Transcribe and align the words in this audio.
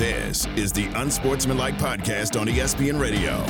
This 0.00 0.46
is 0.56 0.72
the 0.72 0.86
Unsportsmanlike 0.94 1.74
Podcast 1.74 2.40
on 2.40 2.46
ESPN 2.46 2.98
Radio. 2.98 3.44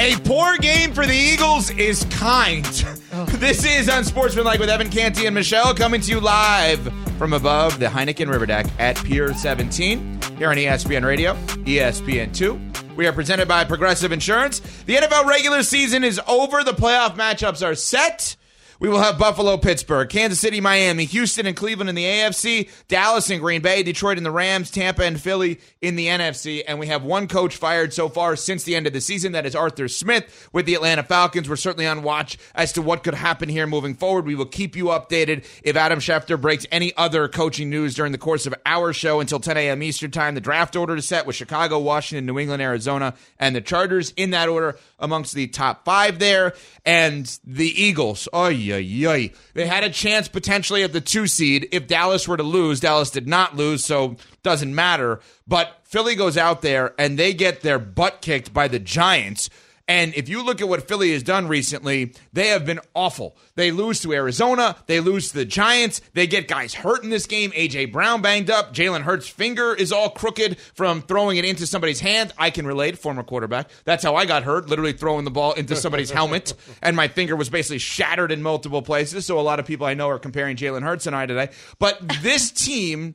A 0.00 0.18
poor 0.24 0.56
game 0.56 0.92
for 0.92 1.06
the 1.06 1.14
Eagles 1.14 1.70
is 1.70 2.04
kind. 2.10 2.66
Oh. 3.12 3.24
This 3.38 3.64
is 3.64 3.86
Unsportsmanlike 3.86 4.58
with 4.58 4.68
Evan 4.68 4.90
Canty 4.90 5.26
and 5.26 5.34
Michelle 5.36 5.74
coming 5.74 6.00
to 6.00 6.10
you 6.10 6.18
live 6.18 6.92
from 7.18 7.34
above 7.34 7.78
the 7.78 7.86
Heineken 7.86 8.28
River 8.28 8.46
Deck 8.46 8.66
at 8.80 8.96
Pier 9.04 9.32
17 9.32 10.20
here 10.38 10.50
on 10.50 10.56
ESPN 10.56 11.04
Radio, 11.04 11.34
ESPN 11.34 12.34
2. 12.34 12.60
We 12.96 13.06
are 13.06 13.12
presented 13.12 13.46
by 13.46 13.62
Progressive 13.62 14.10
Insurance. 14.10 14.58
The 14.86 14.96
NFL 14.96 15.26
regular 15.26 15.62
season 15.62 16.02
is 16.02 16.20
over. 16.26 16.64
The 16.64 16.72
playoff 16.72 17.14
matchups 17.14 17.64
are 17.64 17.76
set. 17.76 18.34
We 18.78 18.88
will 18.88 19.00
have 19.00 19.18
Buffalo, 19.18 19.56
Pittsburgh, 19.56 20.08
Kansas 20.08 20.38
City, 20.38 20.60
Miami, 20.60 21.04
Houston, 21.06 21.46
and 21.46 21.56
Cleveland 21.56 21.88
in 21.88 21.94
the 21.94 22.04
AFC, 22.04 22.68
Dallas 22.88 23.30
and 23.30 23.40
Green 23.40 23.62
Bay, 23.62 23.82
Detroit 23.82 24.18
and 24.18 24.26
the 24.26 24.30
Rams, 24.30 24.70
Tampa 24.70 25.04
and 25.04 25.18
Philly 25.18 25.60
in 25.80 25.96
the 25.96 26.06
NFC. 26.08 26.62
And 26.66 26.78
we 26.78 26.88
have 26.88 27.02
one 27.02 27.26
coach 27.26 27.56
fired 27.56 27.94
so 27.94 28.08
far 28.08 28.36
since 28.36 28.64
the 28.64 28.76
end 28.76 28.86
of 28.86 28.92
the 28.92 29.00
season. 29.00 29.32
That 29.32 29.46
is 29.46 29.56
Arthur 29.56 29.88
Smith 29.88 30.48
with 30.52 30.66
the 30.66 30.74
Atlanta 30.74 31.02
Falcons. 31.02 31.48
We're 31.48 31.56
certainly 31.56 31.86
on 31.86 32.02
watch 32.02 32.36
as 32.54 32.72
to 32.72 32.82
what 32.82 33.02
could 33.02 33.14
happen 33.14 33.48
here 33.48 33.66
moving 33.66 33.94
forward. 33.94 34.26
We 34.26 34.34
will 34.34 34.44
keep 34.44 34.76
you 34.76 34.86
updated 34.86 35.46
if 35.62 35.76
Adam 35.76 35.98
Schefter 35.98 36.38
breaks 36.38 36.66
any 36.70 36.94
other 36.96 37.28
coaching 37.28 37.70
news 37.70 37.94
during 37.94 38.12
the 38.12 38.18
course 38.18 38.44
of 38.46 38.54
our 38.66 38.92
show 38.92 39.20
until 39.20 39.40
10 39.40 39.56
a.m. 39.56 39.82
Eastern 39.82 40.10
Time. 40.10 40.34
The 40.34 40.40
draft 40.42 40.76
order 40.76 40.96
is 40.96 41.08
set 41.08 41.26
with 41.26 41.36
Chicago, 41.36 41.78
Washington, 41.78 42.26
New 42.26 42.38
England, 42.38 42.60
Arizona, 42.60 43.14
and 43.38 43.56
the 43.56 43.60
Chargers 43.62 44.12
in 44.16 44.30
that 44.30 44.50
order 44.50 44.78
amongst 44.98 45.34
the 45.34 45.46
top 45.46 45.84
five 45.84 46.18
there. 46.18 46.54
And 46.84 47.26
the 47.44 47.68
Eagles, 47.68 48.28
oh 48.32 48.48
yeah, 48.48 48.76
yeah. 48.76 49.28
They 49.54 49.66
had 49.66 49.84
a 49.84 49.90
chance 49.90 50.28
potentially 50.28 50.82
at 50.82 50.92
the 50.92 51.00
two 51.00 51.26
seed 51.26 51.68
if 51.72 51.86
Dallas 51.86 52.26
were 52.26 52.36
to 52.36 52.42
lose. 52.42 52.80
Dallas 52.80 53.10
did 53.10 53.28
not 53.28 53.56
lose, 53.56 53.84
so 53.84 54.16
doesn't 54.42 54.74
matter. 54.74 55.20
But 55.46 55.80
Philly 55.84 56.14
goes 56.14 56.36
out 56.36 56.62
there 56.62 56.94
and 56.98 57.18
they 57.18 57.34
get 57.34 57.62
their 57.62 57.78
butt 57.78 58.20
kicked 58.22 58.52
by 58.52 58.68
the 58.68 58.78
Giants. 58.78 59.50
And 59.88 60.14
if 60.14 60.28
you 60.28 60.42
look 60.44 60.60
at 60.60 60.68
what 60.68 60.88
Philly 60.88 61.12
has 61.12 61.22
done 61.22 61.46
recently, 61.46 62.12
they 62.32 62.48
have 62.48 62.66
been 62.66 62.80
awful. 62.94 63.36
They 63.54 63.70
lose 63.70 64.00
to 64.00 64.12
Arizona. 64.12 64.76
They 64.86 64.98
lose 64.98 65.28
to 65.28 65.36
the 65.36 65.44
Giants. 65.44 66.00
They 66.12 66.26
get 66.26 66.48
guys 66.48 66.74
hurt 66.74 67.04
in 67.04 67.10
this 67.10 67.26
game. 67.26 67.52
A.J. 67.54 67.86
Brown 67.86 68.20
banged 68.20 68.50
up. 68.50 68.74
Jalen 68.74 69.02
Hurts' 69.02 69.28
finger 69.28 69.72
is 69.74 69.92
all 69.92 70.10
crooked 70.10 70.58
from 70.74 71.02
throwing 71.02 71.36
it 71.36 71.44
into 71.44 71.68
somebody's 71.68 72.00
hand. 72.00 72.32
I 72.36 72.50
can 72.50 72.66
relate, 72.66 72.98
former 72.98 73.22
quarterback. 73.22 73.70
That's 73.84 74.02
how 74.02 74.16
I 74.16 74.26
got 74.26 74.42
hurt, 74.42 74.68
literally 74.68 74.92
throwing 74.92 75.24
the 75.24 75.30
ball 75.30 75.52
into 75.52 75.76
somebody's 75.76 76.10
helmet. 76.16 76.54
And 76.82 76.96
my 76.96 77.06
finger 77.06 77.36
was 77.36 77.48
basically 77.48 77.78
shattered 77.78 78.32
in 78.32 78.42
multiple 78.42 78.82
places. 78.82 79.24
So 79.24 79.38
a 79.38 79.42
lot 79.42 79.60
of 79.60 79.66
people 79.66 79.86
I 79.86 79.94
know 79.94 80.08
are 80.08 80.18
comparing 80.18 80.56
Jalen 80.56 80.82
Hurts 80.82 81.06
and 81.06 81.14
I 81.14 81.26
today. 81.26 81.50
But 81.78 82.00
this 82.22 82.50
team, 82.66 83.14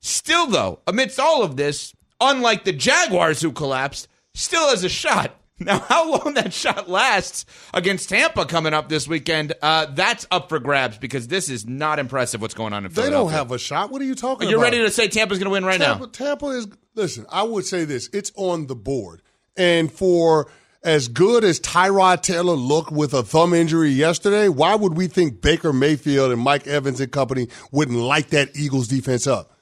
still 0.00 0.48
though, 0.48 0.80
amidst 0.88 1.20
all 1.20 1.44
of 1.44 1.56
this, 1.56 1.94
unlike 2.20 2.64
the 2.64 2.72
Jaguars 2.72 3.40
who 3.40 3.52
collapsed, 3.52 4.08
still 4.34 4.68
has 4.70 4.82
a 4.82 4.88
shot. 4.88 5.36
Now, 5.68 5.80
how 5.80 6.08
long 6.08 6.34
that 6.34 6.52
shot 6.52 6.88
lasts 6.88 7.44
against 7.74 8.10
Tampa 8.10 8.46
coming 8.46 8.72
up 8.72 8.88
this 8.88 9.08
weekend, 9.08 9.54
uh, 9.60 9.86
that's 9.86 10.24
up 10.30 10.48
for 10.48 10.60
grabs 10.60 10.98
because 10.98 11.26
this 11.26 11.48
is 11.48 11.66
not 11.66 11.98
impressive 11.98 12.40
what's 12.40 12.54
going 12.54 12.72
on 12.72 12.86
in 12.86 12.92
They 12.92 13.10
don't 13.10 13.32
have 13.32 13.50
a 13.50 13.58
shot. 13.58 13.90
What 13.90 14.00
are 14.00 14.04
you 14.04 14.14
talking 14.14 14.46
about? 14.46 14.50
You're 14.52 14.60
ready 14.60 14.78
to 14.78 14.90
say 14.90 15.08
Tampa's 15.08 15.38
going 15.38 15.46
to 15.46 15.50
win 15.50 15.64
right 15.64 15.80
Tampa, 15.80 16.04
now? 16.04 16.10
Tampa 16.12 16.46
is 16.46 16.68
listen. 16.94 17.26
I 17.28 17.42
would 17.42 17.66
say 17.66 17.84
this: 17.84 18.08
it's 18.12 18.30
on 18.36 18.68
the 18.68 18.76
board, 18.76 19.20
and 19.56 19.90
for 19.90 20.48
as 20.84 21.08
good 21.08 21.42
as 21.42 21.58
Tyrod 21.58 22.22
Taylor 22.22 22.54
looked 22.54 22.92
with 22.92 23.12
a 23.12 23.24
thumb 23.24 23.52
injury 23.52 23.90
yesterday, 23.90 24.48
why 24.48 24.76
would 24.76 24.96
we 24.96 25.08
think 25.08 25.40
Baker 25.40 25.72
Mayfield 25.72 26.30
and 26.30 26.40
Mike 26.40 26.68
Evans 26.68 27.00
and 27.00 27.10
company 27.10 27.48
wouldn't 27.72 27.98
light 27.98 28.28
that 28.28 28.56
Eagles 28.56 28.86
defense 28.86 29.26
up? 29.26 29.57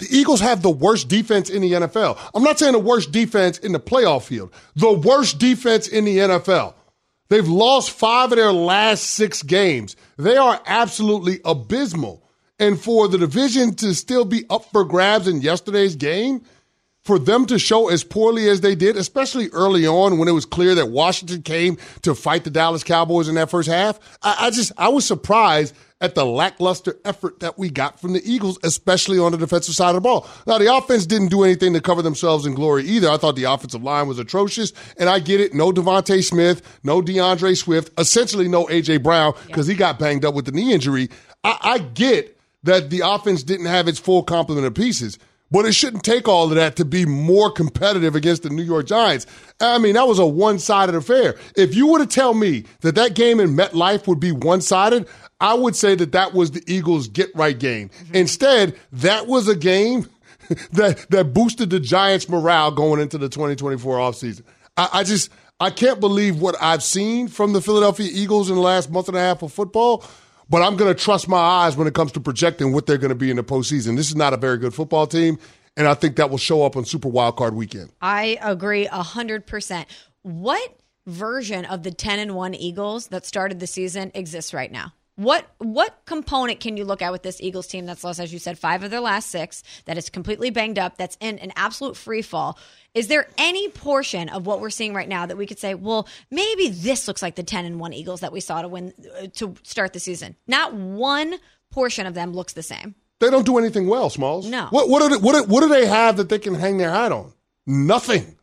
The 0.00 0.08
Eagles 0.10 0.40
have 0.40 0.62
the 0.62 0.70
worst 0.70 1.08
defense 1.08 1.50
in 1.50 1.62
the 1.62 1.72
NFL. 1.72 2.18
I'm 2.34 2.42
not 2.42 2.58
saying 2.58 2.72
the 2.72 2.78
worst 2.78 3.12
defense 3.12 3.58
in 3.58 3.72
the 3.72 3.80
playoff 3.80 4.24
field. 4.24 4.50
The 4.74 4.92
worst 4.92 5.38
defense 5.38 5.86
in 5.86 6.06
the 6.06 6.18
NFL. 6.18 6.74
They've 7.28 7.46
lost 7.46 7.92
five 7.92 8.32
of 8.32 8.38
their 8.38 8.52
last 8.52 9.02
six 9.02 9.42
games. 9.42 9.96
They 10.16 10.36
are 10.36 10.60
absolutely 10.66 11.40
abysmal. 11.44 12.24
And 12.58 12.80
for 12.80 13.08
the 13.08 13.18
division 13.18 13.74
to 13.76 13.94
still 13.94 14.24
be 14.24 14.44
up 14.50 14.64
for 14.72 14.84
grabs 14.84 15.28
in 15.28 15.42
yesterday's 15.42 15.96
game, 15.96 16.42
for 17.02 17.18
them 17.18 17.46
to 17.46 17.58
show 17.58 17.88
as 17.88 18.04
poorly 18.04 18.48
as 18.48 18.62
they 18.62 18.74
did, 18.74 18.96
especially 18.96 19.48
early 19.50 19.86
on 19.86 20.18
when 20.18 20.28
it 20.28 20.32
was 20.32 20.44
clear 20.44 20.74
that 20.74 20.90
Washington 20.90 21.42
came 21.42 21.78
to 22.02 22.14
fight 22.14 22.44
the 22.44 22.50
Dallas 22.50 22.84
Cowboys 22.84 23.28
in 23.28 23.34
that 23.36 23.50
first 23.50 23.68
half, 23.68 23.98
I, 24.22 24.46
I 24.46 24.50
just 24.50 24.72
I 24.76 24.88
was 24.88 25.06
surprised 25.06 25.74
at 26.00 26.14
the 26.14 26.24
lackluster 26.24 26.96
effort 27.04 27.40
that 27.40 27.58
we 27.58 27.70
got 27.70 28.00
from 28.00 28.12
the 28.12 28.22
Eagles, 28.24 28.58
especially 28.62 29.18
on 29.18 29.32
the 29.32 29.38
defensive 29.38 29.74
side 29.74 29.90
of 29.90 29.96
the 29.96 30.00
ball. 30.00 30.26
Now 30.46 30.58
the 30.58 30.74
offense 30.74 31.06
didn't 31.06 31.28
do 31.28 31.44
anything 31.44 31.74
to 31.74 31.80
cover 31.80 32.02
themselves 32.02 32.46
in 32.46 32.54
glory 32.54 32.84
either. 32.84 33.10
I 33.10 33.16
thought 33.16 33.36
the 33.36 33.44
offensive 33.44 33.82
line 33.82 34.08
was 34.08 34.18
atrocious, 34.18 34.72
and 34.96 35.08
I 35.08 35.18
get 35.18 35.40
it. 35.40 35.54
No 35.54 35.72
DeVonta 35.72 36.22
Smith, 36.24 36.62
no 36.82 37.02
D'Andre 37.02 37.54
Swift, 37.54 37.92
essentially 37.98 38.48
no 38.48 38.66
AJ 38.66 39.02
Brown 39.02 39.34
because 39.46 39.66
he 39.66 39.74
got 39.74 39.98
banged 39.98 40.24
up 40.24 40.34
with 40.34 40.46
the 40.46 40.52
knee 40.52 40.72
injury. 40.72 41.08
I, 41.44 41.58
I 41.60 41.78
get 41.78 42.38
that 42.62 42.90
the 42.90 43.00
offense 43.04 43.42
didn't 43.42 43.66
have 43.66 43.88
its 43.88 43.98
full 43.98 44.22
complement 44.22 44.66
of 44.66 44.74
pieces. 44.74 45.18
But 45.50 45.66
it 45.66 45.72
shouldn't 45.72 46.04
take 46.04 46.28
all 46.28 46.48
of 46.48 46.54
that 46.54 46.76
to 46.76 46.84
be 46.84 47.04
more 47.04 47.50
competitive 47.50 48.14
against 48.14 48.44
the 48.44 48.50
New 48.50 48.62
York 48.62 48.86
Giants. 48.86 49.26
I 49.60 49.78
mean, 49.78 49.94
that 49.94 50.06
was 50.06 50.18
a 50.18 50.26
one 50.26 50.58
sided 50.58 50.94
affair. 50.94 51.36
If 51.56 51.74
you 51.74 51.88
were 51.88 51.98
to 51.98 52.06
tell 52.06 52.34
me 52.34 52.64
that 52.82 52.94
that 52.94 53.14
game 53.14 53.40
in 53.40 53.56
MetLife 53.56 54.06
would 54.06 54.20
be 54.20 54.30
one 54.30 54.60
sided, 54.60 55.08
I 55.40 55.54
would 55.54 55.74
say 55.74 55.94
that 55.96 56.12
that 56.12 56.34
was 56.34 56.52
the 56.52 56.62
Eagles' 56.66 57.08
get 57.08 57.30
right 57.34 57.58
game. 57.58 57.88
Mm-hmm. 57.88 58.14
Instead, 58.14 58.78
that 58.92 59.26
was 59.26 59.48
a 59.48 59.56
game 59.56 60.08
that, 60.72 61.06
that 61.10 61.34
boosted 61.34 61.70
the 61.70 61.80
Giants' 61.80 62.28
morale 62.28 62.70
going 62.70 63.00
into 63.00 63.18
the 63.18 63.28
2024 63.28 63.98
offseason. 63.98 64.42
I, 64.76 64.88
I 64.92 65.04
just, 65.04 65.30
I 65.58 65.70
can't 65.70 65.98
believe 65.98 66.40
what 66.40 66.56
I've 66.60 66.82
seen 66.82 67.28
from 67.28 67.52
the 67.52 67.60
Philadelphia 67.60 68.08
Eagles 68.12 68.50
in 68.50 68.56
the 68.56 68.62
last 68.62 68.90
month 68.90 69.08
and 69.08 69.16
a 69.16 69.20
half 69.20 69.42
of 69.42 69.52
football. 69.52 70.04
But 70.50 70.62
I'm 70.62 70.76
going 70.76 70.92
to 70.92 71.00
trust 71.00 71.28
my 71.28 71.38
eyes 71.38 71.76
when 71.76 71.86
it 71.86 71.94
comes 71.94 72.10
to 72.12 72.20
projecting 72.20 72.72
what 72.72 72.86
they're 72.86 72.98
going 72.98 73.10
to 73.10 73.14
be 73.14 73.30
in 73.30 73.36
the 73.36 73.44
postseason. 73.44 73.96
This 73.96 74.08
is 74.08 74.16
not 74.16 74.34
a 74.34 74.36
very 74.36 74.58
good 74.58 74.74
football 74.74 75.06
team, 75.06 75.38
and 75.76 75.86
I 75.86 75.94
think 75.94 76.16
that 76.16 76.28
will 76.28 76.38
show 76.38 76.64
up 76.64 76.76
on 76.76 76.84
Super 76.84 77.08
Wild 77.08 77.36
Card 77.36 77.54
Weekend. 77.54 77.92
I 78.02 78.36
agree 78.42 78.88
100%. 78.88 79.86
What 80.22 80.76
version 81.06 81.64
of 81.64 81.84
the 81.84 81.92
10 81.92 82.18
and 82.18 82.34
1 82.34 82.54
Eagles 82.54 83.06
that 83.08 83.24
started 83.24 83.60
the 83.60 83.68
season 83.68 84.10
exists 84.12 84.52
right 84.52 84.72
now? 84.72 84.92
What 85.20 85.44
what 85.58 86.00
component 86.06 86.60
can 86.60 86.78
you 86.78 86.86
look 86.86 87.02
at 87.02 87.12
with 87.12 87.22
this 87.22 87.42
Eagles 87.42 87.66
team 87.66 87.84
that's 87.84 88.02
lost, 88.02 88.20
as 88.20 88.32
you 88.32 88.38
said, 88.38 88.58
five 88.58 88.82
of 88.82 88.90
their 88.90 89.00
last 89.00 89.28
six, 89.28 89.62
that 89.84 89.98
is 89.98 90.08
completely 90.08 90.48
banged 90.48 90.78
up, 90.78 90.96
that's 90.96 91.18
in 91.20 91.38
an 91.40 91.52
absolute 91.56 91.94
free 91.94 92.22
fall? 92.22 92.58
Is 92.94 93.08
there 93.08 93.28
any 93.36 93.68
portion 93.68 94.30
of 94.30 94.46
what 94.46 94.62
we're 94.62 94.70
seeing 94.70 94.94
right 94.94 95.06
now 95.08 95.26
that 95.26 95.36
we 95.36 95.46
could 95.46 95.58
say, 95.58 95.74
well, 95.74 96.08
maybe 96.30 96.70
this 96.70 97.06
looks 97.06 97.20
like 97.20 97.34
the 97.34 97.42
10 97.42 97.66
and 97.66 97.78
1 97.78 97.92
Eagles 97.92 98.20
that 98.20 98.32
we 98.32 98.40
saw 98.40 98.62
to 98.62 98.68
win 98.68 98.94
uh, 99.22 99.26
to 99.34 99.54
start 99.62 99.92
the 99.92 100.00
season? 100.00 100.36
Not 100.46 100.72
one 100.72 101.34
portion 101.70 102.06
of 102.06 102.14
them 102.14 102.32
looks 102.32 102.54
the 102.54 102.62
same. 102.62 102.94
They 103.18 103.28
don't 103.28 103.44
do 103.44 103.58
anything 103.58 103.88
well, 103.88 104.08
Smalls. 104.08 104.46
No. 104.46 104.68
What 104.70 104.88
what 104.88 105.00
do 105.02 105.10
they, 105.10 105.16
what, 105.22 105.34
do- 105.34 105.52
what 105.52 105.60
do 105.60 105.68
they 105.68 105.84
have 105.84 106.16
that 106.16 106.30
they 106.30 106.38
can 106.38 106.54
hang 106.54 106.78
their 106.78 106.90
hat 106.92 107.12
on? 107.12 107.34
Nothing. 107.66 108.36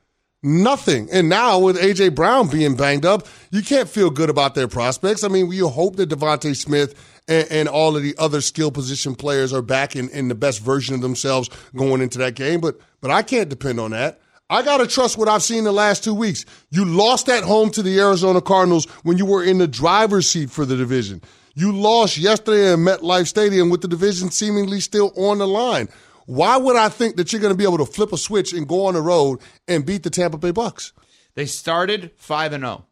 Nothing. 0.43 1.09
And 1.11 1.29
now 1.29 1.57
with 1.59 1.77
AJ 1.77 2.13
Brown 2.13 2.47
being 2.47 2.75
banged 2.75 3.05
up, 3.05 3.27
you 3.49 3.63
can't 3.63 3.89
feel 3.89 4.09
good 4.11 4.29
about 4.29 4.53
their 4.53 4.67
prospects. 4.67 5.23
I 5.23 5.29
mean, 5.29 5.51
you 5.51 5.67
hope 5.67 5.95
that 5.95 6.09
DeVonta 6.09 6.55
Smith 6.55 6.93
and, 7.27 7.47
and 7.49 7.67
all 7.67 7.97
of 7.97 8.03
the 8.03 8.15
other 8.19 8.41
skill 8.41 8.71
position 8.71 9.15
players 9.15 9.51
are 9.51 9.63
back 9.63 9.95
in, 9.95 10.09
in 10.09 10.27
the 10.27 10.35
best 10.35 10.61
version 10.61 10.93
of 10.93 11.01
themselves 11.01 11.49
going 11.75 12.01
into 12.01 12.19
that 12.19 12.35
game. 12.35 12.61
But 12.61 12.79
but 13.01 13.09
I 13.09 13.23
can't 13.23 13.49
depend 13.49 13.79
on 13.79 13.91
that. 13.91 14.21
I 14.49 14.61
got 14.61 14.77
to 14.77 14.87
trust 14.87 15.17
what 15.17 15.27
I've 15.27 15.43
seen 15.43 15.65
the 15.65 15.73
last 15.73 16.03
two 16.03 16.13
weeks. 16.13 16.45
You 16.69 16.85
lost 16.85 17.27
at 17.27 17.43
home 17.43 17.69
to 17.71 17.83
the 17.83 17.99
Arizona 17.99 18.39
Cardinals 18.39 18.85
when 19.03 19.17
you 19.17 19.25
were 19.25 19.43
in 19.43 19.57
the 19.57 19.67
driver's 19.67 20.29
seat 20.29 20.49
for 20.49 20.65
the 20.65 20.77
division. 20.77 21.21
You 21.53 21.71
lost 21.71 22.17
yesterday 22.17 22.71
at 22.71 22.79
MetLife 22.79 23.27
Stadium 23.27 23.69
with 23.69 23.81
the 23.81 23.87
division 23.87 24.29
seemingly 24.31 24.79
still 24.79 25.11
on 25.17 25.39
the 25.39 25.47
line. 25.47 25.89
Why 26.27 26.57
would 26.57 26.75
I 26.75 26.89
think 26.89 27.15
that 27.15 27.31
you're 27.31 27.41
going 27.41 27.53
to 27.53 27.57
be 27.57 27.63
able 27.63 27.77
to 27.77 27.85
flip 27.85 28.11
a 28.11 28.17
switch 28.17 28.51
and 28.51 28.67
go 28.67 28.87
on 28.87 28.95
the 28.95 29.01
road 29.01 29.39
and 29.65 29.85
beat 29.85 30.03
the 30.03 30.09
Tampa 30.09 30.37
Bay 30.37 30.51
Bucks? 30.51 30.91
They 31.35 31.45
started 31.45 32.11
5 32.17 32.51
and 32.51 32.63
0. 32.63 32.85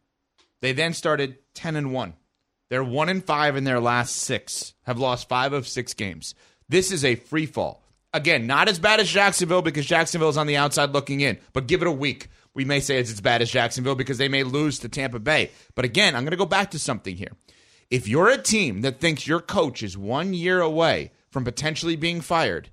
They 0.62 0.72
then 0.72 0.94
started 0.94 1.36
10 1.54 1.76
and 1.76 1.92
1. 1.92 2.14
They're 2.70 2.82
1 2.82 3.08
and 3.10 3.22
5 3.22 3.56
in 3.56 3.64
their 3.64 3.78
last 3.78 4.16
6. 4.16 4.72
Have 4.84 4.98
lost 4.98 5.28
5 5.28 5.52
of 5.52 5.68
6 5.68 5.92
games. 5.92 6.34
This 6.66 6.90
is 6.90 7.04
a 7.04 7.14
free 7.14 7.44
fall. 7.44 7.82
Again, 8.14 8.46
not 8.46 8.70
as 8.70 8.78
bad 8.78 9.00
as 9.00 9.10
Jacksonville 9.10 9.60
because 9.60 9.84
Jacksonville 9.84 10.30
is 10.30 10.38
on 10.38 10.46
the 10.46 10.56
outside 10.56 10.92
looking 10.92 11.20
in. 11.20 11.36
But 11.52 11.66
give 11.66 11.82
it 11.82 11.88
a 11.88 11.92
week. 11.92 12.28
We 12.54 12.64
may 12.64 12.80
say 12.80 12.98
it's 12.98 13.12
as 13.12 13.20
bad 13.20 13.42
as 13.42 13.50
Jacksonville 13.50 13.96
because 13.96 14.16
they 14.16 14.28
may 14.28 14.44
lose 14.44 14.78
to 14.78 14.88
Tampa 14.88 15.18
Bay. 15.18 15.50
But 15.74 15.84
again, 15.84 16.16
I'm 16.16 16.22
going 16.22 16.30
to 16.30 16.38
go 16.38 16.46
back 16.46 16.70
to 16.70 16.78
something 16.78 17.18
here. 17.18 17.32
If 17.90 18.08
you're 18.08 18.30
a 18.30 18.38
team 18.38 18.80
that 18.80 18.98
thinks 18.98 19.26
your 19.26 19.40
coach 19.40 19.82
is 19.82 19.98
1 19.98 20.32
year 20.32 20.62
away 20.62 21.12
from 21.30 21.44
potentially 21.44 21.96
being 21.96 22.22
fired, 22.22 22.70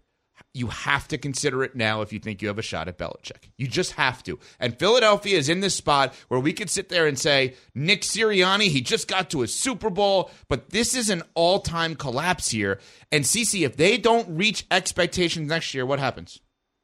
you 0.53 0.67
have 0.67 1.07
to 1.07 1.17
consider 1.17 1.63
it 1.63 1.75
now 1.75 2.01
if 2.01 2.13
you 2.13 2.19
think 2.19 2.41
you 2.41 2.47
have 2.47 2.59
a 2.59 2.63
shot 2.63 2.87
at 2.87 2.97
Belichick. 2.97 3.49
You 3.57 3.67
just 3.67 3.93
have 3.93 4.21
to. 4.23 4.39
And 4.59 4.77
Philadelphia 4.77 5.37
is 5.37 5.49
in 5.49 5.61
this 5.61 5.75
spot 5.75 6.13
where 6.27 6.39
we 6.39 6.53
could 6.53 6.69
sit 6.69 6.89
there 6.89 7.07
and 7.07 7.17
say, 7.17 7.55
Nick 7.73 8.01
Sirianni, 8.01 8.67
he 8.67 8.81
just 8.81 9.07
got 9.07 9.31
to 9.31 9.41
a 9.41 9.47
Super 9.47 9.89
Bowl, 9.89 10.29
but 10.49 10.69
this 10.69 10.93
is 10.93 11.09
an 11.09 11.23
all 11.33 11.59
time 11.59 11.95
collapse 11.95 12.49
here. 12.49 12.79
And 13.11 13.23
CC, 13.23 13.65
if 13.65 13.77
they 13.77 13.97
don't 13.97 14.37
reach 14.37 14.65
expectations 14.69 15.49
next 15.49 15.73
year, 15.73 15.85
what 15.85 15.99
happens? 15.99 16.39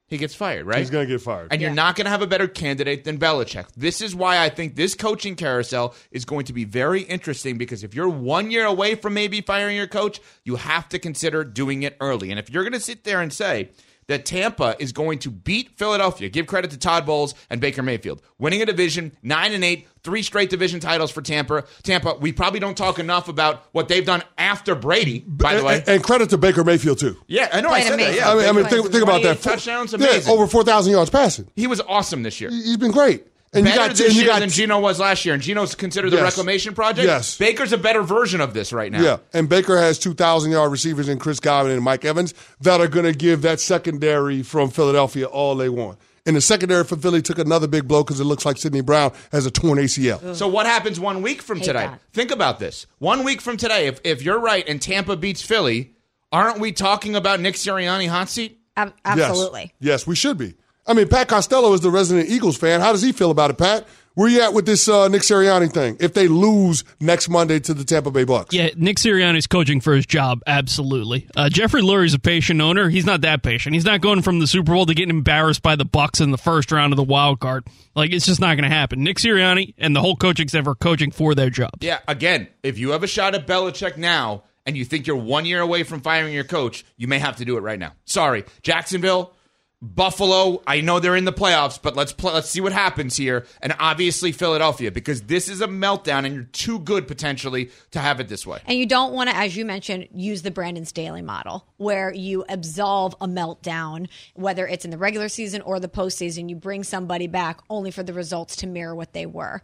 He 0.09 0.17
gets 0.17 0.33
fired, 0.33 0.65
right? 0.65 0.79
He's 0.79 0.89
going 0.89 1.07
to 1.07 1.13
get 1.13 1.21
fired. 1.21 1.50
and 1.51 1.61
you're 1.61 1.69
not 1.71 1.95
going 1.95 2.06
to 2.06 2.11
have 2.11 2.23
a 2.23 2.27
better 2.27 2.47
candidate 2.47 3.03
than 3.03 3.19
Belichick. 3.19 3.67
This 3.77 4.01
is 4.01 4.15
why 4.15 4.44
I 4.44 4.50
think 4.50 4.75
this 4.75 4.95
coaching 4.95 5.35
carousel 5.35 5.94
is 6.11 6.25
going 6.25 6.45
to 6.45 6.53
be 6.53 6.65
very 6.65 7.01
interesting 7.03 7.57
because 7.57 7.83
if 7.83 7.94
you're 7.94 8.09
one 8.09 8.50
year 8.50 8.65
away 8.65 8.95
from 8.95 9.13
maybe 9.13 9.41
firing 9.41 9.75
your 9.77 9.88
coach, 9.88 10.19
you 10.44 10.56
have 10.56 10.89
to 10.89 11.00
consider 11.00 11.44
doing 11.44 11.83
it 11.83 11.95
early. 12.01 12.31
And 12.31 12.39
if 12.39 12.50
you're 12.50 12.63
going 12.63 12.73
to 12.73 12.79
sit 12.79 13.03
there 13.03 13.21
and 13.21 13.31
say 13.31 13.69
that 14.09 14.25
Tampa 14.25 14.75
is 14.79 14.91
going 14.91 15.19
to 15.19 15.31
beat 15.31 15.77
Philadelphia, 15.77 16.27
give 16.29 16.45
credit 16.47 16.71
to 16.71 16.77
Todd 16.77 17.06
Bowles 17.06 17.33
and 17.50 17.61
Baker 17.61 17.81
Mayfield, 17.81 18.21
winning 18.38 18.61
a 18.61 18.65
division, 18.65 19.15
nine 19.23 19.53
and 19.53 19.63
eight, 19.63 19.88
three 20.03 20.21
straight 20.23 20.50
division 20.50 20.79
titles 20.79 21.11
for 21.11 21.21
Tampa. 21.21 21.63
Tampa, 21.83 22.15
we 22.19 22.31
probably 22.33 22.59
don't 22.59 22.75
talk 22.77 23.00
enough 23.00 23.29
about 23.29 23.63
what 23.71 23.88
they've 23.88 24.06
done 24.06 24.23
after 24.38 24.75
Brady, 24.75 25.19
by 25.25 25.56
the 25.56 25.63
way. 25.63 25.77
and- 25.79 25.88
and 25.88 26.03
credit 26.03 26.29
to 26.31 26.38
Baker 26.38 26.63
Mayfield 26.63 27.00
too. 27.00 27.15
yeah, 27.27 27.47
I 27.53 27.61
know 27.61 27.69
I 27.69 27.81
Played 27.81 27.83
said 27.88 28.00
that. 28.00 28.15
Yeah, 28.15 28.29
I 28.31 28.35
mean, 28.35 28.45
I 28.47 28.51
mean, 28.51 28.65
think, 28.65 28.91
think 28.91 29.03
about 29.03 29.21
that. 29.23 29.41
28 29.41 29.44
touchdowns, 29.44 29.91
Yeah, 29.94 29.97
amazing. 30.07 30.33
over 30.33 30.47
four 30.47 30.63
thousand 30.63 30.91
yards 30.91 31.09
passing. 31.09 31.47
he 31.56 31.67
was 31.67 31.79
awesome 31.88 32.23
this 32.23 32.41
year. 32.41 32.50
He's 32.50 32.77
been 32.77 32.91
great. 32.91 33.25
And 33.51 33.65
better 33.65 33.75
you 33.81 33.87
got 33.87 33.95
this 33.95 34.07
and 34.07 34.15
you 34.15 34.21
year 34.21 34.29
got 34.29 34.39
than 34.41 34.49
Geno 34.49 34.79
was 34.79 34.99
last 34.99 35.25
year, 35.25 35.33
and 35.33 35.41
Geno's 35.41 35.73
considered 35.73 36.11
the 36.11 36.17
Yes. 36.17 36.23
reclamation 36.37 36.75
project. 36.75 37.07
Yes. 37.07 37.37
Baker's 37.37 37.73
a 37.73 37.77
better 37.77 38.03
version 38.03 38.41
of 38.41 38.53
this 38.53 38.71
right 38.71 38.91
now. 38.91 39.01
Yeah, 39.01 39.17
and 39.33 39.49
Baker 39.49 39.77
has 39.77 39.97
2,000 39.97 40.51
yard 40.51 40.71
receivers 40.71 41.09
in 41.09 41.17
Chris 41.17 41.39
Godwin 41.39 41.73
and 41.73 41.83
Mike 41.83 42.05
Evans 42.05 42.33
that 42.61 42.79
are 42.79 42.87
going 42.87 43.05
to 43.05 43.13
give 43.13 43.41
that 43.41 43.59
secondary 43.59 44.43
from 44.43 44.69
Philadelphia 44.69 45.25
all 45.25 45.55
they 45.55 45.69
want. 45.69 45.97
And 46.27 46.35
the 46.35 46.41
secondary 46.41 46.83
for 46.83 46.95
Philly 46.95 47.23
took 47.23 47.39
another 47.39 47.65
big 47.65 47.87
blow 47.87 48.03
because 48.03 48.19
it 48.19 48.25
looks 48.25 48.45
like 48.45 48.57
Sydney 48.57 48.81
Brown 48.81 49.13
has 49.31 49.47
a 49.47 49.51
torn 49.51 49.79
ACL. 49.79 50.35
So 50.35 50.47
what 50.47 50.67
happens 50.67 50.99
one 50.99 51.23
week 51.23 51.41
from 51.41 51.57
Hate 51.57 51.65
today? 51.65 51.85
that. 51.87 52.01
Think 52.13 52.29
about 52.29 52.59
this. 52.59 52.85
One 52.99 53.23
week 53.23 53.41
from 53.41 53.57
today, 53.57 53.87
if 53.87 53.99
if 54.03 54.21
you're 54.21 54.37
right 54.39 54.63
and 54.67 54.79
Tampa 54.79 55.15
beats 55.15 55.41
Philly, 55.41 55.93
aren't 56.31 56.59
we 56.59 56.71
talking 56.71 57.15
about 57.15 57.39
Nick 57.39 57.55
Sirianni 57.55 58.07
hot 58.09 58.29
seat? 58.29 58.59
Ab- 58.77 58.93
Yes. 59.05 59.19
absolutely. 59.21 59.73
Yes, 59.79 60.05
we 60.05 60.15
should 60.15 60.37
be. 60.37 60.53
I 60.89 60.94
mean, 60.95 61.07
Pat 61.07 61.27
Costello 61.27 61.71
is 61.74 61.81
the 61.81 61.91
resident 61.91 62.30
Eagles 62.30 62.57
fan. 62.57 62.81
How 62.81 62.91
does 62.91 63.03
he 63.03 63.12
feel 63.12 63.30
about 63.30 63.51
it, 63.51 63.59
Pat? 63.59 63.88
Where 64.15 64.27
you 64.27 64.41
at 64.41 64.53
with 64.56 64.65
this 64.65 64.89
uh, 64.89 65.07
Nick 65.07 65.21
Sirianni 65.21 65.71
thing? 65.71 65.95
If 66.00 66.15
they 66.15 66.27
lose 66.27 66.83
next 67.00 67.30
Monday 67.30 67.59
to 67.59 67.74
the 67.75 67.86
Tampa 67.86 68.09
Bay 68.09 68.24
Bucks, 68.24 68.53
Yeah, 68.56 68.69
Nick 68.75 68.97
Sirianni's 68.97 69.45
coaching 69.45 69.81
for 69.81 69.94
his 69.94 70.06
job, 70.07 70.41
absolutely. 70.47 71.27
Uh, 71.38 71.47
Jeffrey 71.47 71.83
Lurie's 71.83 72.15
a 72.15 72.19
patient 72.19 72.59
owner. 72.59 72.89
He's 72.89 73.06
not 73.06 73.21
that 73.21 73.44
patient. 73.44 73.75
He's 73.75 73.86
not 73.86 74.01
going 74.01 74.24
from 74.24 74.39
the 74.39 74.47
Super 74.47 74.74
Bowl 74.74 74.88
to 74.88 74.95
getting 74.95 75.12
embarrassed 75.15 75.62
by 75.62 75.75
the 75.75 75.86
Bucks 75.86 76.19
in 76.21 76.31
the 76.31 76.38
first 76.39 76.71
round 76.71 76.92
of 76.92 76.97
the 76.97 77.03
wild 77.03 77.39
card. 77.39 77.68
Like 77.95 78.12
it's 78.12 78.25
just 78.25 78.42
not 78.42 78.56
going 78.56 78.68
to 78.69 78.75
happen. 78.75 79.03
Nick 79.03 79.18
Sirianni 79.18 79.75
and 79.77 79.95
the 79.95 80.01
whole 80.01 80.15
coaching 80.15 80.47
staff 80.47 80.68
are 80.68 80.75
coaching 80.75 81.12
for 81.12 81.35
their 81.35 81.51
jobs. 81.51 81.77
Yeah. 81.81 82.00
Again, 82.07 82.47
if 82.63 82.80
you 82.80 82.89
have 82.89 83.03
a 83.03 83.07
shot 83.07 83.35
at 83.35 83.45
Belichick 83.45 83.95
now 83.95 84.44
and 84.65 84.75
you 84.75 84.83
think 84.85 85.06
you're 85.07 85.15
one 85.15 85.45
year 85.45 85.62
away 85.62 85.83
from 85.83 86.01
firing 86.01 86.33
your 86.33 86.44
coach, 86.44 86.83
you 86.97 87.07
may 87.07 87.19
have 87.19 87.38
to 87.38 87.45
do 87.45 87.57
it 87.57 87.62
right 87.62 87.80
now. 87.80 87.94
Sorry, 88.06 88.44
Jacksonville. 88.63 89.33
Buffalo, 89.81 90.61
I 90.67 90.81
know 90.81 90.99
they're 90.99 91.15
in 91.15 91.23
the 91.23 91.31
playoffs, 91.31 91.81
but 91.81 91.95
let's 91.95 92.11
play, 92.11 92.33
let's 92.33 92.49
see 92.49 92.59
what 92.59 92.73
happens 92.73 93.15
here. 93.15 93.45
And 93.61 93.73
obviously 93.79 94.33
Philadelphia, 94.33 94.91
because 94.91 95.21
this 95.21 95.47
is 95.47 95.61
a 95.61 95.67
meltdown, 95.67 96.25
and 96.25 96.35
you're 96.35 96.43
too 96.43 96.79
good 96.79 97.07
potentially 97.07 97.71
to 97.91 97.99
have 97.99 98.19
it 98.19 98.27
this 98.27 98.45
way. 98.45 98.59
And 98.65 98.77
you 98.77 98.85
don't 98.85 99.13
want 99.13 99.29
to, 99.29 99.35
as 99.37 99.55
you 99.55 99.63
mentioned, 99.63 100.09
use 100.13 100.41
the 100.41 100.51
Brandon 100.51 100.83
Staley 100.83 101.21
model 101.21 101.65
where 101.77 102.13
you 102.13 102.43
absolve 102.49 103.15
a 103.21 103.27
meltdown, 103.27 104.09
whether 104.33 104.67
it's 104.67 104.83
in 104.83 104.91
the 104.91 104.97
regular 104.97 105.29
season 105.29 105.61
or 105.61 105.79
the 105.79 105.87
postseason. 105.87 106.49
You 106.49 106.57
bring 106.57 106.83
somebody 106.83 107.27
back 107.27 107.61
only 107.69 107.91
for 107.91 108.03
the 108.03 108.13
results 108.13 108.57
to 108.57 108.67
mirror 108.67 108.93
what 108.93 109.13
they 109.13 109.25
were. 109.25 109.63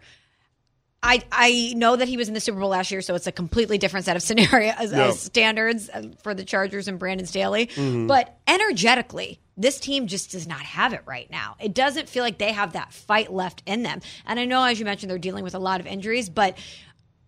I, 1.05 1.21
I 1.31 1.73
know 1.75 1.95
that 1.95 2.07
he 2.07 2.17
was 2.17 2.27
in 2.27 2.33
the 2.33 2.39
Super 2.41 2.59
Bowl 2.59 2.69
last 2.69 2.89
year, 2.91 3.01
so 3.01 3.13
it's 3.15 3.27
a 3.27 3.31
completely 3.31 3.77
different 3.77 4.05
set 4.05 4.15
of 4.15 4.21
scenarios, 4.23 4.91
Yeah. 4.91 5.05
uh, 5.07 5.11
standards 5.11 5.89
uh, 5.89 6.03
for 6.23 6.33
the 6.33 6.43
Chargers 6.43 6.87
and 6.87 6.97
Brandon 6.97 7.27
Staley. 7.27 7.67
Mm-hmm. 7.67 8.07
But 8.07 8.37
energetically, 8.47 9.39
this 9.57 9.79
team 9.79 10.07
just 10.07 10.31
does 10.31 10.47
not 10.47 10.61
have 10.61 10.93
it 10.93 11.01
right 11.05 11.29
now. 11.29 11.55
It 11.59 11.73
doesn't 11.73 12.09
feel 12.09 12.23
like 12.23 12.37
they 12.39 12.51
have 12.51 12.73
that 12.73 12.91
fight 12.91 13.31
left 13.31 13.61
in 13.65 13.83
them. 13.83 14.01
And 14.25 14.39
I 14.39 14.45
know, 14.45 14.63
as 14.63 14.79
you 14.79 14.85
mentioned, 14.85 15.09
they're 15.11 15.17
dealing 15.17 15.43
with 15.43 15.55
a 15.55 15.59
lot 15.59 15.79
of 15.79 15.85
injuries, 15.87 16.29
but 16.29 16.57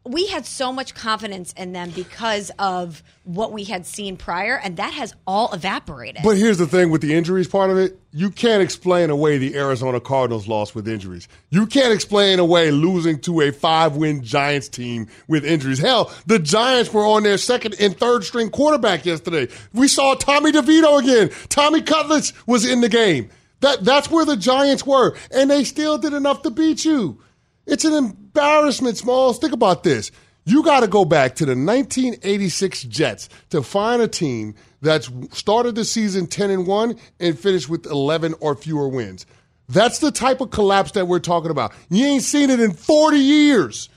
we 0.08 0.28
had 0.28 0.46
so 0.46 0.72
much 0.72 0.94
confidence 0.94 1.54
in 1.54 1.74
them 1.74 1.92
because 1.92 2.52
of 2.60 3.04
what 3.24 3.52
we 3.52 3.66
had 3.66 3.86
seen 3.86 4.18
prior, 4.18 4.58
and 4.58 4.78
that 4.78 4.94
has 4.94 5.14
all 5.26 5.54
evaporated. 5.54 6.22
But 6.24 6.38
here's 6.38 6.58
the 6.58 6.68
thing 6.68 6.90
with 6.90 7.02
the 7.02 7.14
injuries 7.14 7.48
part 7.48 7.70
of 7.70 7.78
it. 7.78 8.00
You 8.12 8.32
can't 8.32 8.64
explain 8.64 9.10
away 9.10 9.38
the 9.38 9.56
Arizona 9.56 10.00
Cardinals 10.00 10.48
loss 10.48 10.74
with 10.74 10.88
injuries. 10.88 11.28
You 11.50 11.68
can't 11.68 11.94
explain 11.94 12.40
away 12.40 12.72
losing 12.72 13.20
to 13.22 13.42
a 13.42 13.52
five 13.52 13.96
win 13.96 14.24
Giants 14.24 14.70
team 14.70 15.08
with 15.28 15.46
injuries. 15.46 15.80
Hell, 15.80 16.12
the 16.26 16.40
Giants 16.40 16.94
were 16.94 17.06
on 17.06 17.24
their 17.24 17.38
second 17.38 17.76
and 17.80 17.98
third 17.98 18.24
string 18.24 18.50
quarterback 18.50 19.06
yesterday. 19.06 19.54
We 19.74 19.88
saw 19.88 20.16
Tommy 20.16 20.52
DeVito 20.52 21.00
again. 21.02 21.30
Tommy 21.50 21.82
Cutlets 21.82 22.34
was 22.48 22.66
in 22.66 22.82
the 22.82 22.90
game. 22.90 23.30
That, 23.60 23.84
that's 23.84 24.10
where 24.12 24.26
the 24.26 24.38
Giants 24.38 24.86
were, 24.86 25.16
and 25.32 25.50
they 25.50 25.64
still 25.64 25.98
did 25.98 26.14
enough 26.14 26.44
to 26.44 26.52
beat 26.52 26.86
you. 26.86 27.20
It's 27.68 27.86
an 27.86 27.94
embarrassment, 27.94 28.98
Smalls. 28.98 29.38
Think 29.38 29.54
about 29.54 29.84
this. 29.84 30.12
You 30.46 30.64
got 30.64 30.80
to 30.80 30.88
go 30.88 31.04
back 31.04 31.36
to 31.36 31.46
the 31.46 31.52
1986 31.52 32.84
Jets 32.84 33.28
to 33.50 33.62
find 33.62 34.02
a 34.02 34.08
team 34.08 34.56
that's 34.82 35.12
started 35.32 35.76
the 35.76 35.84
season 35.84 36.26
10 36.28 36.50
and 36.50 36.66
1 36.66 36.96
and 37.20 37.38
finished 37.38 37.68
with 37.68 37.86
11 37.86 38.36
or 38.40 38.56
fewer 38.56 38.88
wins. 38.88 39.26
That's 39.68 40.00
the 40.00 40.12
type 40.12 40.40
of 40.40 40.52
collapse 40.52 40.92
that 40.92 41.10
we're 41.10 41.20
talking 41.20 41.52
about. 41.52 41.74
You 41.90 42.06
ain't 42.06 42.24
seen 42.24 42.50
it 42.50 42.62
in 42.62 42.72
40 42.72 43.18
years. 43.18 43.90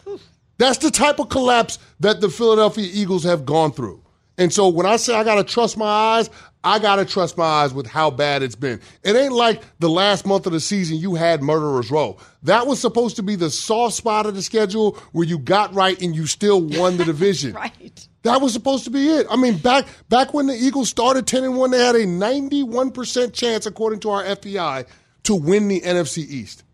That's 0.58 0.78
the 0.78 0.90
type 0.90 1.20
of 1.20 1.28
collapse 1.28 1.78
that 2.00 2.20
the 2.20 2.28
Philadelphia 2.28 2.88
Eagles 2.92 3.22
have 3.22 3.46
gone 3.46 3.70
through. 3.70 3.99
And 4.40 4.50
so 4.50 4.68
when 4.70 4.86
I 4.86 4.96
say 4.96 5.14
I 5.14 5.22
got 5.22 5.34
to 5.34 5.44
trust 5.44 5.76
my 5.76 5.84
eyes, 5.84 6.30
I 6.64 6.78
got 6.78 6.96
to 6.96 7.04
trust 7.04 7.36
my 7.36 7.44
eyes 7.44 7.74
with 7.74 7.86
how 7.86 8.10
bad 8.10 8.42
it's 8.42 8.54
been. 8.54 8.80
It 9.02 9.14
ain't 9.14 9.34
like 9.34 9.62
the 9.80 9.88
last 9.90 10.24
month 10.24 10.46
of 10.46 10.52
the 10.52 10.60
season 10.60 10.96
you 10.96 11.14
had 11.14 11.42
Murderer's 11.42 11.90
Row. 11.90 12.16
That 12.44 12.66
was 12.66 12.80
supposed 12.80 13.16
to 13.16 13.22
be 13.22 13.36
the 13.36 13.50
soft 13.50 13.96
spot 13.96 14.24
of 14.24 14.34
the 14.34 14.40
schedule 14.40 14.92
where 15.12 15.26
you 15.26 15.38
got 15.38 15.74
right 15.74 16.00
and 16.00 16.16
you 16.16 16.26
still 16.26 16.62
won 16.62 16.96
the 16.96 17.04
division. 17.14 17.52
right. 17.52 18.08
That 18.22 18.40
was 18.40 18.54
supposed 18.54 18.84
to 18.84 18.90
be 18.90 19.10
it. 19.10 19.26
I 19.30 19.36
mean, 19.36 19.58
back 19.58 19.86
back 20.08 20.32
when 20.32 20.46
the 20.46 20.54
Eagles 20.54 20.88
started 20.88 21.26
10 21.26 21.44
and 21.44 21.58
1, 21.58 21.70
they 21.70 21.78
had 21.78 21.94
a 21.94 22.06
91% 22.06 23.34
chance, 23.34 23.66
according 23.66 24.00
to 24.00 24.10
our 24.10 24.24
FPI, 24.24 24.86
to 25.24 25.34
win 25.34 25.68
the 25.68 25.82
NFC 25.82 26.18
East. 26.18 26.64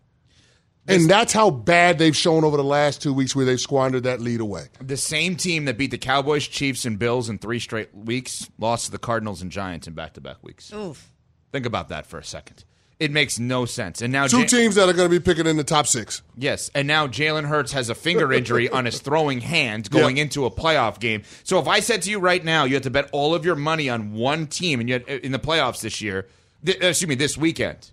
And 0.89 1.09
that's 1.11 1.33
how 1.33 1.51
bad 1.51 1.99
they've 1.99 2.17
shown 2.17 2.45
over 2.45 2.57
the 2.57 2.65
last 2.65 3.03
two 3.03 3.13
weeks 3.13 3.35
where 3.35 3.45
they've 3.45 3.61
squandered 3.61 4.05
that 4.05 4.21
lead 4.21 4.41
away. 4.41 4.67
The 4.81 4.97
same 4.97 5.37
team 5.37 5.65
that 5.65 5.77
beat 5.79 5.91
the 5.91 5.99
Cowboys, 5.99 6.47
Chiefs, 6.47 6.85
and 6.85 6.99
Bills 6.99 7.29
in 7.29 7.39
three 7.39 7.59
straight 7.61 7.95
weeks 7.95 8.49
lost 8.59 8.87
to 8.87 8.91
the 8.93 8.99
Cardinals 8.99 9.43
and 9.43 9.51
Giants 9.51 9.87
in 9.87 9.95
back 9.95 10.15
to 10.15 10.21
back 10.21 10.37
weeks. 10.43 10.73
Oof. 10.73 11.11
Think 11.53 11.67
about 11.67 11.89
that 11.89 12.07
for 12.07 12.19
a 12.19 12.25
second. 12.25 12.65
It 12.99 13.11
makes 13.11 13.39
no 13.39 13.67
sense. 13.67 14.01
And 14.01 14.11
now, 14.11 14.27
Two 14.27 14.39
Ja- 14.41 14.47
teams 14.47 14.75
that 14.77 14.89
are 14.89 14.93
going 14.95 15.11
to 15.11 15.15
be 15.15 15.23
picking 15.23 15.47
in 15.47 15.59
the 15.59 15.65
top 15.65 15.87
six. 15.87 16.23
yes, 16.35 16.71
and 16.75 16.89
now 16.89 17.07
Jalen 17.07 17.45
Hurts 17.45 17.73
has 17.73 17.91
a 17.91 17.95
finger 17.95 18.33
injury 18.33 18.71
on 18.71 18.87
his 18.87 19.01
throwing 19.01 19.41
hand 19.43 19.91
going 19.91 20.17
Yeah. 20.17 20.23
into 20.23 20.47
a 20.47 20.51
playoff 20.51 20.99
game. 20.99 21.23
So 21.45 21.59
if 21.59 21.69
I 21.69 21.81
said 21.81 22.01
to 22.03 22.11
you 22.11 22.19
right 22.21 22.43
now, 22.43 22.65
you 22.65 22.73
have 22.73 22.85
to 22.85 22.91
bet 22.91 23.11
all 23.13 23.35
of 23.35 23.45
your 23.45 23.55
money 23.57 23.91
on 23.91 24.15
one 24.15 24.47
team, 24.47 24.81
and 24.81 24.89
you 24.89 24.95
had, 24.95 25.03
in 25.09 25.33
the 25.33 25.39
playoffs 25.39 25.83
this 25.83 26.01
year, 26.01 26.27
th- 26.65 26.79
excuse 26.81 27.07
me, 27.07 27.15
this 27.17 27.37
weekend, 27.37 27.91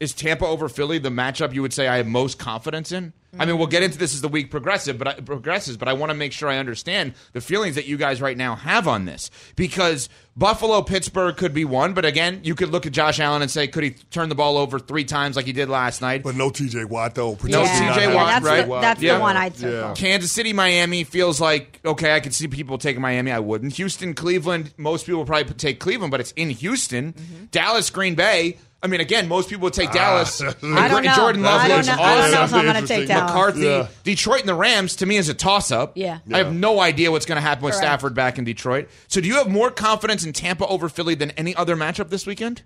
is 0.00 0.14
Tampa 0.14 0.46
over 0.46 0.68
Philly 0.68 0.98
the 0.98 1.10
matchup 1.10 1.52
you 1.54 1.60
would 1.62 1.74
say 1.74 1.86
I 1.86 1.98
have 1.98 2.06
most 2.06 2.38
confidence 2.38 2.90
in? 2.90 3.12
I 3.38 3.44
mean, 3.44 3.58
we'll 3.58 3.68
get 3.68 3.84
into 3.84 3.96
this 3.96 4.12
as 4.12 4.22
the 4.22 4.28
week 4.28 4.50
progressive, 4.50 4.98
but 4.98 5.06
I, 5.06 5.12
progresses, 5.20 5.76
but 5.76 5.86
I 5.86 5.92
want 5.92 6.10
to 6.10 6.14
make 6.14 6.32
sure 6.32 6.48
I 6.48 6.56
understand 6.58 7.14
the 7.32 7.40
feelings 7.40 7.76
that 7.76 7.86
you 7.86 7.96
guys 7.96 8.20
right 8.20 8.36
now 8.36 8.56
have 8.56 8.88
on 8.88 9.04
this 9.04 9.30
because 9.54 10.08
Buffalo, 10.36 10.82
Pittsburgh 10.82 11.36
could 11.36 11.54
be 11.54 11.64
one, 11.64 11.94
but 11.94 12.04
again, 12.04 12.40
you 12.42 12.56
could 12.56 12.70
look 12.70 12.86
at 12.86 12.92
Josh 12.92 13.20
Allen 13.20 13.40
and 13.40 13.48
say, 13.48 13.68
could 13.68 13.84
he 13.84 13.90
turn 13.90 14.30
the 14.30 14.34
ball 14.34 14.56
over 14.56 14.80
three 14.80 15.04
times 15.04 15.36
like 15.36 15.46
he 15.46 15.52
did 15.52 15.68
last 15.68 16.00
night? 16.00 16.24
But 16.24 16.34
no 16.34 16.50
TJ 16.50 16.86
Watt, 16.86 17.14
though. 17.14 17.38
No 17.44 17.62
Yeah. 17.62 17.66
to 17.78 17.84
TJ 18.00 18.00
have 18.02 18.14
Watt, 18.14 18.26
that's 18.26 18.44
right? 18.44 18.66
The, 18.66 18.80
that's 18.80 19.00
Yeah. 19.00 19.14
the 19.14 19.20
one 19.20 19.36
I'd 19.36 19.56
circle. 19.56 19.78
Yeah. 19.78 19.94
Kansas 19.94 20.32
City, 20.32 20.52
Miami 20.52 21.04
feels 21.04 21.40
like 21.40 21.78
okay. 21.84 22.16
I 22.16 22.18
could 22.18 22.34
see 22.34 22.48
people 22.48 22.78
taking 22.78 23.00
Miami. 23.00 23.30
I 23.30 23.38
wouldn't. 23.38 23.74
Houston, 23.74 24.14
Cleveland. 24.14 24.74
Most 24.76 25.06
people 25.06 25.24
probably 25.24 25.54
take 25.54 25.78
Cleveland, 25.78 26.10
but 26.10 26.18
it's 26.18 26.32
in 26.32 26.50
Houston. 26.50 27.12
Mm-hmm. 27.12 27.44
Dallas, 27.52 27.90
Green 27.90 28.16
Bay. 28.16 28.56
I 28.82 28.86
mean, 28.86 29.00
again, 29.00 29.28
most 29.28 29.50
people 29.50 29.64
would 29.64 29.74
take 29.74 29.92
Dallas. 29.92 30.40
Ah. 30.42 30.54
I 30.62 30.88
don't 30.88 31.04
know. 31.04 31.14
Jordan 31.14 31.42
Love 31.42 31.60
I 31.60 31.68
don't 31.68 31.76
looks 31.78 31.88
know. 31.88 31.92
I 32.02 32.14
don't 32.22 32.30
know 32.30 32.36
if 32.38 32.42
awesome. 32.44 32.58
I'm 32.60 32.64
going 32.64 32.74
to 32.82 32.88
take 32.88 33.00
Interesting. 33.02 33.08
Dallas. 33.08 33.30
McCarthy, 33.32 33.60
Yeah. 33.60 33.86
Detroit, 34.04 34.40
and 34.40 34.48
the 34.48 34.54
Rams 34.54 34.96
to 34.96 35.06
me 35.06 35.16
is 35.18 35.28
a 35.28 35.34
toss 35.34 35.70
up. 35.70 35.98
Yeah. 35.98 36.20
I 36.32 36.38
have 36.38 36.54
no 36.54 36.80
idea 36.80 37.10
what's 37.10 37.26
going 37.26 37.36
to 37.36 37.42
happen 37.42 37.62
with 37.64 37.74
Correct. 37.74 37.84
Stafford 37.84 38.14
back 38.14 38.38
in 38.38 38.44
Detroit. 38.44 38.88
So, 39.08 39.20
do 39.20 39.28
you 39.28 39.34
have 39.34 39.50
more 39.50 39.70
confidence 39.70 40.24
in 40.24 40.32
Tampa 40.32 40.66
over 40.66 40.88
Philly 40.88 41.14
than 41.14 41.30
any 41.32 41.54
other 41.54 41.76
matchup 41.76 42.08
this 42.08 42.26
weekend? 42.26 42.62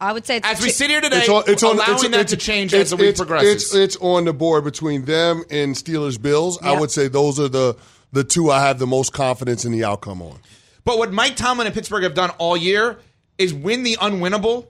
I 0.00 0.12
would 0.12 0.26
say 0.26 0.36
it's 0.36 0.46
As 0.46 0.60
we 0.60 0.66
two- 0.66 0.72
sit 0.72 0.90
here 0.90 1.00
today, 1.00 1.20
It's 1.20 1.28
on, 1.28 1.42
it's 1.46 1.62
on, 1.62 1.76
allowing 1.76 1.92
it's, 1.94 2.02
that 2.10 2.20
it's, 2.20 2.30
to 2.32 2.36
change 2.36 2.72
it's, 2.74 2.82
as 2.82 2.90
the 2.90 2.96
week 2.96 3.08
it's, 3.08 3.18
progresses. 3.18 3.54
It's, 3.54 3.74
it's 3.74 3.96
on 3.96 4.26
the 4.26 4.32
board 4.34 4.62
between 4.64 5.06
them 5.06 5.42
and 5.50 5.74
Steelers 5.74 6.20
Bills. 6.20 6.58
I 6.62 6.72
Yeah. 6.74 6.80
would 6.80 6.90
say 6.90 7.08
those 7.08 7.40
are 7.40 7.48
the 7.48 7.74
the 8.12 8.22
two 8.24 8.50
I 8.50 8.60
have 8.66 8.78
the 8.78 8.86
most 8.86 9.12
confidence 9.12 9.64
in 9.64 9.72
the 9.72 9.84
outcome 9.84 10.22
on. 10.22 10.38
But 10.84 10.98
what 10.98 11.12
Mike 11.12 11.36
Tomlin 11.36 11.66
and 11.66 11.74
Pittsburgh 11.74 12.04
have 12.04 12.14
done 12.14 12.30
all 12.38 12.56
year 12.56 12.98
is 13.38 13.52
win 13.52 13.82
the 13.82 13.96
unwinnable, 13.96 14.68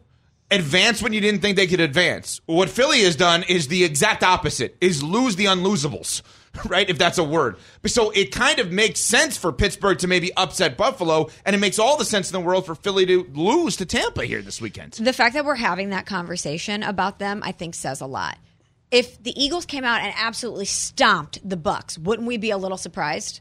advance 0.50 1.02
when 1.02 1.12
you 1.12 1.20
didn't 1.20 1.40
think 1.40 1.56
they 1.56 1.66
could 1.66 1.80
advance. 1.80 2.40
What 2.46 2.68
Philly 2.70 3.02
has 3.02 3.16
done 3.16 3.42
is 3.44 3.68
the 3.68 3.84
exact 3.84 4.22
opposite: 4.22 4.76
is 4.80 5.02
lose 5.02 5.36
the 5.36 5.46
unlosables. 5.46 6.22
right? 6.66 6.88
If 6.88 6.98
that's 6.98 7.18
a 7.18 7.24
word. 7.24 7.56
So 7.86 8.10
it 8.10 8.32
kind 8.32 8.58
of 8.58 8.72
makes 8.72 9.00
sense 9.00 9.36
for 9.36 9.52
Pittsburgh 9.52 9.98
to 9.98 10.06
maybe 10.06 10.32
upset 10.36 10.76
Buffalo, 10.76 11.28
and 11.44 11.54
it 11.54 11.58
makes 11.58 11.78
all 11.78 11.96
the 11.96 12.04
sense 12.04 12.30
in 12.30 12.32
the 12.32 12.44
world 12.46 12.66
for 12.66 12.74
Philly 12.74 13.06
to 13.06 13.28
lose 13.34 13.76
to 13.76 13.86
Tampa 13.86 14.24
here 14.24 14.42
this 14.42 14.60
weekend. 14.60 14.92
The 14.92 15.12
fact 15.12 15.34
that 15.34 15.44
we're 15.44 15.54
having 15.54 15.90
that 15.90 16.06
conversation 16.06 16.82
about 16.82 17.18
them, 17.18 17.42
I 17.44 17.52
think, 17.52 17.74
says 17.74 18.00
a 18.00 18.06
lot. 18.06 18.38
If 18.90 19.22
the 19.22 19.38
Eagles 19.40 19.66
came 19.66 19.84
out 19.84 20.00
and 20.00 20.14
absolutely 20.16 20.64
stomped 20.64 21.46
the 21.46 21.56
Bucks, 21.56 21.98
wouldn't 21.98 22.26
we 22.26 22.38
be 22.38 22.50
a 22.50 22.58
little 22.58 22.78
surprised? 22.78 23.40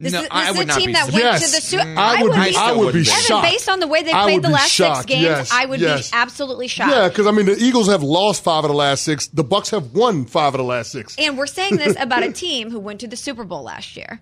This 0.00 0.12
No, 0.12 0.18
is, 0.20 0.24
this 0.26 0.32
I 0.32 0.50
is 0.50 0.58
a 0.60 0.64
team 0.78 0.92
that 0.92 1.04
went 1.12 1.24
Yes. 1.24 1.44
to 1.50 1.56
the 1.56 1.60
Super. 1.60 1.82
Mm. 1.82 1.96
I 1.98 2.22
would 2.22 2.32
be- 2.32 2.56
I 2.56 2.72
would 2.72 2.92
be 2.94 3.00
Evan, 3.00 3.04
shocked. 3.04 3.42
based 3.48 3.68
on 3.68 3.80
the 3.80 3.88
way 3.88 4.02
they 4.04 4.12
played 4.12 4.42
the 4.42 4.48
last 4.48 4.70
shocked. 4.70 4.98
six 4.98 5.06
games, 5.06 5.22
Yes. 5.24 5.50
I 5.52 5.66
would 5.66 5.80
Yes. 5.80 6.10
be 6.10 6.16
absolutely 6.16 6.68
shocked. 6.68 6.92
Yeah, 6.92 7.08
because 7.08 7.26
I 7.26 7.32
mean 7.32 7.46
the 7.46 7.56
Eagles 7.58 7.88
have 7.88 8.02
lost 8.04 8.44
five 8.44 8.62
of 8.64 8.70
the 8.70 8.76
last 8.76 9.02
six. 9.02 9.26
The 9.26 9.42
Bucks 9.42 9.70
have 9.70 9.92
won 9.94 10.24
five 10.24 10.54
of 10.54 10.58
the 10.58 10.64
last 10.64 10.92
six. 10.92 11.16
And 11.18 11.36
we're 11.36 11.46
saying 11.48 11.76
this 11.78 11.96
about 12.00 12.22
a 12.22 12.30
team 12.32 12.70
who 12.70 12.78
went 12.78 13.00
to 13.00 13.08
the 13.08 13.16
Super 13.16 13.42
Bowl 13.42 13.64
last 13.64 13.96
year. 13.96 14.20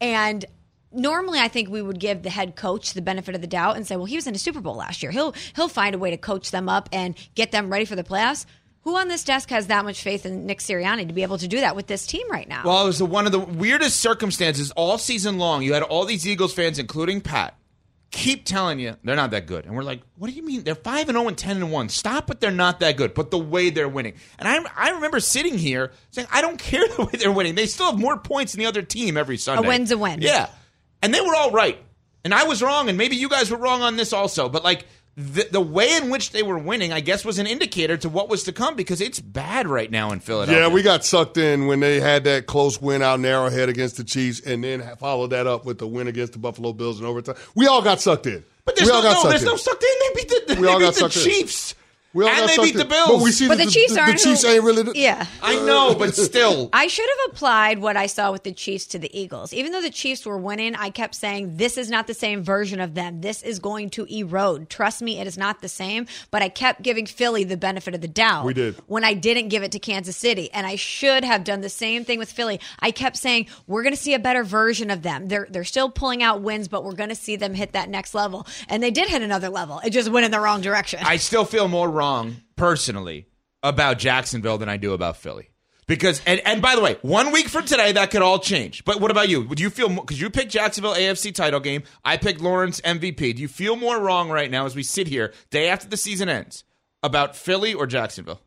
And 0.00 0.44
normally 0.92 1.40
I 1.40 1.48
think 1.48 1.68
we 1.68 1.82
would 1.82 1.98
give 1.98 2.22
the 2.22 2.30
head 2.30 2.54
coach 2.54 2.94
the 2.94 3.02
benefit 3.02 3.34
of 3.34 3.40
the 3.40 3.46
doubt 3.48 3.76
and 3.76 3.86
say, 3.86 3.96
well, 3.96 4.04
he 4.06 4.14
was 4.16 4.26
in 4.28 4.34
a 4.36 4.38
Super 4.38 4.60
Bowl 4.60 4.76
last 4.76 5.02
year. 5.02 5.10
He'll 5.10 5.34
he'll 5.56 5.68
find 5.68 5.94
a 5.94 5.98
way 5.98 6.10
to 6.10 6.16
coach 6.16 6.52
them 6.52 6.68
up 6.68 6.88
and 6.92 7.16
get 7.34 7.50
them 7.50 7.70
ready 7.70 7.84
for 7.84 7.96
the 7.96 8.04
playoffs. 8.04 8.46
Who 8.88 8.96
on 8.96 9.08
this 9.08 9.22
desk 9.22 9.50
has 9.50 9.66
that 9.66 9.84
much 9.84 10.02
faith 10.02 10.24
in 10.24 10.46
Nick 10.46 10.60
Sirianni 10.60 11.06
to 11.08 11.12
be 11.12 11.22
able 11.22 11.36
to 11.36 11.46
do 11.46 11.60
that 11.60 11.76
with 11.76 11.88
this 11.88 12.06
team 12.06 12.26
right 12.30 12.48
now? 12.48 12.62
Well, 12.64 12.84
it 12.84 12.86
was 12.86 12.96
the, 12.96 13.04
one 13.04 13.26
of 13.26 13.32
the 13.32 13.38
weirdest 13.38 14.00
circumstances 14.00 14.70
all 14.70 14.96
season 14.96 15.36
long. 15.36 15.62
You 15.62 15.74
had 15.74 15.82
all 15.82 16.06
these 16.06 16.26
Eagles 16.26 16.54
fans, 16.54 16.78
including 16.78 17.20
Pat, 17.20 17.54
keep 18.10 18.46
telling 18.46 18.78
you 18.78 18.96
they're 19.04 19.14
not 19.14 19.32
that 19.32 19.44
good, 19.44 19.66
and 19.66 19.76
we're 19.76 19.82
like, 19.82 20.00
"What 20.16 20.30
do 20.30 20.32
you 20.32 20.42
mean? 20.42 20.62
They're 20.62 20.74
five 20.74 21.10
and 21.10 21.18
zero 21.18 21.28
and 21.28 21.36
ten 21.36 21.58
and 21.58 21.70
one. 21.70 21.90
Stop 21.90 22.30
it! 22.30 22.40
They're 22.40 22.50
not 22.50 22.80
that 22.80 22.96
good." 22.96 23.12
But 23.12 23.30
the 23.30 23.36
way 23.36 23.68
they're 23.68 23.90
winning, 23.90 24.14
and 24.38 24.48
I 24.48 24.58
I 24.74 24.92
remember 24.92 25.20
sitting 25.20 25.58
here 25.58 25.92
saying, 26.12 26.28
"I 26.32 26.40
don't 26.40 26.58
care 26.58 26.88
the 26.96 27.04
way 27.04 27.12
they're 27.12 27.30
winning. 27.30 27.56
They 27.56 27.66
still 27.66 27.90
have 27.90 28.00
more 28.00 28.16
points 28.16 28.52
than 28.52 28.60
the 28.60 28.66
other 28.66 28.80
team 28.80 29.18
every 29.18 29.36
Sunday. 29.36 29.66
A 29.66 29.68
win's 29.68 29.90
a 29.90 29.98
win. 29.98 30.22
Yeah, 30.22 30.48
and 31.02 31.12
they 31.12 31.20
were 31.20 31.34
all 31.34 31.50
right, 31.50 31.78
and 32.24 32.32
I 32.32 32.44
was 32.44 32.62
wrong, 32.62 32.88
and 32.88 32.96
maybe 32.96 33.16
you 33.16 33.28
guys 33.28 33.50
were 33.50 33.58
wrong 33.58 33.82
on 33.82 33.96
this 33.96 34.14
also. 34.14 34.48
But 34.48 34.64
like. 34.64 34.86
The, 35.20 35.48
the 35.50 35.60
way 35.60 35.96
in 35.96 36.10
which 36.10 36.30
they 36.30 36.44
were 36.44 36.56
winning, 36.56 36.92
I 36.92 37.00
guess, 37.00 37.24
was 37.24 37.40
an 37.40 37.48
indicator 37.48 37.96
to 37.96 38.08
what 38.08 38.28
was 38.28 38.44
to 38.44 38.52
come 38.52 38.76
because 38.76 39.00
it's 39.00 39.18
bad 39.18 39.66
right 39.66 39.90
now 39.90 40.12
in 40.12 40.20
Philadelphia. 40.20 40.68
Yeah, 40.68 40.72
we 40.72 40.80
got 40.80 41.04
sucked 41.04 41.36
in 41.36 41.66
when 41.66 41.80
they 41.80 41.98
had 41.98 42.22
that 42.22 42.46
close 42.46 42.80
win 42.80 43.02
out 43.02 43.18
in 43.18 43.24
Arrowhead 43.24 43.68
against 43.68 43.96
the 43.96 44.04
Chiefs, 44.04 44.38
and 44.38 44.62
then 44.62 44.80
followed 44.98 45.30
that 45.30 45.48
up 45.48 45.64
with 45.64 45.78
the 45.78 45.88
win 45.88 46.06
against 46.06 46.34
the 46.34 46.38
Buffalo 46.38 46.72
Bills 46.72 47.00
in 47.00 47.06
overtime. 47.06 47.34
We 47.56 47.66
all 47.66 47.82
got 47.82 48.00
sucked 48.00 48.28
in. 48.28 48.44
But 48.64 48.76
there's 48.76 48.88
we 48.88 48.94
all 48.94 49.02
no, 49.02 49.08
got 49.08 49.14
no 49.14 49.22
sucked 49.22 49.30
there's 49.30 49.42
in. 49.42 49.48
no 49.48 49.56
sucked 49.56 49.82
in. 49.82 49.90
They 50.00 50.14
beat 50.14 50.28
the, 50.28 50.54
We 50.54 50.62
they 50.62 50.68
all 50.72 50.78
beat 50.78 50.84
got 50.84 50.94
the 50.94 51.00
sucked 51.10 51.16
in. 51.16 51.22
Chiefs. 52.08 52.14
We 52.14 52.24
all 52.24 52.30
and 52.30 52.48
they 52.48 52.56
beat 52.56 52.76
the. 52.76 52.84
Bills. 52.86 53.08
But 53.10 53.22
we 53.22 53.32
see 53.32 53.48
But 53.48 53.58
that 53.58 53.66
the 53.66 53.70
Chiefs 53.70 53.94
the, 53.94 54.00
aren't 54.00 54.12
The 54.18 54.24
Chiefs 54.24 54.42
who- 54.42 54.48
ain't 54.48 54.64
really. 54.64 54.82
The, 54.82 54.92
yeah. 54.94 55.26
I 55.42 55.56
know, 55.56 55.94
but 55.94 56.14
still. 56.14 56.70
I 56.72 56.86
should 56.86 57.06
have 57.06 57.32
applied 57.34 57.80
what 57.80 57.96
I 57.96 58.06
saw 58.06 58.32
with 58.32 58.44
the 58.44 58.52
Chiefs 58.52 58.86
to 58.86 58.98
the 58.98 59.18
Eagles. 59.18 59.52
Even 59.52 59.72
though 59.72 59.82
the 59.82 59.90
Chiefs 59.90 60.24
were 60.24 60.38
winning, 60.38 60.74
I 60.74 60.88
kept 60.90 61.14
saying, 61.14 61.56
this 61.58 61.76
is 61.76 61.90
not 61.90 62.06
the 62.06 62.14
same 62.14 62.42
version 62.42 62.80
of 62.80 62.94
them. 62.94 63.20
This 63.20 63.42
is 63.42 63.58
going 63.58 63.90
to 63.90 64.06
erode. 64.06 64.70
Trust 64.70 65.02
me, 65.02 65.20
it 65.20 65.26
is 65.26 65.36
not 65.36 65.60
the 65.60 65.68
same. 65.68 66.06
But 66.30 66.40
I 66.42 66.48
kept 66.48 66.82
giving 66.82 67.04
Philly 67.04 67.44
the 67.44 67.58
benefit 67.58 67.94
of 67.94 68.00
the 68.00 68.08
doubt. 68.08 68.46
We 68.46 68.54
did. 68.54 68.76
When 68.86 69.04
I 69.04 69.12
didn't 69.12 69.48
give 69.48 69.62
it 69.62 69.72
to 69.72 69.78
Kansas 69.78 70.16
City. 70.16 70.50
And 70.52 70.66
I 70.66 70.76
should 70.76 71.24
have 71.24 71.44
done 71.44 71.60
the 71.60 71.68
same 71.68 72.04
thing 72.06 72.18
with 72.18 72.32
Philly. 72.32 72.58
I 72.80 72.90
kept 72.90 73.18
saying, 73.18 73.48
we're 73.66 73.82
going 73.82 73.94
to 73.94 74.00
see 74.00 74.14
a 74.14 74.18
better 74.18 74.44
version 74.44 74.90
of 74.90 75.02
them. 75.02 75.28
They're, 75.28 75.46
they're 75.50 75.64
still 75.64 75.90
pulling 75.90 76.22
out 76.22 76.40
wins, 76.40 76.68
but 76.68 76.84
we're 76.84 76.94
going 76.94 77.10
to 77.10 77.14
see 77.14 77.36
them 77.36 77.52
hit 77.52 77.72
that 77.72 77.90
next 77.90 78.14
level. 78.14 78.46
And 78.68 78.82
they 78.82 78.90
did 78.90 79.08
hit 79.10 79.20
another 79.20 79.50
level. 79.50 79.80
It 79.84 79.90
just 79.90 80.08
went 80.08 80.24
in 80.24 80.30
the 80.30 80.40
wrong 80.40 80.62
direction. 80.62 81.00
I 81.04 81.16
still 81.16 81.44
feel 81.44 81.68
more 81.68 81.97
wrong 81.98 82.36
personally 82.56 83.26
about 83.62 83.98
Jacksonville 83.98 84.58
than 84.58 84.68
I 84.68 84.76
do 84.76 84.92
about 84.92 85.16
Philly. 85.16 85.50
Because 85.86 86.20
and, 86.26 86.40
and 86.44 86.60
by 86.60 86.76
the 86.76 86.82
way, 86.82 86.98
one 87.00 87.32
week 87.32 87.48
from 87.48 87.64
today 87.64 87.92
that 87.92 88.10
could 88.10 88.20
all 88.20 88.38
change. 88.38 88.84
But 88.84 89.00
what 89.00 89.10
about 89.10 89.28
you? 89.30 89.40
Would 89.48 89.58
you 89.58 89.70
feel 89.70 89.88
because 89.88 90.20
you 90.20 90.28
picked 90.28 90.52
Jacksonville 90.52 90.94
AFC 90.94 91.34
title 91.34 91.60
game? 91.60 91.82
I 92.04 92.18
picked 92.18 92.40
Lawrence 92.42 92.80
MVP. 92.82 93.36
Do 93.36 93.42
you 93.42 93.48
feel 93.48 93.74
more 93.74 93.98
wrong 93.98 94.28
right 94.30 94.50
now 94.50 94.66
as 94.66 94.76
we 94.76 94.82
sit 94.82 95.08
here 95.08 95.32
day 95.50 95.68
after 95.68 95.88
the 95.88 95.96
season 95.96 96.28
ends 96.28 96.64
about 97.02 97.34
Philly 97.36 97.72
or 97.72 97.86
Jacksonville? 97.86 98.40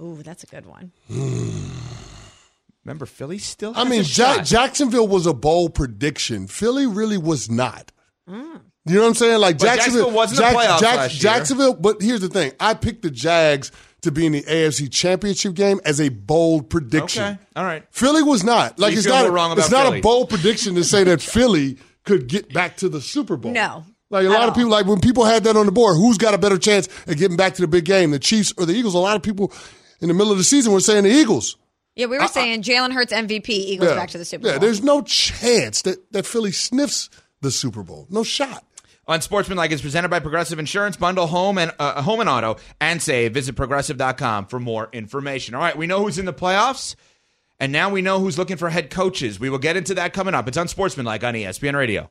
Ooh, 0.00 0.22
that's 0.22 0.44
a 0.44 0.46
good 0.46 0.66
one. 0.66 0.92
Remember, 2.84 3.06
Philly 3.06 3.38
still. 3.38 3.72
I 3.76 3.84
mean, 3.84 4.00
a 4.00 4.04
Ja- 4.04 4.34
shot. 4.34 4.44
Jacksonville 4.44 5.06
was 5.08 5.26
a 5.26 5.34
bold 5.34 5.74
prediction. 5.74 6.46
Philly 6.46 6.86
really 6.86 7.18
was 7.18 7.50
not. 7.50 7.92
Mm. 8.28 8.60
You 8.84 8.94
know 8.96 9.02
what 9.02 9.08
I'm 9.08 9.14
saying? 9.14 9.40
Like 9.40 9.58
But 9.58 9.64
Jacksonville 9.66 10.10
wasn't 10.10 10.40
in 10.40 10.52
the 10.52 10.58
playoffs 10.58 10.82
last 10.82 11.14
year. 11.14 11.20
Jacksonville, 11.32 11.74
but 11.74 12.02
here's 12.02 12.20
the 12.20 12.28
thing: 12.28 12.52
I 12.58 12.74
picked 12.74 13.02
the 13.02 13.10
Jags 13.10 13.70
to 14.02 14.10
be 14.10 14.26
in 14.26 14.32
the 14.32 14.42
AFC 14.42 14.90
Championship 14.90 15.54
game 15.54 15.80
as 15.84 16.00
a 16.00 16.08
bold 16.08 16.68
prediction. 16.68 17.22
Okay, 17.22 17.38
all 17.54 17.64
right. 17.64 17.84
Philly 17.92 18.22
was 18.24 18.42
not. 18.42 18.78
Like 18.80 18.92
you 18.92 18.98
it's 18.98 19.06
not. 19.06 19.24
we're 19.24 19.30
wrong 19.30 19.56
it's 19.56 19.68
about 19.68 19.76
not 19.76 19.84
Philly. 19.86 19.98
a 20.00 20.02
bold 20.02 20.28
prediction 20.30 20.74
to 20.74 20.82
say 20.84 21.04
that 21.04 21.22
Philly 21.22 21.78
could 22.04 22.26
get 22.26 22.52
back 22.52 22.78
to 22.78 22.88
the 22.88 23.00
Super 23.00 23.36
Bowl. 23.36 23.52
No, 23.52 23.84
Like 24.10 24.26
a 24.26 24.28
lot 24.30 24.40
all. 24.42 24.48
of 24.48 24.54
people, 24.56 24.70
like 24.70 24.86
when 24.86 24.98
people 25.00 25.24
had 25.24 25.44
that 25.44 25.56
on 25.56 25.66
the 25.66 25.72
board, 25.72 25.96
who's 25.96 26.18
got 26.18 26.34
a 26.34 26.38
better 26.38 26.58
chance 26.58 26.88
at 27.06 27.16
getting 27.18 27.36
back 27.36 27.54
to 27.54 27.62
the 27.62 27.68
big 27.68 27.84
game, 27.84 28.10
the 28.10 28.18
Chiefs 28.18 28.52
or 28.58 28.66
the 28.66 28.72
Eagles? 28.72 28.94
A 28.94 28.98
lot 28.98 29.14
of 29.14 29.22
people 29.22 29.52
in 30.00 30.08
the 30.08 30.14
middle 30.14 30.32
of 30.32 30.38
the 30.38 30.42
season 30.44 30.72
were 30.72 30.80
saying 30.80 31.04
the 31.04 31.10
Eagles. 31.12 31.56
Yeah, 31.94 32.06
we 32.06 32.18
were 32.18 32.26
saying 32.26 32.62
Jalen 32.62 32.92
Hurts 32.92 33.12
MVP, 33.12 33.50
Eagles 33.50 33.90
Yeah. 33.90 33.94
back 33.96 34.08
to 34.10 34.18
the 34.18 34.24
Super 34.24 34.42
Bowl. 34.42 34.52
Yeah, 34.52 34.58
there's 34.58 34.82
no 34.82 35.02
chance 35.02 35.82
that, 35.82 36.10
that 36.12 36.26
Philly 36.26 36.50
sniffs 36.50 37.08
the 37.42 37.52
Super 37.52 37.84
Bowl. 37.84 38.08
No 38.10 38.24
shot. 38.24 38.64
On 39.12 39.20
Sportsmanlike 39.20 39.72
is 39.72 39.82
presented 39.82 40.08
by 40.08 40.20
Progressive 40.20 40.58
Insurance. 40.58 40.96
Bundle 40.96 41.26
home 41.26 41.58
and 41.58 41.70
uh, 41.78 42.00
home 42.00 42.20
and 42.20 42.30
auto 42.30 42.56
and 42.80 43.02
save. 43.02 43.34
Visit 43.34 43.56
progressive.com 43.56 44.46
for 44.46 44.58
more 44.58 44.88
information. 44.90 45.54
All 45.54 45.60
right, 45.60 45.76
we 45.76 45.86
know 45.86 46.02
who's 46.02 46.16
in 46.16 46.24
the 46.24 46.32
playoffs, 46.32 46.94
and 47.60 47.72
now 47.72 47.90
we 47.90 48.00
know 48.00 48.20
who's 48.20 48.38
looking 48.38 48.56
for 48.56 48.70
head 48.70 48.88
coaches. 48.88 49.38
We 49.38 49.50
will 49.50 49.58
get 49.58 49.76
into 49.76 49.92
that 49.96 50.14
coming 50.14 50.32
up. 50.32 50.48
It's 50.48 50.56
Unsportsmanlike 50.56 51.24
on 51.24 51.34
ESPN 51.34 51.76
Radio. 51.76 52.10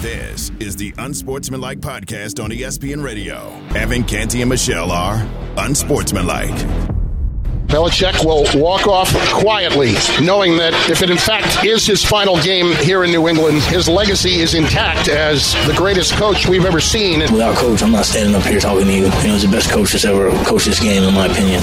This 0.00 0.52
is 0.60 0.76
the 0.76 0.94
Unsportsmanlike 0.98 1.80
podcast 1.80 2.42
on 2.42 2.50
ESPN 2.50 3.02
Radio. 3.02 3.52
Evan 3.74 4.04
Canty 4.04 4.40
and 4.40 4.48
Michelle 4.48 4.92
are 4.92 5.26
Unsportsmanlike. 5.56 6.54
Belichick 7.66 8.24
will 8.24 8.46
walk 8.62 8.86
off 8.86 9.12
quietly, 9.30 9.94
knowing 10.22 10.56
that 10.58 10.74
if 10.88 11.02
it 11.02 11.10
in 11.10 11.18
fact 11.18 11.64
is 11.64 11.84
his 11.84 12.04
final 12.04 12.40
game 12.40 12.72
here 12.76 13.02
in 13.02 13.10
New 13.10 13.26
England, 13.26 13.58
his 13.64 13.88
legacy 13.88 14.34
is 14.34 14.54
intact 14.54 15.08
as 15.08 15.54
the 15.66 15.74
greatest 15.76 16.12
coach 16.12 16.46
we've 16.46 16.64
ever 16.64 16.80
seen. 16.80 17.18
Without 17.18 17.56
coach, 17.56 17.82
I'm 17.82 17.90
not 17.90 18.04
standing 18.04 18.36
up 18.36 18.44
here 18.44 18.60
talking 18.60 18.86
to 18.86 18.92
you. 18.92 19.02
You 19.02 19.08
know, 19.08 19.18
he's 19.20 19.42
the 19.42 19.48
best 19.48 19.70
coach 19.70 19.90
that's 19.90 20.04
ever 20.04 20.30
coached 20.44 20.66
this 20.66 20.78
game, 20.78 21.02
in 21.02 21.12
my 21.14 21.26
opinion. 21.26 21.60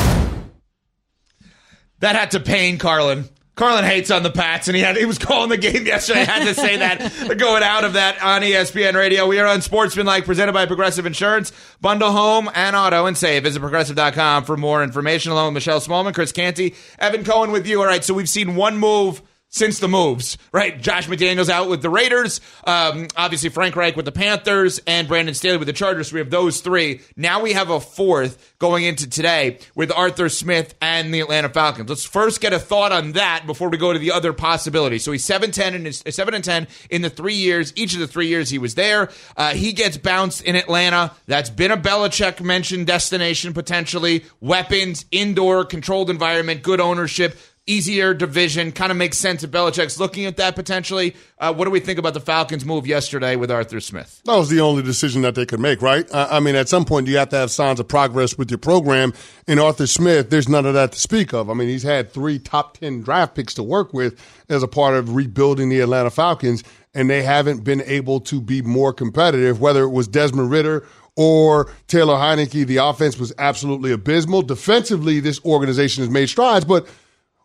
That 1.99 2.17
had 2.17 2.31
to 2.31 2.41
pain 2.41 2.77
Carlin. 2.77 3.29
Carlin 3.55 3.85
hates 3.85 4.11
on 4.11 4.23
the 4.23 4.29
Pats, 4.29 4.67
and 4.67 4.75
he 4.75 4.81
had 4.83 4.97
he 4.97 5.05
was 5.05 5.17
calling 5.17 5.49
the 5.49 5.57
game 5.57 5.85
yesterday. 5.87 6.21
I 6.21 6.25
had 6.25 6.45
to 6.47 6.53
say 6.53 6.77
that 6.77 7.37
going 7.37 7.63
out 7.63 7.85
of 7.85 7.93
that 7.93 8.21
on 8.21 8.41
ESPN 8.41 8.95
Radio. 8.95 9.27
We 9.27 9.39
are 9.39 9.47
Unsportsmanlike, 9.47 10.25
presented 10.25 10.51
by 10.51 10.65
Progressive 10.65 11.05
Insurance. 11.05 11.53
Bundle 11.79 12.11
home 12.11 12.49
and 12.53 12.75
auto 12.75 13.05
and 13.05 13.17
save. 13.17 13.43
Visit 13.43 13.61
progressive.com 13.61 14.43
for 14.43 14.57
more 14.57 14.83
information. 14.83 15.31
Along 15.31 15.47
with 15.47 15.53
Michelle 15.55 15.79
Smallman, 15.79 16.13
Chris 16.13 16.33
Canty, 16.33 16.75
Evan 16.99 17.23
Cohen 17.23 17.51
with 17.51 17.65
you. 17.65 17.79
All 17.79 17.87
right, 17.87 18.03
so 18.03 18.13
we've 18.13 18.29
seen 18.29 18.55
one 18.55 18.77
move 18.77 19.21
since 19.55 19.79
the 19.79 19.87
moves, 19.87 20.37
right? 20.51 20.81
Josh 20.81 21.07
McDaniels 21.07 21.47
out 21.47 21.69
with 21.69 21.81
the 21.81 21.89
Raiders, 21.89 22.41
um, 22.67 23.07
obviously 23.15 23.47
Frank 23.47 23.77
Reich 23.77 23.95
with 23.95 24.03
the 24.03 24.11
Panthers, 24.11 24.81
and 24.85 25.07
Brandon 25.07 25.33
Staley 25.33 25.55
with 25.55 25.67
the 25.67 25.73
Chargers. 25.73 26.11
We 26.11 26.19
have 26.19 26.29
those 26.29 26.59
three. 26.59 26.99
Now 27.15 27.41
we 27.41 27.53
have 27.53 27.69
a 27.69 27.79
fourth 27.79 28.53
going 28.59 28.83
into 28.83 29.09
today 29.09 29.59
with 29.73 29.93
Arthur 29.93 30.27
Smith 30.27 30.75
and 30.81 31.13
the 31.13 31.21
Atlanta 31.21 31.47
Falcons. 31.47 31.87
Let's 31.89 32.03
first 32.03 32.41
get 32.41 32.51
a 32.51 32.59
thought 32.59 32.91
on 32.91 33.13
that 33.13 33.45
before 33.47 33.69
we 33.69 33.77
go 33.77 33.93
to 33.93 33.99
the 33.99 34.11
other 34.11 34.33
possibilities. 34.33 35.05
So 35.05 35.13
he's 35.13 35.23
seven 35.23 35.51
ten 35.51 35.73
in 35.73 35.85
his 35.85 36.03
seven 36.09 36.33
and 36.33 36.43
ten 36.43 36.67
in 36.89 37.01
the 37.01 37.09
three 37.09 37.35
years. 37.35 37.71
Each 37.77 37.93
of 37.93 38.01
the 38.01 38.07
three 38.07 38.27
years 38.27 38.49
he 38.49 38.57
was 38.57 38.75
there, 38.75 39.09
uh, 39.37 39.53
he 39.53 39.71
gets 39.71 39.95
bounced 39.97 40.43
in 40.43 40.57
Atlanta. 40.57 41.13
That's 41.27 41.49
been 41.49 41.71
a 41.71 41.77
Belichick 41.77 42.41
mentioned 42.41 42.87
destination 42.87 43.53
potentially. 43.53 44.25
Weapons, 44.41 45.05
indoor, 45.11 45.63
controlled 45.63 46.09
environment, 46.09 46.61
good 46.61 46.81
ownership 46.81 47.37
easier 47.67 48.13
division. 48.13 48.71
Kind 48.71 48.91
of 48.91 48.97
makes 48.97 49.17
sense 49.17 49.43
if 49.43 49.51
Belichick's 49.51 49.99
looking 49.99 50.25
at 50.25 50.37
that 50.37 50.55
potentially. 50.55 51.15
Uh, 51.39 51.53
what 51.53 51.65
do 51.65 51.71
we 51.71 51.79
think 51.79 51.97
about 51.97 52.13
the 52.13 52.19
Falcons' 52.19 52.65
move 52.65 52.85
yesterday 52.85 53.35
with 53.35 53.49
Arthur 53.49 53.79
Smith? 53.79 54.21
That 54.25 54.35
was 54.35 54.49
the 54.49 54.61
only 54.61 54.83
decision 54.83 55.23
that 55.23 55.35
they 55.35 55.45
could 55.45 55.59
make, 55.59 55.81
right? 55.81 56.07
I, 56.13 56.37
I 56.37 56.39
mean, 56.39 56.55
at 56.55 56.69
some 56.69 56.85
point, 56.85 57.07
you 57.07 57.17
have 57.17 57.29
to 57.29 57.37
have 57.37 57.51
signs 57.51 57.79
of 57.79 57.87
progress 57.87 58.37
with 58.37 58.51
your 58.51 58.59
program. 58.59 59.13
In 59.47 59.59
Arthur 59.59 59.87
Smith, 59.87 60.29
there's 60.29 60.47
none 60.47 60.65
of 60.65 60.73
that 60.75 60.91
to 60.91 60.99
speak 60.99 61.33
of. 61.33 61.49
I 61.49 61.53
mean, 61.53 61.67
he's 61.67 61.83
had 61.83 62.11
three 62.11 62.39
top 62.39 62.77
10 62.77 63.01
draft 63.01 63.35
picks 63.35 63.53
to 63.55 63.63
work 63.63 63.93
with 63.93 64.19
as 64.49 64.61
a 64.61 64.67
part 64.67 64.95
of 64.95 65.15
rebuilding 65.15 65.69
the 65.69 65.81
Atlanta 65.81 66.11
Falcons, 66.11 66.63
and 66.93 67.09
they 67.09 67.23
haven't 67.23 67.63
been 67.63 67.81
able 67.81 68.19
to 68.21 68.39
be 68.41 68.61
more 68.61 68.93
competitive, 68.93 69.59
whether 69.59 69.83
it 69.83 69.89
was 69.89 70.07
Desmond 70.07 70.51
Ridder 70.51 70.85
or 71.15 71.71
Taylor 71.87 72.15
Heinicke. 72.15 72.67
The 72.67 72.77
offense 72.77 73.17
was 73.17 73.33
absolutely 73.37 73.91
abysmal. 73.91 74.43
Defensively, 74.43 75.19
this 75.19 75.43
organization 75.45 76.03
has 76.03 76.09
made 76.09 76.29
strides, 76.29 76.65
but 76.65 76.87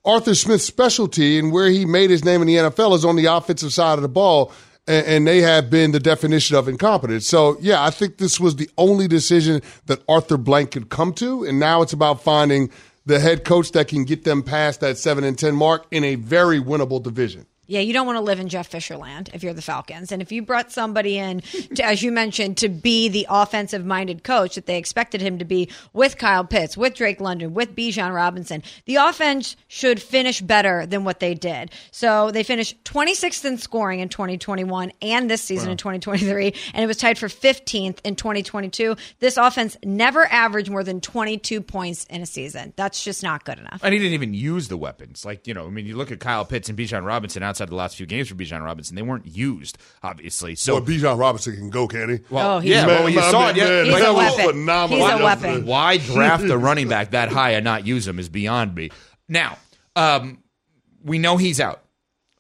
Arthur 0.05 0.35
Smith's 0.35 0.65
specialty 0.65 1.39
and 1.39 1.53
where 1.53 1.69
he 1.69 1.85
made 1.85 2.11
his 2.11 2.25
name 2.25 2.41
in 2.41 2.47
the 2.47 2.57
NFL 2.57 2.95
is 2.95 3.05
on 3.05 3.17
the 3.17 3.27
offensive 3.27 3.73
side 3.73 3.99
of 3.99 4.03
the 4.03 4.09
ball, 4.09 4.53
and, 4.87 5.07
and, 5.07 5.27
they 5.27 5.43
have 5.43 5.69
been 5.69 5.93
the 5.93 6.01
definition 6.01 6.57
of 6.57 6.67
incompetence. 6.67 7.27
So, 7.27 7.59
yeah, 7.61 7.85
I 7.85 7.91
think 7.91 8.17
this 8.17 8.41
was 8.41 8.57
the 8.57 8.71
only 8.79 9.07
decision 9.07 9.61
that 9.87 10.03
Arthur 10.09 10.39
Blank 10.39 10.71
could 10.71 10.89
come 10.89 11.13
to, 11.15 11.45
and 11.45 11.61
now 11.61 11.83
it's 11.83 11.93
about 11.93 12.23
finding 12.23 12.71
the 13.05 13.21
head 13.21 13.45
coach 13.45 13.73
that 13.73 13.89
can 13.89 14.05
get 14.05 14.25
them 14.25 14.43
past 14.43 14.81
that 14.81 14.97
seven 14.97 15.23
and 15.23 15.39
ten 15.39 15.55
mark 15.55 15.87
in 15.91 16.03
a 16.03 16.15
very 16.15 16.61
winnable 16.61 17.03
division. 17.03 17.47
Yeah, 17.71 17.79
you 17.79 17.93
don't 17.93 18.05
want 18.05 18.17
to 18.17 18.21
live 18.21 18.41
in 18.41 18.49
Jeff 18.49 18.67
Fisher 18.67 18.97
land 18.97 19.31
if 19.33 19.45
you're 19.45 19.55
the 19.55 19.63
Falcons. 19.63 20.11
And 20.11 20.21
if 20.21 20.33
you 20.33 20.43
brought 20.43 20.73
somebody 20.73 21.17
in, 21.19 21.41
to, 21.77 21.85
as 21.85 22.03
you 22.03 22.11
mentioned, 22.11 22.57
to 22.57 22.69
be 22.69 23.09
the 23.09 23.29
offensive 23.31 23.87
minded 23.87 24.25
coach 24.25 24.57
that 24.57 24.67
they 24.67 24.77
expected 24.77 25.21
him 25.21 25.39
to 25.39 25.45
be 25.45 25.69
with 25.93 26.19
Kyle 26.19 26.45
Pitts, 26.45 26.77
with 26.77 26.95
Drake 26.95 27.21
London, 27.21 27.55
with 27.55 27.77
Bijan 27.77 28.13
Robinson, 28.13 28.65
the 28.87 28.97
offense 28.97 29.55
should 29.69 30.03
finish 30.03 30.41
better 30.41 30.85
than 30.85 31.05
what 31.05 31.21
they 31.21 31.33
did. 31.33 31.71
So 31.93 32.33
they 32.33 32.43
finished 32.43 32.83
26th 32.83 33.45
in 33.45 33.57
scoring 33.57 34.01
in 34.01 34.09
2021 34.09 34.93
and 35.01 35.31
this 35.31 35.41
season 35.41 35.69
wow. 35.69 35.73
in 35.73 35.79
2023, 35.79 36.53
and 36.75 36.83
it 36.83 36.89
was 36.89 36.97
tied 36.97 37.19
for 37.19 37.29
15th 37.29 38.01
in 38.03 38.17
2022. 38.17 38.97
This 39.21 39.37
offense 39.37 39.77
never 39.85 40.25
averaged 40.27 40.73
more 40.73 40.83
than 40.83 41.01
22 41.01 41.61
points 41.61 42.05
in 42.07 42.21
a 42.21 42.27
season. 42.27 42.73
That's 42.75 43.05
just 43.05 43.23
not 43.23 43.45
good 43.45 43.61
enough. 43.61 43.79
And 43.85 43.95
he 43.95 44.01
didn't 44.01 44.15
even 44.15 44.35
use 44.35 44.67
the 44.67 44.77
weapons. 44.77 45.25
Like, 45.25 45.47
you 45.47 45.55
know, 45.55 45.69
I 45.69 45.71
mean, 45.71 45.87
you 45.87 45.97
look 45.97 46.11
at 46.11 46.19
Kyle 46.19 46.45
Pitts 46.45 46.69
and 46.69 46.77
Bijan 46.77 47.07
Robinson 47.07 47.45
outside 47.45 47.60
outside 47.61 47.71
the 47.71 47.77
last 47.77 47.97
few 47.97 48.07
games 48.07 48.29
for 48.29 48.35
Bijan 48.35 48.65
Robinson. 48.65 48.97
They 48.97 49.03
weren't 49.03 49.27
used, 49.27 49.79
obviously. 50.03 50.55
So 50.55 50.75
well, 50.75 50.83
Bijan 50.83 51.19
Robinson 51.19 51.57
can 51.57 51.71
go, 51.71 51.87
can 51.87 52.09
he? 52.09 52.21
Well, 52.31 52.57
oh, 52.57 52.61
yeah. 52.61 52.87
Man, 52.87 53.03
well, 53.03 53.11
you 53.11 53.21
saw 53.21 53.51
it. 53.51 53.57
Yeah, 53.57 53.85
he's 53.85 54.03
a 54.03 54.15
weapon. 54.15 54.67
He's 54.89 55.11
a 55.11 55.23
weapon. 55.23 55.67
Why 55.67 55.99
draft 55.99 56.45
a 56.45 56.57
running 56.57 56.89
back 56.89 57.11
that 57.11 57.29
high 57.31 57.51
and 57.53 57.65
not 57.65 57.87
use 57.87 58.07
him 58.07 58.19
is 58.19 58.29
beyond 58.29 58.75
me. 58.75 58.91
Now, 59.29 59.59
um, 59.97 60.43
we 61.05 61.19
know 61.19 61.37
he's 61.37 61.61
out. 61.61 61.83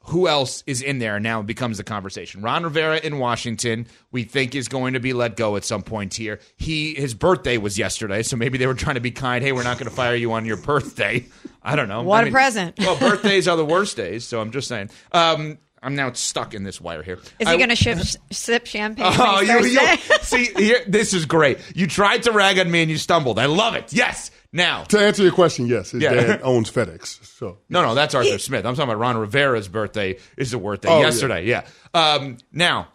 Who 0.04 0.26
else 0.28 0.64
is 0.66 0.82
in 0.82 0.98
there 0.98 1.20
now 1.20 1.40
it 1.40 1.46
becomes 1.46 1.76
the 1.76 1.84
conversation. 1.84 2.42
Ron 2.42 2.64
Rivera 2.64 2.98
in 2.98 3.18
Washington, 3.18 3.86
we 4.10 4.24
think 4.24 4.54
is 4.54 4.66
going 4.68 4.94
to 4.94 5.00
be 5.00 5.12
let 5.12 5.36
go 5.36 5.56
at 5.56 5.64
some 5.64 5.82
point 5.82 6.14
here. 6.14 6.40
He 6.56 6.94
his 6.94 7.14
birthday 7.14 7.58
was 7.58 7.78
yesterday, 7.78 8.22
so 8.22 8.36
maybe 8.36 8.58
they 8.58 8.66
were 8.66 8.74
trying 8.74 8.94
to 8.94 9.00
be 9.00 9.10
kind. 9.10 9.44
Hey, 9.44 9.52
we're 9.52 9.62
not 9.62 9.78
going 9.78 9.88
to 9.88 9.94
fire 9.94 10.14
you 10.14 10.32
on 10.32 10.44
your 10.46 10.56
birthday. 10.56 11.26
I 11.62 11.76
don't 11.76 11.88
know. 11.88 12.02
What 12.02 12.18
I 12.18 12.22
a 12.22 12.24
mean, 12.24 12.32
present. 12.32 12.78
well, 12.78 12.96
birthdays 12.98 13.46
are 13.46 13.56
the 13.56 13.64
worst 13.64 13.96
days, 13.96 14.26
so 14.26 14.40
I'm 14.40 14.50
just 14.50 14.68
saying. 14.68 14.90
Um, 15.12 15.58
I'm 15.82 15.96
now 15.96 16.12
stuck 16.12 16.52
in 16.52 16.62
this 16.62 16.80
wire 16.80 17.02
here. 17.02 17.18
Is 17.38 17.48
he 17.48 17.56
going 17.56 17.70
to 17.70 17.76
ship, 17.76 17.98
sip 18.30 18.66
champagne? 18.66 19.06
Oh, 19.18 19.40
you, 19.40 19.64
you, 19.64 19.96
see, 20.20 20.46
here, 20.54 20.80
this 20.86 21.14
is 21.14 21.24
great. 21.24 21.58
You 21.74 21.86
tried 21.86 22.24
to 22.24 22.32
rag 22.32 22.58
on 22.58 22.70
me 22.70 22.82
and 22.82 22.90
you 22.90 22.98
stumbled. 22.98 23.38
I 23.38 23.46
love 23.46 23.74
it. 23.74 23.92
Yes. 23.92 24.30
Now, 24.52 24.82
to 24.84 24.98
answer 24.98 25.22
your 25.22 25.32
question, 25.32 25.66
yes, 25.66 25.92
his 25.92 26.02
yeah. 26.02 26.14
dad 26.14 26.40
owns 26.42 26.70
FedEx. 26.70 27.24
So 27.24 27.58
no, 27.68 27.82
no, 27.82 27.94
that's 27.94 28.14
Arthur 28.14 28.38
Smith. 28.38 28.66
I'm 28.66 28.74
talking 28.74 28.90
about 28.90 29.00
Ron 29.00 29.16
Rivera's 29.16 29.68
birthday. 29.68 30.18
Is 30.36 30.50
the 30.50 30.58
birthday 30.58 30.88
oh, 30.88 31.00
yesterday? 31.00 31.46
Yeah. 31.46 31.66
yeah. 31.94 32.14
Um, 32.14 32.38
now, 32.52 32.88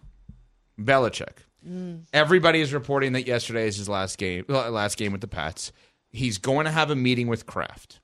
Belichick. 0.80 1.38
Mm. 1.68 2.04
Everybody 2.14 2.62
is 2.62 2.74
reporting 2.74 3.14
that 3.14 3.26
yesterday 3.26 3.68
is 3.68 3.78
his 3.78 3.88
last 3.88 4.18
game. 4.18 4.46
Last 4.48 4.98
game 4.98 5.14
with 5.14 5.22
the 5.22 5.28
Pats. 5.28 5.72
He's 6.12 6.38
going 6.38 6.66
to 6.66 6.72
have 6.72 6.92
a 6.92 6.96
meeting 6.96 7.28
with 7.28 7.46
Kraft 7.46 8.00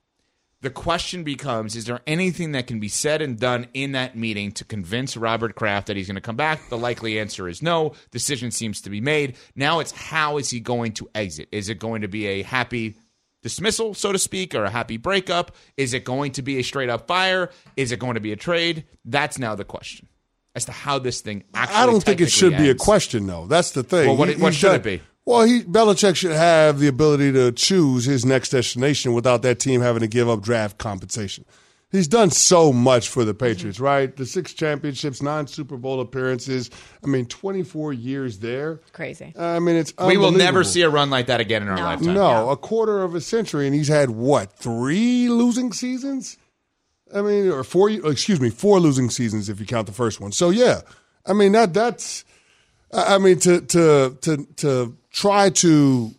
the 0.61 0.69
question 0.69 1.23
becomes 1.23 1.75
is 1.75 1.85
there 1.85 1.99
anything 2.07 2.53
that 2.53 2.67
can 2.67 2.79
be 2.79 2.87
said 2.87 3.21
and 3.21 3.39
done 3.39 3.67
in 3.73 3.91
that 3.93 4.15
meeting 4.15 4.51
to 4.53 4.63
convince 4.63 5.17
Robert 5.17 5.55
Kraft 5.55 5.87
that 5.87 5.97
he's 5.97 6.07
going 6.07 6.15
to 6.15 6.21
come 6.21 6.35
back? 6.35 6.69
The 6.69 6.77
likely 6.77 7.19
answer 7.19 7.47
is 7.47 7.61
no. 7.61 7.93
Decision 8.11 8.51
seems 8.51 8.81
to 8.81 8.89
be 8.89 9.01
made. 9.01 9.37
Now 9.55 9.79
it's 9.79 9.91
how 9.91 10.37
is 10.37 10.49
he 10.49 10.59
going 10.59 10.93
to 10.93 11.09
exit? 11.13 11.49
Is 11.51 11.69
it 11.69 11.79
going 11.79 12.03
to 12.03 12.07
be 12.07 12.27
a 12.27 12.43
happy 12.43 12.95
dismissal, 13.41 13.93
so 13.93 14.11
to 14.11 14.19
speak, 14.19 14.53
or 14.55 14.63
a 14.65 14.69
happy 14.69 14.97
breakup? 14.97 15.55
Is 15.77 15.93
it 15.93 16.05
going 16.05 16.31
to 16.33 16.41
be 16.41 16.59
a 16.59 16.63
straight 16.63 16.89
up 16.89 17.07
fire? 17.07 17.49
Is 17.75 17.91
it 17.91 17.99
going 17.99 18.15
to 18.15 18.19
be 18.19 18.31
a 18.31 18.35
trade? 18.35 18.85
That's 19.05 19.39
now 19.39 19.55
the 19.55 19.65
question 19.65 20.07
as 20.55 20.65
to 20.65 20.71
how 20.71 20.99
this 20.99 21.21
thing 21.21 21.43
actually. 21.53 21.75
I 21.77 21.85
don't 21.85 22.03
think 22.03 22.21
it 22.21 22.31
should 22.31 22.53
ends. 22.53 22.63
be 22.65 22.69
a 22.69 22.75
question, 22.75 23.27
though. 23.27 23.47
That's 23.47 23.71
the 23.71 23.83
thing. 23.83 24.07
Well, 24.07 24.17
what, 24.17 24.29
he, 24.29 24.35
what 24.35 24.53
should 24.53 24.73
it 24.73 24.83
be? 24.83 25.01
Well, 25.25 25.43
he 25.43 25.63
Belichick 25.63 26.15
should 26.15 26.31
have 26.31 26.79
the 26.79 26.87
ability 26.87 27.31
to 27.33 27.51
choose 27.51 28.05
his 28.05 28.25
next 28.25 28.49
destination 28.49 29.13
without 29.13 29.43
that 29.43 29.59
team 29.59 29.81
having 29.81 30.01
to 30.01 30.07
give 30.07 30.27
up 30.27 30.41
draft 30.41 30.77
compensation. 30.77 31.45
He's 31.91 32.07
done 32.07 32.31
so 32.31 32.71
much 32.71 33.09
for 33.09 33.25
the 33.25 33.33
Patriots, 33.33 33.77
mm-hmm. 33.77 33.85
right? 33.85 34.15
The 34.15 34.25
six 34.25 34.53
championships, 34.53 35.21
nine 35.21 35.47
Super 35.47 35.75
Bowl 35.75 35.99
appearances. 35.99 36.69
I 37.03 37.07
mean, 37.07 37.25
24 37.25 37.91
years 37.91 38.39
there. 38.39 38.79
Crazy. 38.93 39.33
I 39.37 39.59
mean, 39.59 39.75
it's 39.75 39.93
We 39.97 40.15
will 40.15 40.31
never 40.31 40.63
see 40.63 40.83
a 40.83 40.89
run 40.89 41.09
like 41.09 41.27
that 41.27 41.41
again 41.41 41.63
in 41.63 41.67
our 41.67 41.75
no. 41.75 41.83
lifetime. 41.83 42.13
No, 42.13 42.49
a 42.49 42.55
quarter 42.55 43.03
of 43.03 43.13
a 43.13 43.19
century, 43.19 43.65
and 43.65 43.75
he's 43.75 43.89
had 43.89 44.11
what 44.11 44.53
three 44.53 45.27
losing 45.27 45.73
seasons? 45.73 46.37
I 47.13 47.21
mean, 47.21 47.51
or 47.51 47.63
four? 47.65 47.89
Excuse 47.89 48.39
me, 48.39 48.49
four 48.49 48.79
losing 48.79 49.09
seasons 49.09 49.49
if 49.49 49.59
you 49.59 49.65
count 49.65 49.87
the 49.87 49.93
first 49.93 50.21
one. 50.21 50.31
So 50.31 50.49
yeah, 50.49 50.81
I 51.25 51.33
mean 51.33 51.51
that 51.51 51.73
that's. 51.73 52.23
I 52.93 53.17
mean 53.17 53.39
to 53.39 53.61
to 53.61 54.17
to 54.21 54.47
to 54.57 54.97
try 55.11 55.49
to, 55.49 56.11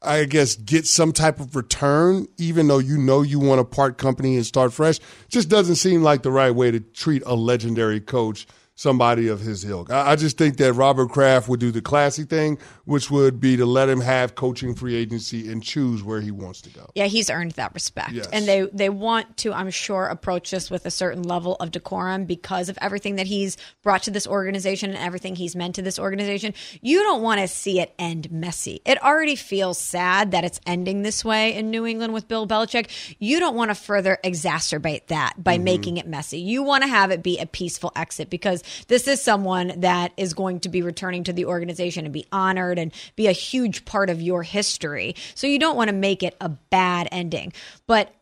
I 0.00 0.24
guess, 0.24 0.54
get 0.54 0.86
some 0.86 1.12
type 1.12 1.40
of 1.40 1.56
return, 1.56 2.28
even 2.38 2.68
though 2.68 2.78
you 2.78 2.98
know 2.98 3.22
you 3.22 3.40
want 3.40 3.58
to 3.58 3.64
part 3.64 3.98
company 3.98 4.36
and 4.36 4.46
start 4.46 4.72
fresh, 4.72 5.00
just 5.28 5.48
doesn't 5.48 5.76
seem 5.76 6.02
like 6.02 6.22
the 6.22 6.30
right 6.30 6.54
way 6.54 6.70
to 6.70 6.78
treat 6.78 7.22
a 7.26 7.34
legendary 7.34 8.00
coach 8.00 8.46
somebody 8.78 9.26
of 9.26 9.40
his 9.40 9.64
ilk. 9.64 9.90
I, 9.90 10.12
I, 10.12 10.16
just 10.16 10.38
think 10.38 10.56
that 10.58 10.72
Robert 10.72 11.08
Kraft 11.08 11.48
would 11.48 11.58
do 11.58 11.72
the 11.72 11.82
classy 11.82 12.22
thing, 12.22 12.58
which 12.84 13.10
would 13.10 13.40
be 13.40 13.56
to 13.56 13.66
let 13.66 13.88
him 13.88 14.00
have 14.00 14.36
coaching 14.36 14.72
free 14.72 14.94
agency 14.94 15.50
and 15.50 15.60
choose 15.60 16.04
where 16.04 16.20
he 16.20 16.30
wants 16.30 16.60
to 16.60 16.70
go. 16.70 16.88
Yeah, 16.94 17.06
he's 17.06 17.28
earned 17.28 17.50
that 17.52 17.74
respect. 17.74 18.12
Yes. 18.12 18.28
And 18.32 18.46
they 18.46 18.68
they 18.72 18.88
want 18.88 19.36
to, 19.38 19.52
I'm 19.52 19.70
sure, 19.70 20.06
approach 20.06 20.52
this 20.52 20.70
with 20.70 20.86
a 20.86 20.92
certain 20.92 21.24
level 21.24 21.56
of 21.56 21.72
decorum 21.72 22.24
because 22.24 22.68
of 22.68 22.78
everything 22.80 23.16
that 23.16 23.26
he's 23.26 23.56
brought 23.82 24.04
to 24.04 24.12
this 24.12 24.28
organization 24.28 24.90
and 24.90 24.98
everything 24.98 25.34
he's 25.34 25.56
meant 25.56 25.74
to 25.74 25.82
this 25.82 25.98
organization. 25.98 26.54
You 26.80 27.02
don't 27.02 27.20
want 27.20 27.40
to 27.40 27.48
see 27.48 27.80
it 27.80 27.92
end 27.98 28.30
messy. 28.30 28.80
It 28.84 29.02
already 29.02 29.34
feels 29.34 29.78
sad 29.78 30.30
that 30.30 30.44
it's 30.44 30.60
ending 30.66 31.02
this 31.02 31.24
way 31.24 31.52
in 31.52 31.72
New 31.72 31.84
England 31.84 32.12
with 32.12 32.28
Bill 32.28 32.46
Belichick. 32.46 33.16
You 33.18 33.40
don't 33.40 33.56
want 33.56 33.72
to 33.72 33.74
further 33.74 34.18
exacerbate 34.22 35.08
that 35.08 35.42
by 35.42 35.56
mm-hmm. 35.56 35.64
making 35.64 35.96
it 35.96 36.06
messy. 36.06 36.38
You 36.38 36.62
want 36.62 36.84
to 36.84 36.88
have 36.88 37.10
it 37.10 37.24
be 37.24 37.38
a 37.38 37.46
peaceful 37.46 37.90
exit 37.96 38.30
because 38.30 38.62
this 38.88 39.08
is 39.08 39.20
someone 39.22 39.80
that 39.80 40.12
is 40.16 40.34
going 40.34 40.60
to 40.60 40.68
be 40.68 40.82
returning 40.82 41.24
to 41.24 41.32
the 41.32 41.46
organization 41.46 42.04
and 42.04 42.12
be 42.12 42.26
honored 42.32 42.78
and 42.78 42.92
be 43.16 43.26
a 43.26 43.32
huge 43.32 43.84
part 43.84 44.10
of 44.10 44.22
your 44.22 44.42
history. 44.42 45.14
So 45.34 45.46
you 45.46 45.58
don't 45.58 45.76
want 45.76 45.88
to 45.88 45.94
make 45.94 46.22
it 46.22 46.36
a 46.40 46.48
bad 46.48 47.08
ending. 47.12 47.52
But 47.86 48.14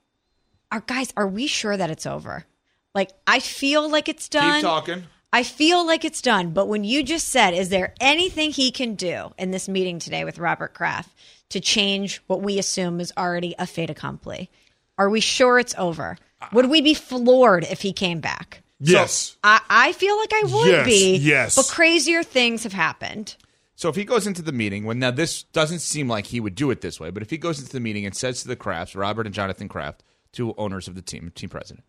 our 0.70 0.80
guys, 0.80 1.12
are 1.16 1.28
we 1.28 1.46
sure 1.46 1.76
that 1.76 1.90
it's 1.90 2.06
over? 2.06 2.44
Like 2.94 3.10
I 3.26 3.40
feel 3.40 3.88
like 3.90 4.08
it's 4.08 4.28
done. 4.28 4.54
Keep 4.54 4.62
talking. 4.62 5.04
I 5.32 5.42
feel 5.42 5.86
like 5.86 6.04
it's 6.04 6.22
done. 6.22 6.52
But 6.52 6.66
when 6.66 6.84
you 6.84 7.02
just 7.02 7.28
said, 7.28 7.52
is 7.52 7.68
there 7.68 7.94
anything 8.00 8.52
he 8.52 8.70
can 8.70 8.94
do 8.94 9.32
in 9.38 9.50
this 9.50 9.68
meeting 9.68 9.98
today 9.98 10.24
with 10.24 10.38
Robert 10.38 10.72
Kraft 10.72 11.10
to 11.50 11.60
change 11.60 12.22
what 12.26 12.40
we 12.40 12.58
assume 12.58 13.00
is 13.00 13.12
already 13.18 13.54
a 13.58 13.66
fait 13.66 13.90
accompli? 13.90 14.50
Are 14.96 15.10
we 15.10 15.20
sure 15.20 15.58
it's 15.58 15.74
over? 15.76 16.16
Would 16.52 16.70
we 16.70 16.80
be 16.80 16.94
floored 16.94 17.64
if 17.64 17.82
he 17.82 17.92
came 17.92 18.20
back? 18.20 18.62
Yes. 18.78 19.36
I, 19.42 19.60
I 19.68 19.92
feel 19.92 20.16
like 20.18 20.32
I 20.32 20.42
would 20.44 20.66
Yes, 20.70 20.86
be. 20.86 21.16
yes. 21.16 21.54
But 21.56 21.68
crazier 21.68 22.22
things 22.22 22.62
have 22.64 22.72
happened. 22.72 23.36
So 23.74 23.88
if 23.88 23.96
he 23.96 24.04
goes 24.04 24.26
into 24.26 24.42
the 24.42 24.52
meeting, 24.52 24.84
when 24.84 24.98
now 24.98 25.10
this 25.10 25.42
doesn't 25.44 25.80
seem 25.80 26.08
like 26.08 26.26
he 26.26 26.40
would 26.40 26.54
do 26.54 26.70
it 26.70 26.80
this 26.80 26.98
way, 26.98 27.10
but 27.10 27.22
if 27.22 27.30
he 27.30 27.36
goes 27.38 27.58
into 27.58 27.72
the 27.72 27.80
meeting 27.80 28.06
and 28.06 28.14
says 28.16 28.42
to 28.42 28.48
the 28.48 28.56
Krafts, 28.56 28.96
Robert 28.96 29.26
and 29.26 29.34
Jonathan 29.34 29.68
Kraft, 29.68 30.02
two 30.32 30.54
owners 30.56 30.88
of 30.88 30.94
the 30.94 31.02
team, 31.02 31.30
team 31.34 31.48
president, 31.50 31.84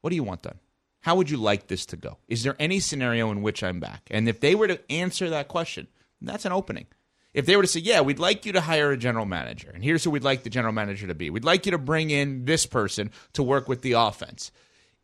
what 0.00 0.10
do 0.10 0.16
you 0.16 0.22
want 0.22 0.42
done? 0.42 0.58
How 1.00 1.16
would 1.16 1.30
you 1.30 1.36
like 1.36 1.66
this 1.66 1.84
to 1.86 1.96
go? 1.96 2.18
Is 2.28 2.44
there 2.44 2.54
any 2.60 2.78
scenario 2.78 3.30
in 3.32 3.42
which 3.42 3.64
I'm 3.64 3.80
back? 3.80 4.02
And 4.10 4.28
if 4.28 4.38
they 4.38 4.54
were 4.54 4.68
to 4.68 4.80
answer 4.90 5.30
that 5.30 5.48
question, 5.48 5.88
that's 6.20 6.44
an 6.44 6.52
opening. 6.52 6.86
If 7.34 7.46
they 7.46 7.56
were 7.56 7.62
to 7.62 7.68
say, 7.68 7.80
yeah, 7.80 8.02
we'd 8.02 8.20
like 8.20 8.46
you 8.46 8.52
to 8.52 8.60
hire 8.60 8.92
a 8.92 8.96
general 8.96 9.26
manager, 9.26 9.70
and 9.74 9.82
here's 9.82 10.04
who 10.04 10.10
we'd 10.10 10.22
like 10.22 10.44
the 10.44 10.50
general 10.50 10.72
manager 10.72 11.06
to 11.08 11.14
be. 11.14 11.30
We'd 11.30 11.44
like 11.44 11.66
you 11.66 11.72
to 11.72 11.78
bring 11.78 12.10
in 12.10 12.44
this 12.44 12.66
person 12.66 13.10
to 13.32 13.42
work 13.42 13.68
with 13.68 13.82
the 13.82 13.92
offense. 13.92 14.52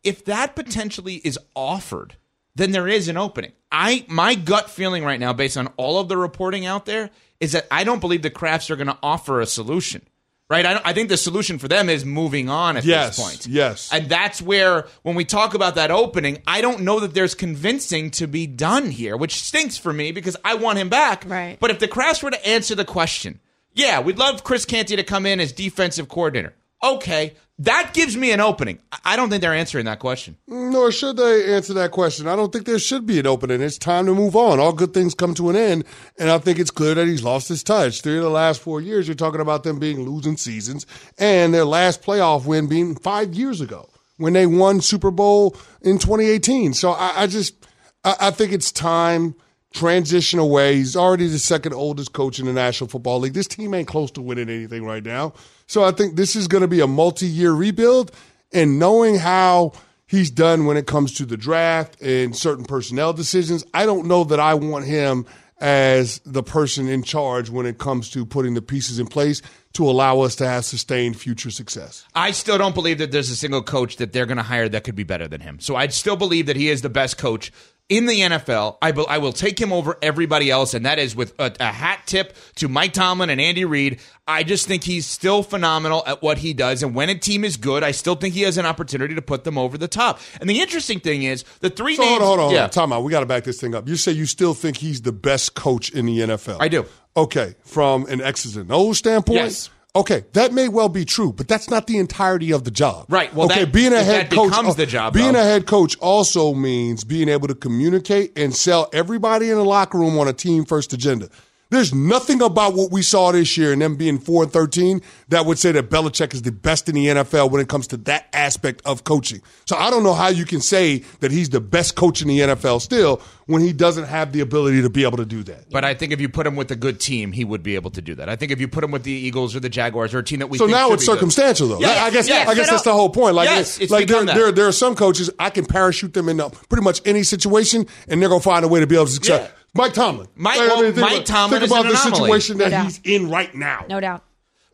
If 0.05 0.25
that 0.27 0.55
potentially 0.55 1.17
is 1.17 1.39
offered, 1.55 2.17
then 2.55 2.73
there 2.73 2.89
is 2.89 3.09
an 3.09 3.17
opening. 3.17 3.53
I 3.71 4.05
my 4.09 4.35
gut 4.35 4.71
feeling 4.71 5.05
right 5.05 5.21
now, 5.21 5.33
based 5.33 5.57
on 5.57 5.67
all 5.77 5.99
of 6.01 6.09
the 6.09 6.17
reporting 6.17 6.67
out 6.67 6.87
there, 6.87 7.11
is 7.41 7.53
that 7.53 7.67
I 7.71 7.85
don't 7.85 8.01
believe 8.01 8.23
the 8.23 8.31
Krafts 8.31 8.71
are 8.71 8.77
going 8.77 8.87
to 8.89 8.99
offer 9.03 9.41
a 9.41 9.47
solution. 9.47 10.07
Right? 10.51 10.65
I, 10.65 10.81
I 10.83 10.93
think 10.95 11.11
the 11.11 11.19
solution 11.19 11.59
for 11.59 11.69
them 11.69 11.91
is 11.91 12.07
moving 12.07 12.49
on 12.49 12.79
at 12.79 12.85
Yes, 12.87 13.19
this 13.19 13.27
point. 13.27 13.47
yes. 13.47 13.91
And 13.93 14.09
that's 14.09 14.41
where, 14.41 14.87
when 15.03 15.15
we 15.15 15.27
talk 15.27 15.53
about 15.53 15.75
that 15.75 15.91
opening, 15.91 16.41
I 16.47 16.63
don't 16.63 16.81
know 16.85 17.01
that 17.01 17.13
there's 17.13 17.35
convincing 17.35 18.11
to 18.13 18.27
be 18.27 18.47
done 18.47 18.91
here, 18.91 19.15
which 19.15 19.43
stinks 19.43 19.77
for 19.77 19.93
me 19.93 20.11
because 20.11 20.39
I 20.43 20.55
want 20.55 20.79
him 20.79 20.89
back. 20.89 21.25
Right. 21.27 21.59
But 21.61 21.71
if 21.71 21.81
the 21.81 21.87
Krafts 21.89 22.23
were 22.23 22.31
to 22.31 22.49
answer 22.49 22.75
the 22.75 22.87
question, 22.87 23.41
yeah, 23.75 24.01
we'd 24.01 24.17
love 24.17 24.43
Chris 24.43 24.65
Canty 24.65 24.97
to 24.97 25.03
come 25.05 25.27
in 25.27 25.39
as 25.39 25.53
defensive 25.53 26.09
coordinator. 26.09 26.55
Okay, 26.83 27.35
that 27.59 27.93
gives 27.93 28.17
me 28.17 28.31
an 28.31 28.41
opening. 28.41 28.79
I- 29.05 29.17
don't 29.17 29.31
think 29.31 29.43
they're 29.43 29.53
answering 29.55 29.87
that 29.87 29.99
question. 29.99 30.37
Nor 30.47 30.93
should 30.93 31.17
they 31.17 31.53
answer 31.55 31.75
that 31.75 31.91
question. 31.91 32.29
I 32.29 32.37
don't 32.37 32.53
think 32.53 32.67
there 32.67 32.79
should 32.79 33.05
be 33.05 33.19
an 33.19 33.27
opening. 33.27 33.61
It's 33.61 33.79
time 33.79 34.07
to 34.07 34.15
move 34.15 34.37
on. 34.37 34.61
All 34.61 34.73
good 34.73 34.95
things 34.95 35.13
come 35.15 35.35
to 35.35 35.51
an 35.51 35.57
end, 35.57 35.85
and 36.19 36.31
I 36.31 36.39
think 36.39 36.61
it's 36.61 36.71
clear 36.71 36.95
that 36.95 37.09
he's 37.09 37.25
lost 37.25 37.49
his 37.49 37.65
touch. 37.65 38.01
Three 38.03 38.19
of 38.19 38.23
the 38.23 38.31
last 38.31 38.61
four 38.61 38.81
years, 38.81 39.09
you're 39.09 39.17
talking 39.17 39.41
about 39.41 39.65
them 39.65 39.81
being 39.81 40.09
losing 40.09 40.37
seasons, 40.37 40.87
and 41.19 41.53
their 41.53 41.65
last 41.65 42.03
playoff 42.03 42.45
win 42.47 42.69
being 42.69 42.95
five 42.95 43.35
years 43.35 43.61
ago 43.61 43.89
when 44.19 44.35
they 44.35 44.47
won 44.47 44.81
Super 44.81 45.11
Bowl 45.11 45.57
in 45.83 45.99
2018. 45.99 46.75
So 46.75 46.93
I, 46.93 47.23
I 47.23 47.27
just, 47.27 47.67
I, 48.05 48.15
I 48.21 48.31
think 48.31 48.53
it's 48.53 48.71
time 48.71 49.35
transition 49.73 50.39
away. 50.39 50.77
He's 50.77 50.97
already 50.97 51.27
the 51.27 51.39
second 51.39 51.75
oldest 51.75 52.13
coach 52.13 52.39
in 52.39 52.47
the 52.47 52.53
National 52.53 52.89
Football 52.89 53.21
League. 53.21 53.35
This 53.35 53.47
team 53.47 53.75
ain't 53.75 53.89
close 53.89 54.11
to 54.13 54.23
winning 54.23 54.49
anything 54.49 54.85
right 54.85 55.05
now. 55.05 55.35
So 55.67 55.85
I 55.85 55.91
think 55.91 56.17
this 56.17 56.35
is 56.37 56.49
going 56.49 56.63
to 56.63 56.69
be 56.69 56.81
a 56.81 56.87
multi-year 56.87 57.53
rebuild. 57.53 58.13
And 58.53 58.79
knowing 58.79 59.17
how 59.17 59.73
he's 60.07 60.31
done 60.31 60.65
when 60.65 60.77
it 60.77 60.87
comes 60.87 61.13
to 61.15 61.27
the 61.27 61.37
draft 61.37 62.01
and 62.01 62.35
certain 62.35 62.65
personnel 62.65 63.13
decisions, 63.13 63.65
I 63.75 63.85
don't 63.85 64.07
know 64.07 64.25
that 64.25 64.41
I 64.41 64.55
want 64.55 64.87
him 64.87 65.27
as 65.61 66.21
the 66.25 66.43
person 66.43 66.89
in 66.89 67.03
charge 67.03 67.51
when 67.51 67.67
it 67.67 67.79
comes 67.79 68.09
to 68.11 68.25
putting 68.25 68.55
the 68.55 68.63
pieces 68.63 68.99
in 68.99 69.07
place 69.07 69.43
to 69.73 69.91
allow 69.91 70.21
us 70.21 70.37
to 70.37 70.47
have 70.47 70.65
sustained 70.65 71.19
future 71.19 71.51
success. 71.51 72.05
I 72.15 72.31
still 72.31 72.59
don't 72.59 72.75
believe 72.75 72.99
that 72.99 73.11
there's 73.11 73.29
a 73.29 73.37
single 73.37 73.63
coach 73.63 73.97
that 73.97 74.13
they're 74.13 74.25
going 74.25 74.37
to 74.37 74.43
hire 74.45 74.69
that 74.69 74.85
could 74.85 74.95
be 74.95 75.03
better 75.03 75.27
than 75.27 75.41
him. 75.41 75.59
So 75.61 75.77
I 75.77 75.89
still 75.89 76.17
believe 76.17 76.47
that 76.47 76.57
he 76.57 76.69
is 76.69 76.83
the 76.83 76.89
best 76.89 77.19
coach 77.19 77.53
in 77.89 78.07
the 78.07 78.21
NFL. 78.21 78.77
I, 78.83 78.93
be- 78.93 79.07
I 79.09 79.19
will 79.19 79.33
take 79.33 79.59
him 79.59 79.73
over 79.73 79.97
everybody 80.03 80.51
else, 80.51 80.75
and 80.75 80.85
that 80.87 80.99
is 80.99 81.17
with 81.17 81.39
a, 81.39 81.55
a 81.59 81.73
hat 81.73 82.01
tip 82.07 82.37
to 82.57 82.69
Mike 82.69 82.93
Tomlin 82.93 83.31
and 83.31 83.41
Andy 83.41 83.65
Reid. 83.65 84.01
I 84.27 84.43
just 84.43 84.67
think 84.67 84.85
he's 84.85 85.07
still 85.07 85.43
phenomenal 85.43 86.03
at 86.07 86.21
what 86.23 86.37
he 86.39 86.53
does. 86.53 86.83
And 86.83 86.95
when 86.95 87.09
a 87.09 87.15
team 87.15 87.45
is 87.45 87.57
good, 87.57 87.83
I 87.83 87.93
still 87.93 88.15
think 88.15 88.35
he 88.35 88.43
has 88.43 88.59
an 88.59 88.67
opportunity 88.67 89.15
to 89.15 89.23
put 89.23 89.45
them 89.45 89.57
over 89.57 89.79
the 89.79 89.89
top. 89.89 90.21
And 90.41 90.51
the 90.51 90.61
interesting 90.61 91.01
thing 91.01 91.23
is 91.23 91.45
the 91.61 91.71
three 91.71 91.97
So 91.97 92.03
names. 92.03 92.19
hold 92.19 92.23
on, 92.23 92.39
hold 92.39 92.49
on, 92.51 92.55
yeah. 92.55 92.67
Time 92.69 92.93
out. 92.93 93.05
We 93.05 93.11
got 93.11 93.21
to 93.21 93.27
back 93.27 93.45
this 93.45 93.59
thing 93.61 93.75
up. 93.75 93.89
You 93.89 93.97
say 93.97 94.13
you 94.13 94.27
still 94.27 94.53
think 94.53 94.77
he's 94.77 95.01
the 95.03 95.13
best 95.13 95.55
coach 95.55 95.91
in 95.91 96.05
the 96.07 96.19
NFL. 96.19 96.59
I 96.61 96.69
do. 96.69 96.85
Okay, 97.17 97.55
from 97.65 98.05
an 98.07 98.21
X's 98.21 98.57
and 98.57 98.71
O's 98.71 98.99
standpoint. 98.99 99.37
Yes. 99.37 99.71
Okay, 99.99 100.25
that 100.35 100.53
may 100.53 100.69
well 100.69 100.89
be 100.89 101.05
true, 101.05 101.33
but 101.33 101.49
that's 101.49 101.69
not 101.69 101.89
the 101.89 101.99
entirety 101.99 102.53
of 102.53 102.63
the 102.63 102.71
job. 102.71 103.07
Right. 103.09 103.35
Well, 103.35 103.47
okay, 103.47 103.65
that- 103.65 103.73
being 103.73 103.93
a 103.93 104.01
head 104.03 104.31
that 104.31 104.35
coach 104.37 104.51
becomes 104.51 104.77
the 104.77 104.87
job, 104.87 105.13
Being 105.13 105.33
though. 105.33 105.41
a 105.41 105.43
head 105.43 105.67
coach 105.67 105.99
also 105.99 106.55
means 106.55 107.03
being 107.03 107.29
able 107.29 107.49
to 107.49 107.55
communicate 107.57 108.39
and 108.39 108.55
sell 108.55 108.89
everybody 108.93 109.51
in 109.51 109.57
the 109.57 109.65
locker 109.65 109.99
room 109.99 110.17
on 110.17 110.29
a 110.29 110.33
team 110.33 110.65
first 110.65 110.93
agenda. 110.93 111.29
There's 111.71 111.93
nothing 111.93 112.41
about 112.41 112.75
what 112.75 112.91
we 112.91 113.03
saw 113.03 113.31
this 113.33 113.59
year 113.59 113.73
and 113.75 113.83
them 113.83 113.97
being 113.97 114.19
four 114.19 114.43
and 114.43 114.51
thirteen 114.53 115.03
that 115.29 115.45
would 115.45 115.59
say 115.59 115.71
that 115.73 115.91
Belichick 115.91 116.33
is 116.33 116.41
the 116.43 116.53
best 116.53 116.89
in 116.89 116.95
the 116.95 117.07
NFL 117.07 117.51
when 117.51 117.61
it 117.61 117.69
comes 117.69 117.87
to 117.89 117.99
that 117.99 118.27
aspect 118.33 118.81
of 118.87 119.05
coaching. 119.05 119.43
So 119.67 119.77
I 119.77 119.91
don't 119.91 120.03
know 120.03 120.15
how 120.15 120.29
you 120.29 120.47
can 120.47 120.61
say 120.63 121.05
that 121.21 121.31
he's 121.31 121.51
the 121.51 121.61
best 121.61 121.95
coach 121.95 122.23
in 122.23 122.29
the 122.29 122.39
NFL 122.41 122.81
still 122.81 123.21
when 123.47 123.61
he 123.63 123.73
doesn't 123.75 124.05
have 124.05 124.33
the 124.33 124.41
ability 124.41 124.81
to 124.83 124.89
be 124.91 125.05
able 125.05 125.19
to 125.19 125.25
do 125.27 125.43
that. 125.43 125.71
But 125.71 125.85
I 125.85 125.93
think 125.95 126.13
if 126.13 126.21
you 126.21 126.29
put 126.29 126.47
him 126.47 126.57
with 126.57 126.71
a 126.71 126.77
good 126.77 127.01
team, 127.01 127.33
he 127.33 127.45
would 127.45 127.63
be 127.63 127.75
able 127.75 127.91
to 127.93 128.01
do 128.03 128.15
that. 128.15 128.29
I 128.31 128.37
think 128.37 128.51
if 128.53 128.61
you 128.61 128.69
put 128.69 128.83
him 128.85 128.91
with 128.91 129.03
the 129.03 129.13
Eagles 129.13 129.55
or 129.55 129.61
the 129.61 129.69
Jaguars 129.69 130.15
or 130.15 130.19
a 130.21 130.25
team 130.25 130.39
that 130.39 130.47
we 130.49 130.57
So 130.59 130.67
now 130.67 130.93
it's 130.93 131.03
be 131.03 131.07
good- 131.07 131.13
circumstantial, 131.15 131.69
though. 131.69 131.81
Yes, 131.81 131.99
I 131.99 132.11
guess 132.11 132.29
yes. 132.29 132.49
I 132.49 132.55
guess 132.55 132.71
that's 132.71 132.83
the 132.83 132.93
whole 132.93 133.11
point. 133.11 133.35
Like, 133.35 133.47
Yes, 133.49 133.79
it's 133.79 133.91
like 133.93 134.09
there, 134.09 134.25
there, 134.25 134.53
there 134.53 134.67
are 134.69 134.73
some 134.73 134.95
coaches 134.95 135.29
I 135.39 135.51
can 135.51 135.67
parachute 135.67 136.15
them 136.15 136.29
into 136.31 136.47
uh, 136.47 136.51
pretty 136.71 136.83
much 136.85 137.01
any 137.05 137.23
situation, 137.23 137.87
and 138.09 138.21
they're 138.23 138.29
gonna 138.29 138.41
find 138.41 138.65
a 138.65 138.69
way 138.69 138.81
to 138.81 138.87
be 138.87 138.95
able 138.95 139.07
to 139.07 139.13
succeed. 139.13 139.33
Yeah. 139.35 139.49
Mike 139.75 139.93
Tomlin. 139.93 140.29
Mike- 140.37 140.59
Like, 140.59 140.69
well, 140.69 140.81
think 140.83 140.97
Mike 140.99 141.13
about, 141.15 141.27
Tomlin 141.27 141.61
Think 141.61 141.63
is 141.65 141.71
about 141.71 141.87
an 141.87 141.93
the 141.93 141.99
anomaly. 142.01 142.15
situation 142.19 142.59
that 142.59 142.71
No 142.71 142.83
he's 142.85 143.01
in 143.05 143.31
right 143.31 143.55
now. 143.55 143.85
No 143.89 144.01
doubt. 144.01 144.25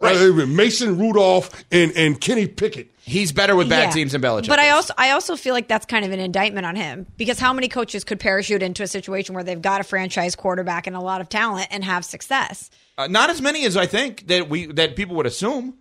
Right. 0.01 0.17
Uh, 0.17 0.47
Mason 0.47 0.99
Rudolph 0.99 1.65
and, 1.73 1.93
and 1.97 2.21
Kenny 2.21 2.47
Pickett. 2.47 2.91
He's 3.07 3.33
better 3.33 3.55
with 3.57 3.69
bad 3.69 3.85
Yeah. 3.89 3.91
teams 3.91 4.13
than 4.13 4.23
Belichick. 4.23 4.49
But 4.49 4.59
I 4.59 4.71
also 4.71 4.93
I 4.97 5.11
also 5.11 5.37
feel 5.37 5.53
like 5.55 5.69
that's 5.69 5.85
kind 5.87 6.05
of 6.05 6.11
an 6.13 6.21
indictment 6.21 6.65
on 6.67 6.75
him 6.75 7.07
because 7.17 7.39
how 7.39 7.53
many 7.53 7.69
coaches 7.69 8.03
could 8.03 8.19
parachute 8.19 8.63
into 8.63 8.83
a 8.83 8.87
situation 8.87 9.35
where 9.35 9.45
they've 9.45 9.61
got 9.61 9.81
a 9.81 9.85
franchise 9.85 10.35
quarterback 10.35 10.87
and 10.87 10.97
a 10.97 11.01
lot 11.01 11.21
of 11.21 11.29
talent 11.29 11.69
and 11.71 11.85
have 11.85 12.05
success? 12.05 12.71
Uh, 12.97 13.07
not 13.07 13.29
as 13.31 13.43
many 13.43 13.65
as 13.67 13.77
I 13.77 13.87
think 13.87 14.27
that 14.29 14.49
we 14.49 14.67
that 14.67 14.97
people 14.97 15.17
would 15.17 15.27
assume. 15.27 15.75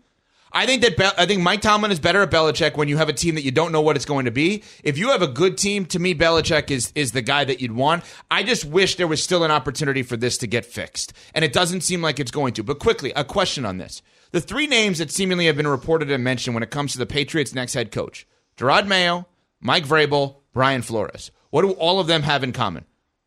I 0.56 0.68
think 0.68 0.84
that 0.84 0.96
Be- 0.96 1.10
I 1.18 1.26
think 1.26 1.42
Mike 1.42 1.62
Tomlin 1.62 1.92
is 1.92 2.00
better 2.00 2.22
at 2.22 2.30
Belichick 2.30 2.78
when 2.78 2.88
you 2.88 2.98
have 2.98 3.10
a 3.10 3.14
team 3.14 3.36
that 3.36 3.44
you 3.44 3.50
don't 3.50 3.72
know 3.72 3.82
what 3.82 3.96
it's 3.96 4.06
going 4.06 4.26
to 4.26 4.32
be. 4.32 4.64
If 4.84 5.00
you 5.00 5.10
have 5.10 5.24
a 5.24 5.28
good 5.28 5.58
team, 5.58 5.86
to 5.88 6.00
me, 6.00 6.14
Belichick 6.14 6.70
is 6.70 6.92
is 6.94 7.12
the 7.12 7.24
guy 7.24 7.44
that 7.44 7.60
you'd 7.60 7.72
want. 7.72 8.04
I 8.30 8.44
just 8.44 8.64
wish 8.64 8.96
there 8.96 9.08
was 9.08 9.24
still 9.24 9.44
an 9.44 9.50
opportunity 9.52 10.04
for 10.04 10.16
this 10.16 10.38
to 10.40 10.48
get 10.48 10.66
fixed, 10.66 11.12
and 11.34 11.44
it 11.44 11.54
doesn't 11.54 11.82
seem 11.82 12.02
like 12.04 12.20
it's 12.20 12.32
going 12.32 12.54
to. 12.54 12.64
But 12.64 12.80
quickly, 12.80 13.12
a 13.16 13.24
question 13.24 13.66
on 13.66 13.78
this: 13.78 14.04
the 14.32 14.42
three 14.42 14.68
names 14.68 15.00
that 15.00 15.10
seemingly 15.12 15.48
have 15.48 15.58
been 15.58 15.68
reported 15.68 16.12
and 16.12 16.24
mentioned 16.24 16.54
when 16.54 16.64
it 16.64 16.72
comes 16.72 16.92
to 16.94 17.00
the 17.00 17.08
Patriots' 17.08 17.56
next 17.56 17.74
head 17.74 17.92
coach: 17.92 18.28
Jerod 18.56 18.86
Mayo, 18.86 19.28
Mike 19.60 19.86
Vrabel, 19.86 20.36
Brian 20.54 20.84
Flores. 20.84 21.32
What 21.50 21.64
do 21.64 21.72
all 21.72 22.00
of 22.00 22.08
them 22.08 22.22
have 22.24 22.44
in 22.44 22.52
common? 22.52 22.86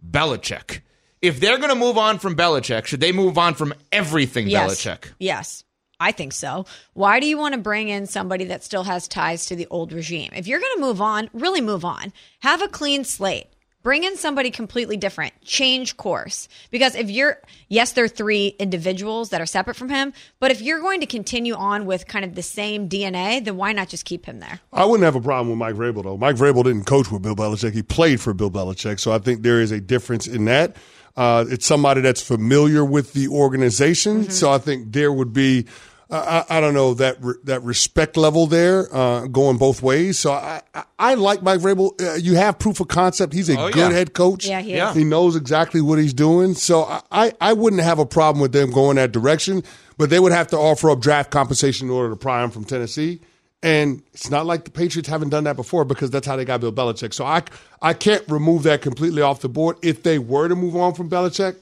Belichick. 0.08 0.80
If 1.22 1.40
they're 1.40 1.58
going 1.58 1.70
to 1.70 1.74
move 1.74 1.98
on 1.98 2.18
from 2.18 2.36
Belichick, 2.36 2.84
should 2.86 3.00
they 3.00 3.10
move 3.10 3.38
on 3.38 3.54
from 3.54 3.74
everything 3.90 4.48
Yes. 4.48 4.84
Belichick? 4.84 5.12
Yes. 5.18 5.64
I 5.98 6.12
think 6.12 6.32
so. 6.32 6.66
Why 6.92 7.20
do 7.20 7.26
you 7.26 7.38
want 7.38 7.54
to 7.54 7.60
bring 7.60 7.88
in 7.88 8.06
somebody 8.06 8.44
that 8.46 8.62
still 8.62 8.84
has 8.84 9.08
ties 9.08 9.46
to 9.46 9.56
the 9.56 9.66
old 9.70 9.92
regime? 9.92 10.30
If 10.34 10.46
you're 10.46 10.60
going 10.60 10.74
to 10.74 10.80
move 10.80 11.00
on, 11.00 11.30
really 11.32 11.60
move 11.60 11.84
on. 11.84 12.12
Have 12.40 12.60
a 12.60 12.68
clean 12.68 13.04
slate. 13.04 13.46
Bring 13.82 14.02
in 14.02 14.16
somebody 14.16 14.50
completely 14.50 14.96
different. 14.96 15.32
Change 15.42 15.96
course. 15.96 16.48
Because 16.72 16.96
if 16.96 17.08
you're, 17.08 17.40
yes, 17.68 17.92
there 17.92 18.04
are 18.04 18.08
three 18.08 18.48
individuals 18.58 19.30
that 19.30 19.40
are 19.40 19.46
separate 19.46 19.76
from 19.76 19.88
him, 19.88 20.12
but 20.40 20.50
if 20.50 20.60
you're 20.60 20.80
going 20.80 21.00
to 21.00 21.06
continue 21.06 21.54
on 21.54 21.86
with 21.86 22.08
kind 22.08 22.24
of 22.24 22.34
the 22.34 22.42
same 22.42 22.88
DNA, 22.88 23.44
then 23.44 23.56
why 23.56 23.72
not 23.72 23.88
just 23.88 24.04
keep 24.04 24.26
him 24.26 24.40
there? 24.40 24.58
I 24.72 24.84
wouldn't 24.84 25.04
have 25.04 25.14
a 25.14 25.20
problem 25.20 25.50
with 25.50 25.58
Mike 25.58 25.76
Vrabel 25.76 26.02
though. 26.02 26.16
Mike 26.16 26.34
Vrabel 26.34 26.64
didn't 26.64 26.84
coach 26.84 27.12
with 27.12 27.22
Bill 27.22 27.36
Belichick; 27.36 27.74
he 27.74 27.82
played 27.82 28.20
for 28.20 28.34
Bill 28.34 28.50
Belichick. 28.50 28.98
So 28.98 29.12
I 29.12 29.18
think 29.18 29.42
there 29.42 29.60
is 29.60 29.70
a 29.70 29.80
difference 29.80 30.26
in 30.26 30.46
that. 30.46 30.74
Uh, 31.16 31.44
it's 31.48 31.64
somebody 31.66 32.00
that's 32.02 32.20
familiar 32.20 32.84
with 32.84 33.12
the 33.14 33.28
organization, 33.28 34.30
so 34.30 34.50
I 34.52 34.58
think 34.58 34.92
there 34.92 35.12
would 35.12 35.32
be. 35.32 35.66
Uh, 36.08 36.44
I, 36.48 36.58
I 36.58 36.60
don't 36.60 36.74
know 36.74 36.94
that 36.94 37.16
re- 37.20 37.34
that 37.44 37.64
respect 37.64 38.16
level 38.16 38.46
there 38.46 38.86
uh, 38.94 39.26
going 39.26 39.56
both 39.56 39.82
ways. 39.82 40.18
So 40.20 40.30
I, 40.30 40.62
I, 40.72 40.84
I 41.00 41.14
like 41.14 41.42
Mike 41.42 41.58
Vrabel. 41.60 42.00
Uh, 42.00 42.14
you 42.14 42.36
have 42.36 42.60
proof 42.60 42.78
of 42.78 42.86
concept. 42.86 43.32
He's 43.32 43.48
a 43.50 43.58
Oh, 43.58 43.70
good 43.72 43.90
yeah. 43.90 43.90
head 43.90 44.12
coach. 44.14 44.46
Yeah, 44.46 44.60
he 44.60 44.76
Yeah. 44.76 44.94
He 44.94 45.02
knows 45.02 45.34
exactly 45.34 45.80
what 45.80 45.98
he's 45.98 46.14
doing. 46.14 46.54
So 46.54 46.84
I, 46.84 47.00
I, 47.10 47.32
I 47.40 47.52
wouldn't 47.54 47.82
have 47.82 47.98
a 47.98 48.06
problem 48.06 48.40
with 48.40 48.52
them 48.52 48.70
going 48.70 48.96
that 48.98 49.10
direction, 49.10 49.64
but 49.98 50.08
they 50.08 50.20
would 50.20 50.30
have 50.30 50.46
to 50.48 50.56
offer 50.56 50.90
up 50.90 51.00
draft 51.00 51.32
compensation 51.32 51.88
in 51.88 51.92
order 51.92 52.10
to 52.10 52.16
pry 52.16 52.44
him 52.44 52.50
from 52.52 52.64
Tennessee. 52.64 53.20
And 53.62 54.02
it's 54.12 54.30
not 54.30 54.46
like 54.46 54.64
the 54.64 54.70
Patriots 54.70 55.08
haven't 55.08 55.30
done 55.30 55.44
that 55.44 55.56
before 55.56 55.84
because 55.84 56.10
that's 56.10 56.26
how 56.26 56.36
they 56.36 56.44
got 56.44 56.60
Bill 56.60 56.72
Belichick. 56.72 57.14
So 57.14 57.24
I, 57.24 57.42
I 57.80 57.94
can't 57.94 58.22
remove 58.28 58.64
that 58.64 58.82
completely 58.82 59.22
off 59.22 59.40
the 59.40 59.48
board. 59.48 59.76
If 59.82 60.02
they 60.02 60.18
were 60.18 60.48
to 60.48 60.54
move 60.54 60.76
on 60.76 60.94
from 60.94 61.08
Belichick, 61.08 61.56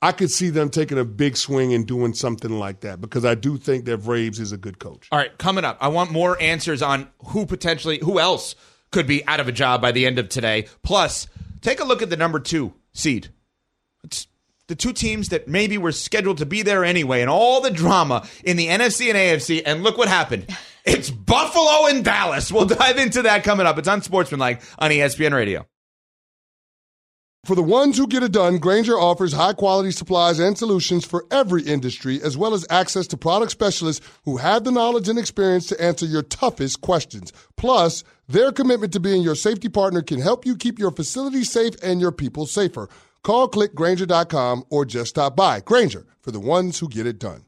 I 0.00 0.12
could 0.12 0.30
see 0.30 0.50
them 0.50 0.70
taking 0.70 0.98
a 0.98 1.04
big 1.04 1.36
swing 1.36 1.74
and 1.74 1.86
doing 1.86 2.12
something 2.12 2.52
like 2.58 2.80
that 2.80 3.00
because 3.00 3.24
I 3.24 3.34
do 3.34 3.56
think 3.56 3.84
that 3.86 4.04
Braves 4.04 4.38
is 4.38 4.52
a 4.52 4.56
good 4.56 4.78
coach. 4.78 5.08
All 5.10 5.18
right, 5.18 5.36
coming 5.38 5.64
up, 5.64 5.76
I 5.80 5.88
want 5.88 6.12
more 6.12 6.40
answers 6.40 6.82
on 6.82 7.08
who 7.26 7.46
potentially, 7.46 7.98
who 7.98 8.20
else 8.20 8.54
could 8.92 9.06
be 9.06 9.26
out 9.26 9.40
of 9.40 9.48
a 9.48 9.52
job 9.52 9.82
by 9.82 9.90
the 9.90 10.06
end 10.06 10.18
of 10.18 10.28
today. 10.28 10.66
Plus, 10.82 11.26
take 11.62 11.80
a 11.80 11.84
look 11.84 12.00
at 12.00 12.10
the 12.10 12.16
number 12.16 12.38
two 12.38 12.74
seed. 12.92 13.28
It's 14.04 14.28
the 14.68 14.76
two 14.76 14.92
teams 14.92 15.30
that 15.30 15.48
maybe 15.48 15.78
were 15.78 15.92
scheduled 15.92 16.38
to 16.38 16.46
be 16.46 16.62
there 16.62 16.84
anyway, 16.84 17.20
and 17.20 17.30
all 17.30 17.60
the 17.60 17.70
drama 17.70 18.26
in 18.44 18.56
the 18.56 18.68
NFC 18.68 19.08
and 19.08 19.16
AFC. 19.16 19.62
And 19.66 19.82
look 19.82 19.98
what 19.98 20.08
happened. 20.08 20.46
It's 20.84 21.10
Buffalo 21.10 21.86
and 21.88 22.04
Dallas. 22.04 22.50
We'll 22.52 22.66
dive 22.80 22.98
into 22.98 23.22
that 23.22 23.44
coming 23.44 23.66
up. 23.66 23.78
It's 23.78 23.88
on 23.88 24.00
E 24.00 24.02
ESPN 24.04 25.32
Radio. 25.32 25.66
For 27.44 27.54
the 27.54 27.62
ones 27.62 27.96
who 27.96 28.06
get 28.06 28.22
it 28.22 28.32
done, 28.32 28.58
Grainger 28.58 28.98
offers 28.98 29.32
high 29.32 29.54
quality 29.54 29.90
supplies 29.90 30.38
and 30.38 30.58
solutions 30.58 31.06
for 31.06 31.24
every 31.30 31.62
industry, 31.62 32.20
as 32.22 32.36
well 32.36 32.52
as 32.52 32.66
access 32.68 33.06
to 33.06 33.16
product 33.16 33.52
specialists 33.52 34.04
who 34.24 34.36
have 34.36 34.64
the 34.64 34.70
knowledge 34.70 35.08
and 35.08 35.18
experience 35.18 35.66
to 35.68 35.80
answer 35.80 36.04
your 36.04 36.22
toughest 36.22 36.82
questions. 36.82 37.32
Plus, 37.56 38.04
their 38.28 38.52
commitment 38.52 38.92
to 38.92 39.00
being 39.00 39.22
your 39.22 39.36
safety 39.36 39.70
partner 39.70 40.02
can 40.02 40.20
help 40.20 40.44
you 40.44 40.56
keep 40.56 40.78
your 40.78 40.90
facility 40.90 41.42
safe 41.44 41.74
and 41.82 42.02
your 42.02 42.12
people 42.12 42.44
safer. 42.44 42.88
Call 43.22 43.48
clickgrainger.com 43.48 44.64
or 44.68 44.84
just 44.84 45.10
stop 45.10 45.34
by. 45.34 45.60
Grainger, 45.60 46.04
for 46.20 46.32
the 46.32 46.40
ones 46.40 46.80
who 46.80 46.88
get 46.88 47.06
it 47.06 47.18
done. 47.18 47.47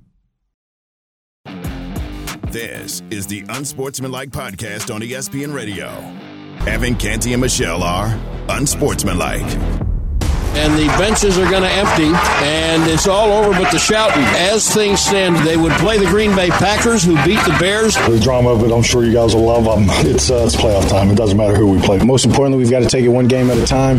This 2.51 3.01
is 3.09 3.27
the 3.27 3.45
Unsportsmanlike 3.47 4.29
Podcast 4.31 4.93
on 4.93 5.01
ESPN 5.01 5.53
Radio. 5.53 5.87
Evan 6.69 6.95
Canty 6.95 7.31
and 7.33 7.41
Michelle 7.41 7.81
are 7.81 8.19
unsportsmanlike. 8.49 9.41
and 10.53 10.73
the 10.77 10.87
benches 10.99 11.37
are 11.39 11.49
going 11.49 11.63
to 11.63 11.69
empty, 11.69 12.11
and 12.45 12.83
it's 12.91 13.07
all 13.07 13.31
over 13.31 13.51
but 13.57 13.71
the 13.71 13.79
shouting. 13.79 14.21
As 14.23 14.69
things 14.73 14.99
stand, 14.99 15.37
they 15.47 15.55
would 15.55 15.71
play 15.73 15.97
the 15.97 16.07
Green 16.07 16.35
Bay 16.35 16.49
Packers, 16.49 17.03
who 17.03 17.15
beat 17.23 17.39
the 17.45 17.55
Bears. 17.57 17.95
The 17.95 18.19
drama 18.19 18.49
of 18.49 18.63
it, 18.63 18.71
I'm 18.73 18.83
sure 18.83 19.05
you 19.05 19.13
guys 19.13 19.33
will 19.33 19.45
love. 19.45 19.67
Um, 19.69 19.85
it's, 20.05 20.29
uh, 20.29 20.43
it's 20.45 20.55
playoff 20.57 20.89
time. 20.89 21.09
It 21.09 21.15
doesn't 21.15 21.37
matter 21.37 21.55
who 21.55 21.71
we 21.71 21.79
play. 21.81 21.99
Most 22.03 22.25
importantly, 22.25 22.57
we've 22.61 22.69
got 22.71 22.81
to 22.81 22.89
take 22.89 23.05
it 23.05 23.09
one 23.09 23.29
game 23.29 23.49
at 23.49 23.57
a 23.57 23.65
time. 23.65 23.97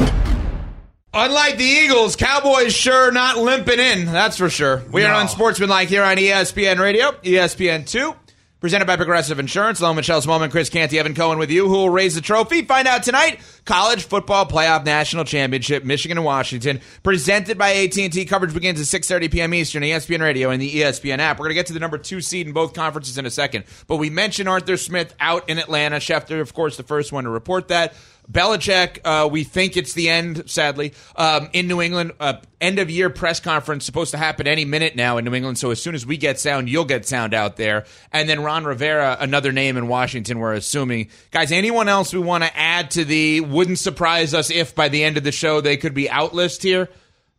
Unlike 1.15 1.59
the 1.59 1.65
Eagles, 1.65 2.17
Cowboys 2.17 2.75
sure 2.75 3.12
not 3.12 3.37
limping 3.37 3.79
in. 3.79 4.07
That's 4.07 4.37
for 4.38 4.49
sure. 4.49 4.83
We 4.93 5.05
are 5.05 5.21
Unsportsmanlike 5.21 5.88
here 5.88 6.03
on 6.03 6.17
ESPN 6.17 6.79
Radio, 6.79 7.12
ESPN 7.23 7.87
2. 7.87 8.15
Presented 8.62 8.85
by 8.85 8.94
Progressive 8.94 9.40
Insurance. 9.40 9.81
Hello, 9.81 9.92
Michelle 9.92 10.22
Smallman, 10.22 10.53
Chris 10.53 10.68
Canty, 10.68 10.96
Evan 10.96 11.16
Cohen 11.16 11.37
with 11.37 11.51
you. 11.51 11.66
Who 11.66 11.75
will 11.75 11.90
raise 11.90 12.14
the 12.14 12.20
trophy? 12.20 12.62
Find 12.62 12.87
out 12.87 13.03
tonight. 13.03 13.40
College 13.64 14.05
Football 14.05 14.46
Playoff 14.46 14.85
National 14.85 15.25
Championship, 15.25 15.83
Michigan 15.83 16.16
and 16.16 16.25
Washington. 16.25 16.81
Presented 17.03 17.59
by 17.59 17.72
AT&T. 17.72 18.25
Coverage 18.27 18.55
begins 18.55 18.79
at 18.79 19.01
6.30 19.01 19.33
p.m. 19.33 19.53
Eastern, 19.53 19.83
ESPN 19.83 20.20
Radio 20.20 20.51
and 20.51 20.62
the 20.62 20.77
ESPN 20.77 21.18
app. 21.18 21.40
We're 21.40 21.46
going 21.46 21.51
to 21.51 21.55
get 21.57 21.66
to 21.66 21.72
the 21.72 21.81
number 21.81 21.98
two 21.98 22.20
seed 22.20 22.46
in 22.46 22.53
both 22.53 22.72
conferences 22.72 23.18
in 23.18 23.27
a 23.27 23.31
second. 23.31 23.64
But 23.88 23.96
we 23.96 24.11
mentioned 24.11 24.48
Arthur 24.48 24.77
Smith 24.77 25.12
out 25.18 25.48
in 25.48 25.59
Atlanta. 25.59 25.96
Schefter, 25.96 26.40
of 26.40 26.55
course, 26.55 26.77
the 26.77 26.85
first 26.85 27.11
one 27.11 27.25
to 27.25 27.31
report 27.31 27.66
that. 27.66 27.94
Belichick, 28.30 28.98
uh, 29.04 29.28
we 29.28 29.44
think 29.44 29.76
it's 29.76 29.92
the 29.92 30.08
end, 30.08 30.48
sadly, 30.48 30.94
um, 31.16 31.48
in 31.52 31.68
New 31.68 31.80
England. 31.80 32.12
Uh, 32.20 32.35
end 32.61 32.78
of 32.78 32.88
year 32.90 33.11
press 33.11 33.40
conference 33.40 33.85
supposed 33.85 34.12
to 34.12 34.16
happen 34.16 34.46
any 34.46 34.64
minute 34.64 34.94
now 34.94 35.18
in 35.18 35.24
New 35.24 35.35
England. 35.35 35.58
So 35.58 35.70
as 35.70 35.82
soon 35.82 35.94
as 35.94 36.06
we 36.06 36.16
get 36.16 36.38
sound, 36.38 36.68
you'll 36.68 36.85
get 36.85 37.06
sound 37.06 37.35
out 37.35 37.56
there. 37.56 37.85
And 38.12 38.28
then 38.28 38.42
Ron 38.42 38.64
Rivera, 38.64 39.16
another 39.20 39.52
name 39.52 39.76
in 39.76 39.88
Washington, 39.88 40.38
we're 40.38 40.54
assuming. 40.54 41.08
Guys, 41.30 41.52
anyone 41.52 41.88
else 41.88 42.14
we 42.14 42.20
want 42.20 42.44
to 42.44 42.56
add 42.56 42.92
to 42.92 43.04
the 43.04 43.40
wouldn't 43.40 43.78
surprise 43.78 44.35
us 44.35 44.50
if 44.50 44.74
by 44.74 44.88
the 44.88 45.02
end 45.02 45.16
of 45.16 45.24
the 45.24 45.32
show 45.32 45.61
they 45.61 45.76
could 45.76 45.94
be 45.94 46.08
out 46.08 46.35
list 46.35 46.62
here? 46.62 46.88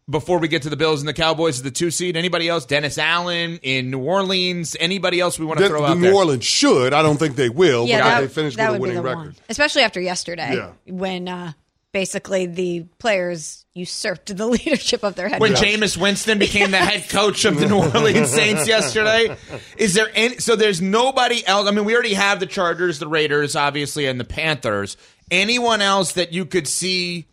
Before 0.09 0.37
we 0.37 0.49
get 0.49 0.63
to 0.63 0.69
the 0.69 0.75
Bills 0.75 1.01
and 1.01 1.07
the 1.07 1.13
Cowboys, 1.13 1.61
the 1.61 1.71
two 1.71 1.89
seed. 1.89 2.17
Anybody 2.17 2.49
else? 2.49 2.65
Dennis 2.65 2.97
Allen 2.97 3.57
in 3.63 3.89
New 3.89 3.99
Orleans. 3.99 4.75
Anybody 4.77 5.21
else 5.21 5.39
we 5.39 5.45
want 5.45 5.59
to 5.59 5.63
The, 5.63 5.69
throw 5.69 5.81
the 5.83 5.87
out 5.87 5.97
New 5.97 6.03
there? 6.07 6.13
Orleans 6.13 6.43
should. 6.45 6.93
I 6.93 7.01
don't 7.01 7.17
think 7.17 7.37
they 7.37 7.47
will, 7.49 7.87
Yeah, 7.87 7.99
but 7.99 8.03
that, 8.03 8.19
they 8.21 8.27
finished 8.27 8.57
with 8.57 8.67
a 8.67 8.71
would 8.71 8.77
be 8.77 8.81
winning 8.81 8.95
the 8.97 9.01
record. 9.01 9.17
one, 9.19 9.35
especially 9.47 9.83
after 9.83 10.01
yesterday 10.01 10.55
Yeah. 10.55 10.71
when 10.87 11.29
uh, 11.29 11.53
basically 11.93 12.47
the 12.47 12.85
players 12.99 13.65
usurped 13.73 14.35
the 14.35 14.45
leadership 14.47 15.03
of 15.03 15.15
their 15.15 15.29
head 15.29 15.39
coach. 15.39 15.41
when 15.41 15.53
coach. 15.55 15.63
Jameis 15.63 15.95
Winston 15.95 16.37
became 16.39 16.71
the 16.71 16.77
head 16.79 17.07
coach 17.09 17.45
of 17.45 17.57
the 17.57 17.67
New 17.67 17.77
Orleans 17.93 18.29
Saints 18.29 18.67
yesterday. 18.67 19.37
Is 19.77 19.93
there 19.93 20.09
any? 20.13 20.37
So 20.39 20.57
there's 20.57 20.81
nobody 20.81 21.47
else. 21.47 21.65
I 21.67 21.71
mean, 21.71 21.85
we 21.85 21.93
already 21.93 22.15
have 22.15 22.41
the 22.41 22.45
Chargers, 22.45 22.99
the 22.99 23.07
Raiders, 23.07 23.55
obviously, 23.55 24.05
and 24.07 24.19
the 24.19 24.25
Panthers. 24.25 24.97
Anyone 25.31 25.79
else 25.81 26.11
that 26.13 26.33
you 26.33 26.45
could 26.45 26.67
see 26.67 27.25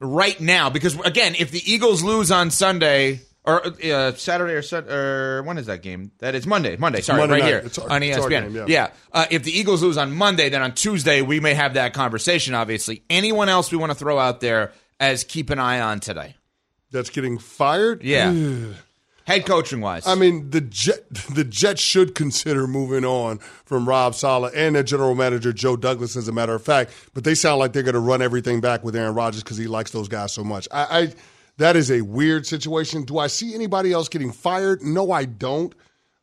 right 0.00 0.38
now? 0.40 0.70
Because 0.70 0.98
again, 1.00 1.34
if 1.38 1.50
the 1.50 1.62
Eagles 1.64 2.02
lose 2.02 2.30
on 2.30 2.50
Sunday. 2.50 3.20
Or 3.48 3.64
uh, 3.64 4.12
Saturday 4.14 4.54
or, 4.54 4.62
Sun- 4.62 4.88
or 4.90 5.44
when 5.44 5.56
is 5.56 5.66
that 5.66 5.80
game? 5.80 6.10
That 6.18 6.34
is 6.34 6.48
Monday. 6.48 6.76
Monday. 6.76 7.00
Sorry, 7.00 7.20
Monday 7.20 7.34
right 7.34 7.42
night. 7.42 7.48
here 7.48 7.58
It's 7.64 7.78
our- 7.78 7.88
on 7.90 8.00
ESPN. 8.02 8.52
game, 8.52 8.64
yeah. 8.66 8.88
Uh, 9.12 9.26
if 9.30 9.44
the 9.44 9.56
Eagles 9.56 9.84
lose 9.84 9.96
on 9.96 10.12
Monday, 10.16 10.48
then 10.48 10.62
on 10.62 10.72
Tuesday 10.72 11.22
we 11.22 11.38
may 11.38 11.54
have 11.54 11.74
that 11.74 11.94
conversation. 11.94 12.54
Obviously, 12.54 13.04
anyone 13.08 13.48
else 13.48 13.70
we 13.70 13.78
want 13.78 13.92
to 13.92 13.96
throw 13.96 14.18
out 14.18 14.40
there 14.40 14.72
as 14.98 15.22
keep 15.22 15.50
an 15.50 15.60
eye 15.60 15.78
on 15.80 16.00
today? 16.00 16.34
That's 16.90 17.08
getting 17.10 17.38
fired. 17.38 18.02
Yeah. 18.02 18.32
Head 19.26 19.44
coaching 19.44 19.80
wise. 19.80 20.06
I 20.06 20.14
mean, 20.14 20.50
the 20.50 20.60
Jet, 20.60 21.12
the 21.34 21.42
Jets 21.42 21.80
should 21.80 22.14
consider 22.14 22.68
moving 22.68 23.04
on 23.04 23.38
from 23.64 23.88
Robert 23.88 24.14
Saleh 24.14 24.52
and 24.54 24.76
their 24.76 24.84
general 24.84 25.16
manager 25.16 25.52
Joe 25.52 25.76
Douglas, 25.76 26.14
as 26.14 26.28
a 26.28 26.32
matter 26.32 26.54
of 26.54 26.62
fact. 26.62 26.92
But 27.12 27.24
they 27.24 27.34
sound 27.34 27.58
like 27.58 27.72
they're 27.72 27.82
going 27.82 27.94
to 27.94 28.00
run 28.00 28.22
everything 28.22 28.60
back 28.60 28.84
with 28.84 28.94
Aaron 28.94 29.14
Rodgers 29.14 29.42
because 29.42 29.56
he 29.56 29.66
likes 29.66 29.90
those 29.90 30.06
guys 30.06 30.32
so 30.32 30.44
much. 30.44 30.68
I, 30.70 31.00
I 31.00 31.12
that 31.58 31.74
is 31.74 31.90
a 31.90 32.02
weird 32.02 32.46
situation. 32.46 33.02
Do 33.02 33.18
I 33.18 33.26
see 33.26 33.52
anybody 33.52 33.92
else 33.92 34.08
getting 34.08 34.30
fired? 34.30 34.82
No, 34.82 35.10
I 35.10 35.24
don't. 35.24 35.74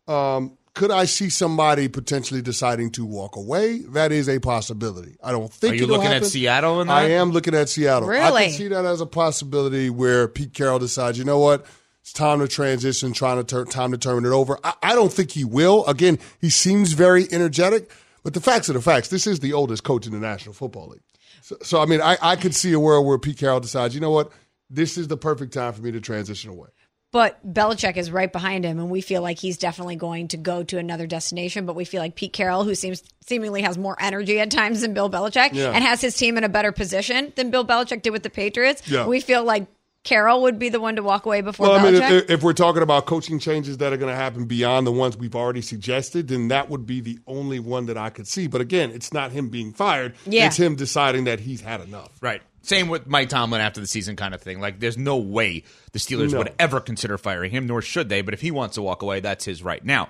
Um, 0.08 0.58
could 0.74 0.90
I 0.90 1.04
see 1.04 1.30
somebody 1.30 1.90
potentially 1.90 2.42
deciding 2.42 2.92
to 2.92 3.06
walk 3.06 3.36
away? 3.36 3.80
That 3.80 4.14
is 4.14 4.30
a 4.30 4.40
possibility. 4.40 5.18
I 5.22 5.34
don't 5.34 5.52
think. 5.52 5.74
Are 5.74 5.76
you 5.76 5.84
it'll 5.84 5.98
looking 5.98 6.12
at. 6.12 6.26
Seattle 6.26 6.80
in 6.80 6.88
that? 6.88 6.94
I 6.94 7.10
am 7.12 7.32
looking 7.32 7.54
at 7.54 7.68
Seattle. 7.68 8.08
Really? 8.08 8.44
I 8.44 8.46
can 8.46 8.54
see 8.54 8.68
that 8.70 8.86
as 8.86 9.02
a 9.02 9.06
possibility 9.06 9.90
where 9.90 10.30
Pete 10.30 10.54
Carroll 10.54 10.80
decides, 10.80 11.18
you 11.18 11.26
know 11.26 11.40
what, 11.40 11.66
it's 12.04 12.12
time 12.12 12.40
to 12.40 12.50
transition, 12.50 13.14
trying 13.14 13.38
to 13.38 13.46
turn, 13.46 13.66
time 13.68 13.92
to 13.94 13.98
turn 13.98 14.26
it 14.26 14.30
over. 14.30 14.60
I, 14.62 14.74
I 14.84 14.94
don't 14.94 15.12
think 15.12 15.32
he 15.32 15.46
will. 15.46 15.86
Again, 15.86 16.20
he 16.42 16.50
seems 16.50 16.92
very 16.92 17.26
energetic, 17.32 17.90
but 18.24 18.34
the 18.34 18.42
facts 18.42 18.70
are 18.70 18.74
the 18.74 18.82
facts. 18.82 19.08
This 19.08 19.26
is 19.26 19.40
the 19.40 19.54
oldest 19.54 19.86
coach 19.86 20.06
in 20.06 20.12
the 20.12 20.20
National 20.20 20.54
Football 20.54 20.90
League. 20.90 21.02
So, 21.42 21.56
so 21.62 21.82
I 21.82 21.86
mean, 21.86 22.02
I, 22.02 22.18
I 22.22 22.36
could 22.36 22.54
see 22.54 22.74
a 22.74 22.80
world 22.80 23.06
where 23.08 23.18
Pete 23.18 23.38
Carroll 23.38 23.62
decides, 23.62 23.96
you 23.96 24.02
know 24.02 24.12
what, 24.12 24.34
this 24.70 24.98
is 24.98 25.08
the 25.08 25.16
perfect 25.16 25.54
time 25.54 25.72
for 25.72 25.82
me 25.82 25.92
to 25.94 26.02
transition 26.02 26.50
away. 26.50 26.68
But 27.14 27.54
Belichick 27.54 27.96
is 27.96 28.10
right 28.12 28.32
behind 28.34 28.66
him, 28.66 28.80
and 28.80 28.90
we 28.90 29.00
feel 29.00 29.22
like 29.22 29.38
he's 29.40 29.58
definitely 29.58 29.96
going 29.96 30.30
to 30.30 30.38
go 30.38 30.64
to 30.64 30.80
another 30.80 31.06
destination. 31.06 31.68
But 31.68 31.76
we 31.76 31.86
feel 31.86 32.02
like 32.02 32.16
Pete 32.16 32.34
Carroll, 32.34 32.64
who 32.64 32.74
seems 32.74 33.04
seemingly 33.26 33.62
has 33.62 33.78
more 33.78 33.96
energy 34.00 34.40
at 34.40 34.50
times 34.50 34.82
than 34.82 34.96
Bill 34.96 35.12
Belichick, 35.12 35.52
Yeah. 35.54 35.70
and 35.70 35.84
has 35.84 36.02
his 36.02 36.18
team 36.18 36.38
in 36.40 36.44
a 36.44 36.50
better 36.50 36.72
position 36.72 37.32
than 37.36 37.52
Bill 37.52 37.64
Belichick 37.66 38.02
did 38.02 38.10
with 38.10 38.24
the 38.24 38.32
Patriots. 38.32 38.82
Yeah. 38.90 39.06
We 39.06 39.20
feel 39.22 39.44
like 39.44 39.68
Carroll 40.04 40.42
would 40.42 40.60
be 40.60 40.68
the 40.70 40.82
one 40.82 40.98
to 40.98 41.04
walk 41.04 41.26
away 41.26 41.40
before 41.42 41.68
Well, 41.68 41.80
I 41.80 41.92
mean, 41.92 42.02
if, 42.02 42.30
if 42.30 42.44
we're 42.44 42.54
talking 42.54 42.82
about 42.82 43.06
coaching 43.06 43.40
changes 43.40 43.78
that 43.78 43.94
are 43.94 43.98
going 43.98 44.12
to 44.12 44.16
happen 44.16 44.46
beyond 44.46 44.86
the 44.86 44.92
ones 44.92 45.16
we've 45.16 45.36
already 45.36 45.62
suggested, 45.62 46.28
then 46.28 46.50
that 46.50 46.70
would 46.70 46.86
be 46.86 47.00
the 47.00 47.20
only 47.26 47.60
one 47.60 47.86
that 47.86 47.98
I 47.98 48.10
could 48.10 48.28
see. 48.28 48.48
But 48.48 48.60
again, 48.60 48.92
it's 48.92 49.14
not 49.14 49.32
him 49.32 49.48
being 49.50 49.72
fired. 49.72 50.16
Yeah. 50.26 50.48
It's 50.48 50.58
him 50.58 50.76
deciding 50.76 51.24
that 51.24 51.40
he's 51.40 51.62
had 51.62 51.80
enough. 51.80 52.12
Right. 52.22 52.42
Same 52.64 52.88
with 52.90 53.08
Mike 53.08 53.30
Tomlin 53.30 53.62
after 53.62 53.80
the 53.82 53.88
season 53.88 54.16
kind 54.16 54.34
of 54.34 54.42
thing. 54.42 54.60
Like, 54.60 54.80
there's 54.80 54.98
no 54.98 55.18
way 55.18 55.64
the 55.92 56.00
Steelers 56.00 56.32
No. 56.32 56.40
would 56.40 56.54
ever 56.60 56.80
consider 56.80 57.18
firing 57.18 57.52
him, 57.52 57.66
nor 57.68 57.82
should 57.82 58.10
they. 58.10 58.22
But 58.22 58.34
if 58.34 58.42
he 58.42 58.52
wants 58.52 58.76
to 58.76 58.82
walk 58.82 59.02
away, 59.02 59.20
that's 59.22 59.46
his 59.46 59.64
right. 59.64 59.84
Now, 59.84 60.10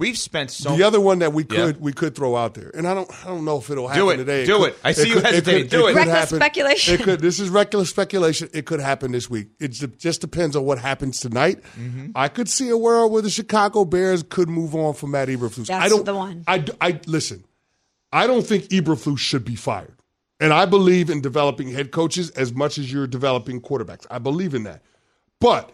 we've 0.00 0.18
spent 0.18 0.50
so 0.50 0.74
the 0.76 0.82
other 0.82 0.98
one 1.00 1.20
that 1.20 1.32
we 1.32 1.44
Yeah. 1.44 1.56
could 1.66 1.80
we 1.80 1.92
could 1.92 2.16
throw 2.16 2.34
out 2.34 2.54
there, 2.54 2.72
and 2.74 2.88
I 2.88 2.94
don't 2.94 3.08
I 3.24 3.28
don't 3.28 3.44
know 3.44 3.58
if 3.58 3.70
it'll 3.70 3.86
happen 3.86 4.02
Do 4.04 4.10
it. 4.10 4.16
today. 4.16 4.44
Do 4.46 4.58
could- 4.58 4.68
it. 4.70 4.78
I 4.82 4.90
see 4.92 5.08
you 5.10 5.14
could- 5.14 5.24
hesitating. 5.26 5.62
could- 5.62 5.70
Do 5.70 5.86
it. 5.86 5.90
could 5.92 5.96
Reckless 5.98 6.18
happen. 6.18 6.36
speculation. 6.40 6.94
It 6.94 7.02
could. 7.04 7.20
This 7.20 7.38
is 7.38 7.48
reckless 7.50 7.88
speculation. 7.90 8.48
It 8.52 8.66
could 8.66 8.80
happen 8.80 9.12
this 9.12 9.30
week. 9.30 9.50
It 9.60 9.68
just 9.98 10.20
depends 10.20 10.56
on 10.56 10.64
what 10.64 10.78
happens 10.80 11.20
tonight. 11.20 11.62
Mm-hmm. 11.78 12.06
I 12.16 12.26
could 12.26 12.48
see 12.48 12.68
a 12.70 12.76
world 12.76 13.12
where 13.12 13.22
the 13.22 13.30
Chicago 13.30 13.84
Bears 13.84 14.24
could 14.28 14.48
move 14.48 14.74
on 14.74 14.94
from 14.94 15.12
Matt 15.12 15.28
Eberflus. 15.28 15.66
That's 15.66 15.84
I 15.84 15.88
don't. 15.88 16.04
the 16.04 16.14
one. 16.16 16.42
I, 16.48 16.64
I 16.80 16.98
listen. 17.06 17.44
I 18.12 18.26
don't 18.26 18.44
think 18.44 18.64
Eberflus 18.70 19.18
should 19.18 19.44
be 19.44 19.54
fired, 19.54 19.94
and 20.40 20.52
I 20.52 20.64
believe 20.66 21.10
in 21.10 21.20
developing 21.20 21.68
head 21.70 21.92
coaches 21.92 22.30
as 22.30 22.52
much 22.52 22.76
as 22.78 22.92
you're 22.92 23.06
developing 23.06 23.60
quarterbacks. 23.60 24.06
I 24.10 24.18
believe 24.18 24.54
in 24.54 24.64
that, 24.64 24.82
but 25.40 25.70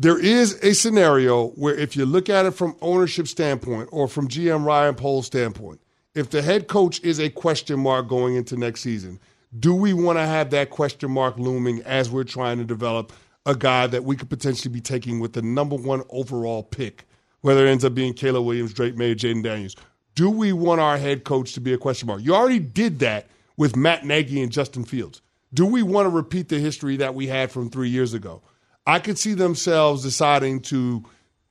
there 0.00 0.18
is 0.18 0.54
a 0.62 0.72
scenario 0.72 1.48
where 1.48 1.74
if 1.74 1.94
you 1.94 2.06
look 2.06 2.30
at 2.30 2.46
it 2.46 2.52
from 2.52 2.74
ownership 2.80 3.28
standpoint 3.28 3.86
or 3.92 4.08
from 4.08 4.28
GM 4.28 4.64
Ryan 4.64 4.94
Poles' 4.94 5.26
standpoint, 5.26 5.78
if 6.14 6.30
the 6.30 6.40
head 6.40 6.68
coach 6.68 7.02
is 7.02 7.20
a 7.20 7.28
question 7.28 7.78
mark 7.78 8.08
going 8.08 8.34
into 8.34 8.56
next 8.56 8.80
season, 8.80 9.20
do 9.58 9.74
we 9.74 9.92
want 9.92 10.16
to 10.16 10.24
have 10.24 10.48
that 10.50 10.70
question 10.70 11.10
mark 11.10 11.38
looming 11.38 11.82
as 11.82 12.08
we're 12.08 12.24
trying 12.24 12.56
to 12.56 12.64
develop 12.64 13.12
a 13.44 13.54
guy 13.54 13.86
that 13.88 14.04
we 14.04 14.16
could 14.16 14.30
potentially 14.30 14.72
be 14.72 14.80
taking 14.80 15.20
with 15.20 15.34
the 15.34 15.42
number 15.42 15.76
one 15.76 16.02
overall 16.08 16.62
pick, 16.62 17.04
whether 17.42 17.66
it 17.66 17.70
ends 17.70 17.84
up 17.84 17.92
being 17.92 18.14
Caleb 18.14 18.46
Williams, 18.46 18.72
Drake 18.72 18.96
Maye, 18.96 19.14
Jayden 19.14 19.42
Daniels? 19.42 19.76
Do 20.14 20.30
we 20.30 20.54
want 20.54 20.80
our 20.80 20.96
head 20.96 21.24
coach 21.24 21.52
to 21.52 21.60
be 21.60 21.74
a 21.74 21.78
question 21.78 22.06
mark? 22.06 22.22
You 22.22 22.34
already 22.34 22.58
did 22.58 23.00
that 23.00 23.26
with 23.58 23.76
Matt 23.76 24.06
Nagy 24.06 24.42
and 24.42 24.50
Justin 24.50 24.86
Fields. 24.86 25.20
Do 25.52 25.66
we 25.66 25.82
want 25.82 26.06
to 26.06 26.10
repeat 26.10 26.48
the 26.48 26.58
history 26.58 26.96
that 26.96 27.14
we 27.14 27.26
had 27.26 27.52
from 27.52 27.68
three 27.68 27.90
years 27.90 28.14
ago? 28.14 28.40
I 28.86 28.98
could 28.98 29.18
see 29.18 29.34
themselves 29.34 30.02
deciding 30.02 30.60
to 30.62 31.04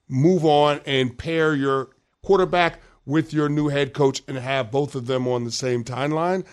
move 0.08 0.46
on 0.46 0.82
and 0.86 1.18
pair 1.18 1.56
your 1.56 1.90
quarterback 2.24 2.82
with 3.06 3.34
your 3.34 3.50
new 3.50 3.68
head 3.68 3.94
coach 3.94 4.22
and 4.28 4.38
have 4.38 4.72
both 4.72 4.96
of 4.96 5.08
them 5.08 5.28
on 5.28 5.44
the 5.44 5.52
same 5.52 5.84
timeline. 5.84 6.46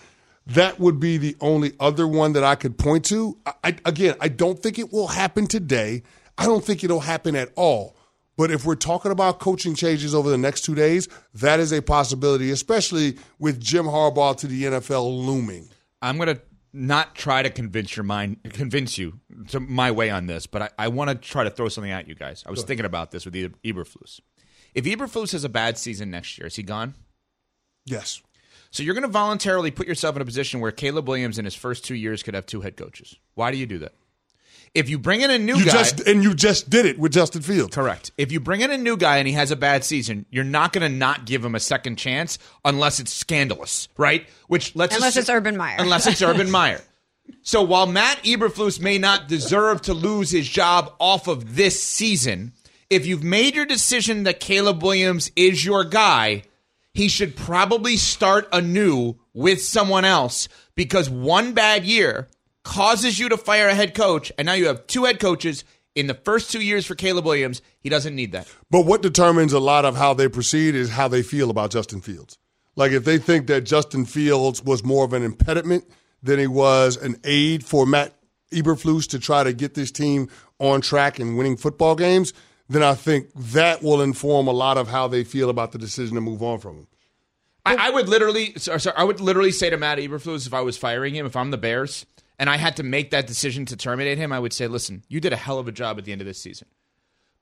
That 0.47 0.79
would 0.79 0.99
be 0.99 1.17
the 1.17 1.35
only 1.41 1.73
other 1.79 2.07
one 2.07 2.33
that 2.33 2.43
I 2.43 2.55
could 2.55 2.77
point 2.77 3.05
to. 3.05 3.37
I, 3.63 3.75
again, 3.85 4.15
I 4.21 4.29
don't 4.29 4.57
think 4.57 4.79
it 4.79 4.93
will 4.93 5.07
happen 5.07 5.47
today. 5.47 6.03
I 6.37 6.45
don't 6.45 6.63
think 6.63 6.83
it'll 6.83 7.01
happen 7.01 7.35
at 7.35 7.51
all. 7.55 7.97
But 8.37 8.51
if 8.51 8.65
we're 8.65 8.75
talking 8.75 9.11
about 9.11 9.39
coaching 9.39 9.75
changes 9.75 10.13
over 10.13 10.29
the 10.29 10.37
next 10.37 10.61
two 10.61 10.75
days, 10.75 11.09
that 11.33 11.59
is 11.59 11.73
a 11.73 11.81
possibility, 11.81 12.51
especially 12.51 13.17
with 13.39 13.59
Jim 13.59 13.85
Harbaugh 13.85 14.37
to 14.37 14.47
the 14.47 14.63
NFL 14.63 15.25
looming. 15.25 15.69
I'm 16.01 16.17
going 16.17 16.35
to 16.35 16.41
not 16.77 17.15
try 17.15 17.41
to 17.41 17.49
convince 17.49 17.95
your 17.97 18.03
mind, 18.03 18.37
convince 18.53 18.97
you 18.97 19.19
to 19.49 19.59
my 19.59 19.91
way 19.91 20.09
on 20.09 20.27
this, 20.27 20.45
but 20.45 20.61
I, 20.61 20.69
I 20.77 20.87
want 20.89 21.09
to 21.09 21.15
try 21.15 21.43
to 21.43 21.49
throw 21.49 21.69
something 21.69 21.91
at 21.91 22.07
you 22.07 22.15
guys. 22.15 22.43
I 22.45 22.51
was 22.51 22.63
thinking 22.63 22.85
about 22.85 23.11
this 23.11 23.25
with 23.25 23.33
Eberflus. 23.33 24.19
If 24.75 24.85
Eberflus 24.85 25.31
has 25.31 25.43
a 25.43 25.49
bad 25.49 25.77
season 25.77 26.11
next 26.11 26.37
year, 26.37 26.47
is 26.47 26.55
he 26.55 26.63
gone? 26.63 26.93
Yes. 27.85 28.21
So 28.69 28.83
you're 28.83 28.93
going 28.93 29.03
to 29.03 29.07
voluntarily 29.07 29.71
put 29.71 29.87
yourself 29.87 30.15
in 30.15 30.21
a 30.21 30.25
position 30.25 30.59
where 30.59 30.71
Caleb 30.71 31.07
Williams 31.07 31.39
in 31.39 31.45
his 31.45 31.55
first 31.55 31.83
two 31.83 31.95
years 31.95 32.21
could 32.21 32.35
have 32.35 32.45
two 32.45 32.61
head 32.61 32.77
coaches. 32.77 33.15
Why 33.33 33.51
do 33.51 33.57
you 33.57 33.65
do 33.65 33.79
that? 33.79 33.93
If 34.73 34.89
you 34.89 34.99
bring 34.99 35.21
in 35.21 35.31
a 35.31 35.37
new 35.37 35.57
you 35.57 35.65
guy, 35.65 35.71
just, 35.71 35.99
and 36.01 36.23
you 36.23 36.33
just 36.33 36.69
did 36.69 36.85
it 36.85 36.99
with 36.99 37.13
Justin 37.13 37.41
Fields. 37.41 37.73
Correct. 37.73 38.11
If 38.17 38.31
you 38.31 38.39
bring 38.39 38.61
in 38.61 38.71
a 38.71 38.77
new 38.77 38.97
guy 38.97 39.17
and 39.17 39.27
he 39.27 39.33
has 39.33 39.51
a 39.51 39.55
bad 39.55 39.83
season, 39.83 40.25
you're 40.29 40.43
not 40.43 40.73
going 40.73 40.89
to 40.89 40.95
not 40.95 41.25
give 41.25 41.43
him 41.43 41.55
a 41.55 41.59
second 41.59 41.97
chance 41.97 42.37
unless 42.63 42.99
it's 42.99 43.11
scandalous, 43.11 43.87
right? 43.97 44.27
Which 44.47 44.75
let's 44.75 44.95
unless 44.95 45.11
assume, 45.11 45.21
it's 45.21 45.29
Urban 45.29 45.57
Meyer. 45.57 45.77
Unless 45.79 46.07
it's 46.07 46.21
Urban 46.23 46.51
Meyer. 46.51 46.81
So 47.41 47.61
while 47.61 47.87
Matt 47.87 48.23
Eberflus 48.23 48.79
may 48.79 48.97
not 48.97 49.27
deserve 49.27 49.81
to 49.83 49.93
lose 49.93 50.31
his 50.31 50.47
job 50.47 50.93
off 50.99 51.27
of 51.27 51.55
this 51.55 51.81
season, 51.81 52.53
if 52.89 53.05
you've 53.05 53.23
made 53.23 53.55
your 53.55 53.65
decision 53.65 54.23
that 54.23 54.39
Caleb 54.39 54.81
Williams 54.81 55.31
is 55.35 55.65
your 55.65 55.83
guy, 55.83 56.43
he 56.93 57.07
should 57.09 57.35
probably 57.35 57.97
start 57.97 58.47
anew 58.51 59.15
with 59.33 59.61
someone 59.61 60.05
else 60.05 60.47
because 60.75 61.09
one 61.09 61.53
bad 61.53 61.85
year 61.85 62.27
causes 62.67 63.17
you 63.17 63.29
to 63.29 63.37
fire 63.37 63.69
a 63.69 63.73
head 63.73 63.95
coach, 63.95 64.31
and 64.37 64.45
now 64.45 64.53
you 64.53 64.67
have 64.67 64.85
two 64.87 65.05
head 65.05 65.19
coaches 65.21 65.63
in 65.95 66.07
the 66.07 66.13
first 66.13 66.51
two 66.51 66.61
years 66.61 66.85
for 66.85 66.95
Caleb 66.95 67.25
Williams. 67.25 67.61
He 67.79 67.87
doesn't 67.87 68.13
need 68.13 68.33
that. 68.33 68.47
But 68.69 68.85
what 68.85 69.01
determines 69.01 69.53
a 69.53 69.59
lot 69.59 69.85
of 69.85 69.95
how 69.95 70.13
they 70.13 70.27
proceed 70.27 70.75
is 70.75 70.89
how 70.89 71.07
they 71.07 71.23
feel 71.23 71.49
about 71.49 71.71
Justin 71.71 72.01
Fields. 72.01 72.37
Like 72.75 72.91
if 72.91 73.05
they 73.05 73.17
think 73.17 73.47
that 73.47 73.61
Justin 73.61 74.05
Fields 74.05 74.61
was 74.61 74.83
more 74.83 75.05
of 75.05 75.13
an 75.13 75.23
impediment 75.23 75.85
than 76.21 76.39
he 76.39 76.45
was 76.45 76.97
an 76.97 77.15
aid 77.23 77.65
for 77.65 77.85
Matt 77.85 78.13
Eberflus 78.51 79.09
to 79.11 79.19
try 79.19 79.43
to 79.43 79.53
get 79.53 79.73
this 79.73 79.89
team 79.89 80.29
on 80.59 80.81
track 80.81 81.19
and 81.19 81.37
winning 81.37 81.55
football 81.55 81.95
games, 81.95 82.33
then 82.67 82.83
I 82.83 82.95
think 82.95 83.29
that 83.33 83.81
will 83.81 84.01
inform 84.01 84.47
a 84.47 84.51
lot 84.51 84.77
of 84.77 84.89
how 84.89 85.07
they 85.07 85.23
feel 85.23 85.49
about 85.49 85.71
the 85.71 85.77
decision 85.77 86.15
to 86.15 86.21
move 86.21 86.43
on 86.43 86.59
from 86.59 86.79
him. 86.79 86.87
I, 87.65 87.87
I 87.87 87.89
would 87.89 88.07
literally, 88.07 88.53
sorry, 88.57 88.79
sorry, 88.79 88.97
I 88.97 89.03
would 89.03 89.19
literally 89.19 89.51
say 89.51 89.69
to 89.69 89.77
Matt 89.77 89.97
Eberflus 89.97 90.45
if 90.47 90.53
I 90.53 90.61
was 90.61 90.77
firing 90.77 91.15
him, 91.15 91.25
if 91.25 91.35
I'm 91.35 91.51
the 91.51 91.57
Bears, 91.57 92.05
and 92.39 92.49
I 92.49 92.57
had 92.57 92.75
to 92.77 92.83
make 92.83 93.11
that 93.11 93.27
decision 93.27 93.65
to 93.65 93.77
terminate 93.77 94.17
him, 94.17 94.31
I 94.31 94.39
would 94.39 94.53
say, 94.53 94.67
listen, 94.67 95.03
you 95.07 95.19
did 95.19 95.33
a 95.33 95.37
hell 95.37 95.59
of 95.59 95.67
a 95.67 95.71
job 95.71 95.97
at 95.97 96.05
the 96.05 96.11
end 96.11 96.21
of 96.21 96.27
this 96.27 96.39
season. 96.39 96.67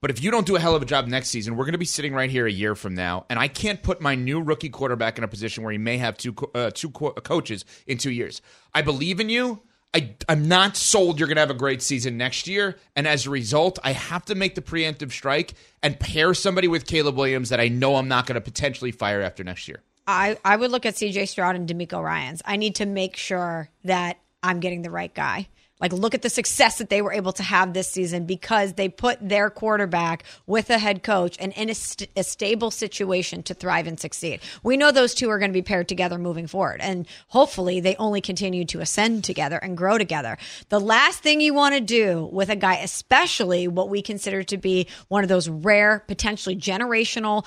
But 0.01 0.11
if 0.11 0.23
you 0.23 0.29
don't 0.29 0.45
do 0.45 0.55
a 0.55 0.59
hell 0.59 0.75
of 0.75 0.81
a 0.81 0.85
job 0.85 1.07
next 1.07 1.29
season, 1.29 1.55
we're 1.55 1.65
going 1.65 1.73
to 1.73 1.79
be 1.79 1.85
sitting 1.85 2.13
right 2.13 2.29
here 2.29 2.45
a 2.45 2.51
year 2.51 2.75
from 2.75 2.93
now, 2.93 3.25
and 3.29 3.39
I 3.39 3.47
can't 3.47 3.81
put 3.81 4.01
my 4.01 4.13
new 4.13 4.39
rookie 4.39 4.69
quarterback 4.69 5.17
in 5.17 5.23
a 5.23 5.27
position 5.27 5.63
where 5.63 5.71
he 5.71 5.79
may 5.79 5.97
have 5.97 6.17
two 6.17 6.35
uh, 6.53 6.69
two 6.71 6.91
co- 6.91 7.13
coaches 7.13 7.65
in 7.87 7.97
two 7.97 8.11
years. 8.11 8.41
I 8.73 8.81
believe 8.81 9.19
in 9.19 9.29
you. 9.29 9.61
I, 9.95 10.13
I'm 10.27 10.47
not 10.49 10.75
sold 10.75 11.19
you're 11.19 11.27
going 11.27 11.37
to 11.37 11.41
have 11.41 11.49
a 11.49 11.55
great 11.55 11.81
season 11.81 12.17
next 12.17 12.47
year, 12.47 12.77
and 12.95 13.07
as 13.07 13.25
a 13.25 13.29
result, 13.29 13.79
I 13.81 13.93
have 13.93 14.25
to 14.25 14.35
make 14.35 14.53
the 14.53 14.61
preemptive 14.61 15.11
strike 15.11 15.53
and 15.81 15.97
pair 15.97 16.33
somebody 16.33 16.67
with 16.67 16.85
Caleb 16.85 17.15
Williams 17.15 17.49
that 17.49 17.61
I 17.61 17.69
know 17.69 17.95
I'm 17.95 18.09
not 18.09 18.27
going 18.27 18.35
to 18.35 18.41
potentially 18.41 18.91
fire 18.91 19.21
after 19.21 19.43
next 19.43 19.69
year. 19.69 19.81
I, 20.05 20.37
I 20.43 20.55
would 20.55 20.69
look 20.69 20.85
at 20.85 20.95
CJ 20.95 21.29
Stroud 21.29 21.55
and 21.55 21.67
DeMeco 21.67 22.03
Ryans. 22.03 22.41
I 22.45 22.57
need 22.57 22.75
to 22.75 22.85
make 22.85 23.15
sure 23.15 23.69
that 23.85 24.19
I'm 24.45 24.59
getting 24.59 24.81
the 24.81 24.91
right 24.91 25.13
guy. 25.13 25.47
Like, 25.81 25.91
look 25.91 26.15
at 26.15 26.21
the 26.21 26.29
success 26.29 26.77
that 26.77 26.89
they 26.89 27.01
were 27.01 27.11
able 27.11 27.33
to 27.33 27.43
have 27.43 27.73
this 27.73 27.89
season 27.91 28.25
because 28.25 28.73
they 28.73 28.87
put 28.87 29.17
their 29.21 29.49
quarterback 29.49 30.23
with 30.47 30.69
a 30.69 30.77
head 30.77 31.03
coach 31.03 31.35
and 31.37 31.51
in 31.51 31.69
a, 31.69 31.75
st- 31.75 32.09
a, 32.15 32.23
stable 32.23 32.71
situation 32.71 33.43
to 33.43 33.53
thrive 33.53 33.85
and 33.85 33.99
succeed. 33.99 34.39
We 34.63 34.77
know 34.77 34.91
those 34.91 35.13
two 35.13 35.29
are 35.29 35.37
going 35.37 35.51
to 35.51 35.53
be 35.53 35.61
paired 35.61 35.89
together 35.89 36.17
moving 36.17 36.47
forward. 36.47 36.79
And 36.79 37.05
hopefully, 37.27 37.81
they 37.81 37.97
only 37.97 38.21
continue 38.21 38.63
to 38.65 38.79
ascend 38.79 39.25
together 39.25 39.57
and 39.57 39.75
grow 39.75 39.97
together. 39.97 40.37
The 40.69 40.79
last 40.79 41.19
thing 41.19 41.41
you 41.41 41.53
want 41.53 41.75
to 41.75 41.81
do 41.81 42.29
with 42.31 42.49
a 42.49 42.55
guy, 42.55 42.75
especially 42.75 43.67
what 43.67 43.89
we 43.89 44.01
consider 44.01 44.43
to 44.43 44.57
be 44.57 44.87
one 45.09 45.23
of 45.23 45.29
those 45.29 45.49
rare, 45.49 46.05
potentially 46.07 46.55
generational, 46.55 47.45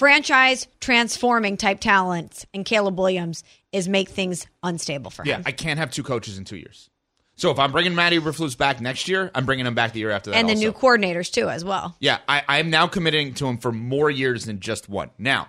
franchise 0.00 0.66
transforming 0.80 1.58
type 1.58 1.78
talents, 1.78 2.46
and 2.54 2.64
Caleb 2.64 2.98
Williams, 2.98 3.44
is 3.70 3.86
make 3.86 4.08
things 4.08 4.46
unstable 4.62 5.10
for 5.10 5.24
him. 5.24 5.28
Yeah, 5.28 5.42
I 5.44 5.52
can't 5.52 5.78
have 5.78 5.90
two 5.90 6.02
coaches 6.02 6.38
in 6.38 6.44
two 6.46 6.56
years. 6.56 6.88
So 7.36 7.50
if 7.50 7.58
I'm 7.58 7.70
bringing 7.70 7.94
Matty 7.94 8.18
Eberflus 8.18 8.56
back 8.56 8.80
next 8.80 9.08
year, 9.08 9.30
I'm 9.34 9.44
bringing 9.44 9.66
him 9.66 9.74
back 9.74 9.92
the 9.92 9.98
year 9.98 10.10
after 10.10 10.30
that. 10.30 10.38
And 10.38 10.48
the 10.48 10.54
also. 10.54 10.64
new 10.64 10.72
coordinators 10.72 11.30
too, 11.30 11.50
as 11.50 11.66
well. 11.66 11.96
Yeah, 12.00 12.18
I, 12.26 12.42
I'm 12.48 12.70
now 12.70 12.86
committing 12.86 13.34
to 13.34 13.46
him 13.46 13.58
for 13.58 13.72
more 13.72 14.10
years 14.10 14.46
than 14.46 14.60
just 14.60 14.88
one. 14.88 15.10
Now, 15.18 15.48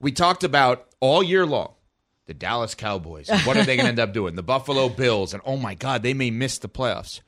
we 0.00 0.10
talked 0.10 0.42
about 0.42 0.88
all 0.98 1.22
year 1.22 1.46
long 1.46 1.72
the 2.26 2.34
Dallas 2.34 2.74
Cowboys. 2.74 3.28
What 3.44 3.56
are 3.56 3.62
they 3.62 3.76
going 3.76 3.86
to 3.86 3.90
end 3.90 4.00
up 4.00 4.12
doing? 4.12 4.34
The 4.34 4.42
Buffalo 4.42 4.88
Bills, 4.88 5.32
and 5.32 5.40
oh 5.46 5.56
my 5.56 5.74
God, 5.74 6.02
they 6.02 6.12
may 6.12 6.32
miss 6.32 6.58
the 6.58 6.68
playoffs. 6.68 7.20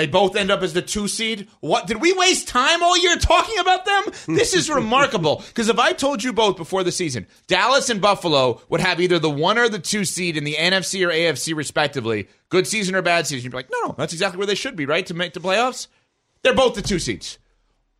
They 0.00 0.06
both 0.06 0.34
end 0.34 0.50
up 0.50 0.62
as 0.62 0.72
the 0.72 0.80
two 0.80 1.08
seed. 1.08 1.46
What 1.60 1.86
did 1.86 2.00
we 2.00 2.14
waste 2.14 2.48
time 2.48 2.82
all 2.82 2.96
year 2.96 3.16
talking 3.16 3.58
about 3.58 3.84
them? 3.84 4.04
This 4.28 4.54
is 4.54 4.70
remarkable. 4.70 5.44
Because 5.50 5.68
if 5.68 5.78
I 5.78 5.92
told 5.92 6.24
you 6.24 6.32
both 6.32 6.56
before 6.56 6.84
the 6.84 6.92
season, 6.92 7.26
Dallas 7.46 7.90
and 7.90 8.00
Buffalo 8.00 8.62
would 8.70 8.80
have 8.80 8.98
either 8.98 9.18
the 9.18 9.28
one 9.28 9.58
or 9.58 9.68
the 9.68 9.78
two 9.78 10.06
seed 10.06 10.38
in 10.38 10.44
the 10.44 10.54
NFC 10.54 11.06
or 11.06 11.10
AFC 11.10 11.54
respectively, 11.54 12.28
good 12.48 12.66
season 12.66 12.94
or 12.94 13.02
bad 13.02 13.26
season, 13.26 13.44
you'd 13.44 13.50
be 13.50 13.58
like, 13.58 13.70
no, 13.70 13.88
no, 13.88 13.94
that's 13.98 14.14
exactly 14.14 14.38
where 14.38 14.46
they 14.46 14.54
should 14.54 14.74
be, 14.74 14.86
right? 14.86 15.04
To 15.04 15.12
make 15.12 15.34
the 15.34 15.40
playoffs. 15.40 15.88
They're 16.42 16.54
both 16.54 16.76
the 16.76 16.82
two 16.82 16.98
seeds. 16.98 17.38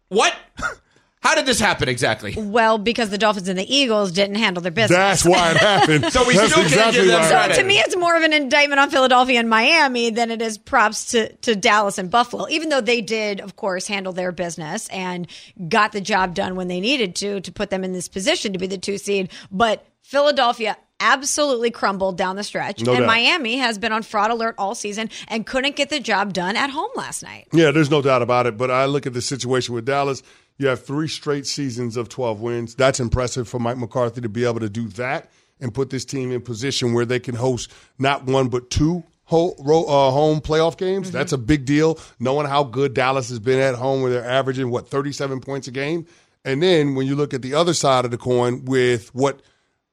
What? 0.08 0.34
How 1.22 1.34
did 1.34 1.44
this 1.44 1.60
happen 1.60 1.86
exactly? 1.86 2.34
Well, 2.34 2.78
because 2.78 3.10
the 3.10 3.18
Dolphins 3.18 3.48
and 3.48 3.58
the 3.58 3.74
Eagles 3.74 4.10
didn't 4.10 4.36
handle 4.36 4.62
their 4.62 4.72
business. 4.72 4.96
That's 4.96 5.24
why 5.24 5.50
it 5.50 5.58
happened. 5.58 6.04
so 6.12 6.26
we 6.26 6.34
That's 6.34 6.50
still 6.50 6.62
can't 6.62 6.72
exactly 6.72 7.02
give 7.02 7.10
them 7.10 7.28
credit. 7.28 7.56
So 7.56 7.60
to 7.60 7.68
me, 7.68 7.78
it's 7.78 7.94
more 7.94 8.16
of 8.16 8.22
an 8.22 8.32
indictment 8.32 8.80
on 8.80 8.88
Philadelphia 8.88 9.38
and 9.38 9.50
Miami 9.50 10.08
than 10.08 10.30
it 10.30 10.40
is 10.40 10.56
props 10.56 11.10
to, 11.10 11.30
to 11.36 11.54
Dallas 11.54 11.98
and 11.98 12.10
Buffalo, 12.10 12.48
even 12.48 12.70
though 12.70 12.80
they 12.80 13.02
did, 13.02 13.40
of 13.40 13.56
course, 13.56 13.86
handle 13.86 14.14
their 14.14 14.32
business 14.32 14.88
and 14.88 15.26
got 15.68 15.92
the 15.92 16.00
job 16.00 16.34
done 16.34 16.56
when 16.56 16.68
they 16.68 16.80
needed 16.80 17.14
to 17.16 17.42
to 17.42 17.52
put 17.52 17.68
them 17.68 17.84
in 17.84 17.92
this 17.92 18.08
position 18.08 18.54
to 18.54 18.58
be 18.58 18.66
the 18.66 18.78
two 18.78 18.96
seed. 18.96 19.30
But 19.50 19.86
Philadelphia 20.00 20.78
absolutely 21.00 21.70
crumbled 21.70 22.16
down 22.16 22.36
the 22.36 22.44
stretch. 22.44 22.82
No 22.82 22.92
and 22.92 23.00
doubt. 23.00 23.06
Miami 23.06 23.56
has 23.56 23.78
been 23.78 23.92
on 23.92 24.02
fraud 24.02 24.30
alert 24.30 24.54
all 24.58 24.74
season 24.74 25.10
and 25.28 25.46
couldn't 25.46 25.76
get 25.76 25.90
the 25.90 26.00
job 26.00 26.32
done 26.32 26.56
at 26.56 26.70
home 26.70 26.90
last 26.94 27.22
night. 27.22 27.48
Yeah, 27.52 27.70
there's 27.72 27.90
no 27.90 28.02
doubt 28.02 28.22
about 28.22 28.46
it. 28.46 28.56
But 28.56 28.70
I 28.70 28.84
look 28.86 29.06
at 29.06 29.12
the 29.12 29.22
situation 29.22 29.74
with 29.74 29.86
Dallas. 29.86 30.22
You 30.60 30.66
have 30.66 30.84
three 30.84 31.08
straight 31.08 31.46
seasons 31.46 31.96
of 31.96 32.10
12 32.10 32.42
wins. 32.42 32.74
That's 32.74 33.00
impressive 33.00 33.48
for 33.48 33.58
Mike 33.58 33.78
McCarthy 33.78 34.20
to 34.20 34.28
be 34.28 34.44
able 34.44 34.60
to 34.60 34.68
do 34.68 34.88
that 34.88 35.30
and 35.58 35.72
put 35.72 35.88
this 35.88 36.04
team 36.04 36.30
in 36.32 36.42
position 36.42 36.92
where 36.92 37.06
they 37.06 37.18
can 37.18 37.34
host 37.34 37.72
not 37.98 38.26
one 38.26 38.48
but 38.48 38.68
two 38.68 39.02
uh, 39.30 40.10
home 40.10 40.42
playoff 40.42 40.76
games. 40.76 41.10
That's 41.10 41.32
a 41.32 41.38
big 41.38 41.64
deal. 41.64 41.98
Knowing 42.18 42.46
how 42.46 42.64
good 42.64 42.92
Dallas 42.92 43.30
has 43.30 43.38
been 43.38 43.58
at 43.58 43.74
home, 43.74 44.02
where 44.02 44.12
they're 44.12 44.28
averaging 44.28 44.70
what 44.70 44.86
37 44.86 45.40
points 45.40 45.66
a 45.66 45.70
game, 45.70 46.06
and 46.44 46.62
then 46.62 46.94
when 46.94 47.06
you 47.06 47.16
look 47.16 47.32
at 47.32 47.40
the 47.40 47.54
other 47.54 47.72
side 47.72 48.04
of 48.04 48.10
the 48.10 48.18
coin 48.18 48.66
with 48.66 49.14
what 49.14 49.40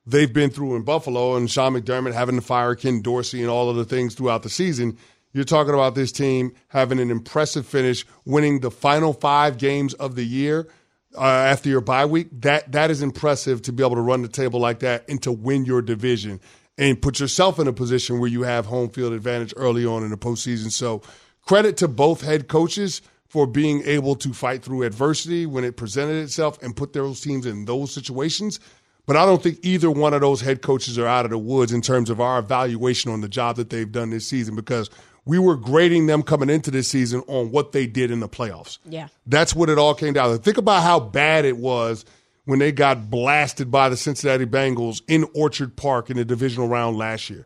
they've 0.05 0.33
been 0.33 0.49
through 0.49 0.75
in 0.75 0.81
Buffalo 0.81 1.37
and 1.37 1.49
Sean 1.49 1.75
McDermott 1.75 2.13
having 2.13 2.35
to 2.35 2.41
fire 2.41 2.75
Ken 2.75 3.01
Dorsey 3.01 3.39
and 3.39 3.49
all 3.49 3.69
of 3.69 3.77
the 3.77 3.85
things 3.85 4.15
throughout 4.15 4.43
the 4.43 4.49
season. 4.49 4.97
You're 5.37 5.45
talking 5.45 5.75
about 5.75 5.93
this 5.93 6.11
team 6.11 6.53
having 6.69 6.99
an 6.99 7.11
impressive 7.11 7.67
finish, 7.67 8.07
winning 8.25 8.61
the 8.61 8.71
final 8.71 9.13
five 9.13 9.59
games 9.59 9.93
of 9.93 10.15
the 10.15 10.23
year 10.23 10.67
uh, 11.15 11.21
after 11.21 11.69
your 11.69 11.79
bye 11.79 12.07
week. 12.07 12.29
That 12.41 12.71
that 12.71 12.89
is 12.89 13.03
impressive 13.03 13.61
to 13.61 13.71
be 13.71 13.83
able 13.83 13.97
to 13.97 14.01
run 14.01 14.23
the 14.23 14.29
table 14.29 14.59
like 14.59 14.79
that 14.79 15.07
and 15.07 15.21
to 15.21 15.31
win 15.31 15.63
your 15.63 15.83
division 15.83 16.41
and 16.75 16.99
put 16.99 17.19
yourself 17.19 17.59
in 17.59 17.67
a 17.67 17.73
position 17.73 18.19
where 18.19 18.31
you 18.31 18.41
have 18.41 18.65
home 18.65 18.89
field 18.89 19.13
advantage 19.13 19.53
early 19.57 19.85
on 19.85 20.01
in 20.01 20.09
the 20.09 20.17
postseason. 20.17 20.71
So 20.71 21.03
credit 21.43 21.77
to 21.77 21.87
both 21.87 22.21
head 22.21 22.47
coaches 22.47 23.03
for 23.27 23.45
being 23.45 23.83
able 23.85 24.15
to 24.15 24.33
fight 24.33 24.63
through 24.63 24.81
adversity 24.81 25.45
when 25.45 25.63
it 25.63 25.77
presented 25.77 26.15
itself 26.15 26.59
and 26.63 26.75
put 26.75 26.93
those 26.93 27.21
teams 27.21 27.45
in 27.45 27.65
those 27.65 27.93
situations. 27.93 28.59
But 29.05 29.17
I 29.17 29.25
don't 29.25 29.43
think 29.43 29.59
either 29.61 29.91
one 29.91 30.15
of 30.15 30.21
those 30.21 30.41
head 30.41 30.63
coaches 30.63 30.97
are 30.97 31.05
out 31.07 31.25
of 31.25 31.31
the 31.31 31.37
woods 31.37 31.71
in 31.71 31.81
terms 31.81 32.09
of 32.09 32.19
our 32.19 32.39
evaluation 32.39 33.11
on 33.11 33.21
the 33.21 33.29
job 33.29 33.55
that 33.57 33.69
they've 33.69 33.91
done 33.91 34.09
this 34.09 34.25
season 34.25 34.55
because 34.55 34.89
we 35.27 35.37
were 35.37 35.57
grading 35.57 36.07
them 36.07 36.23
coming 36.23 36.49
into 36.49 36.71
this 36.71 36.87
season 36.87 37.21
on 37.27 37.51
what 37.51 37.73
they 37.73 37.85
did 37.85 38.11
in 38.11 38.21
the 38.21 38.29
playoffs. 38.29 38.77
Yeah. 38.85 39.09
That's 39.25 39.53
what 39.53 39.69
it 39.69 39.77
all 39.77 39.93
came 39.93 40.13
down 40.13 40.31
to. 40.31 40.37
Think 40.37 40.57
about 40.57 40.83
how 40.83 40.99
bad 40.99 41.43
it 41.45 41.57
was 41.57 42.05
when 42.45 42.59
they 42.59 42.71
got 42.71 43.09
blasted 43.09 43.69
by 43.69 43.89
the 43.89 43.97
Cincinnati 43.97 44.45
Bengals 44.45 45.01
in 45.07 45.25
Orchard 45.35 45.75
Park 45.75 46.09
in 46.09 46.15
the 46.15 46.23
divisional 46.23 46.69
round 46.69 46.97
last 46.97 47.29
year. 47.29 47.45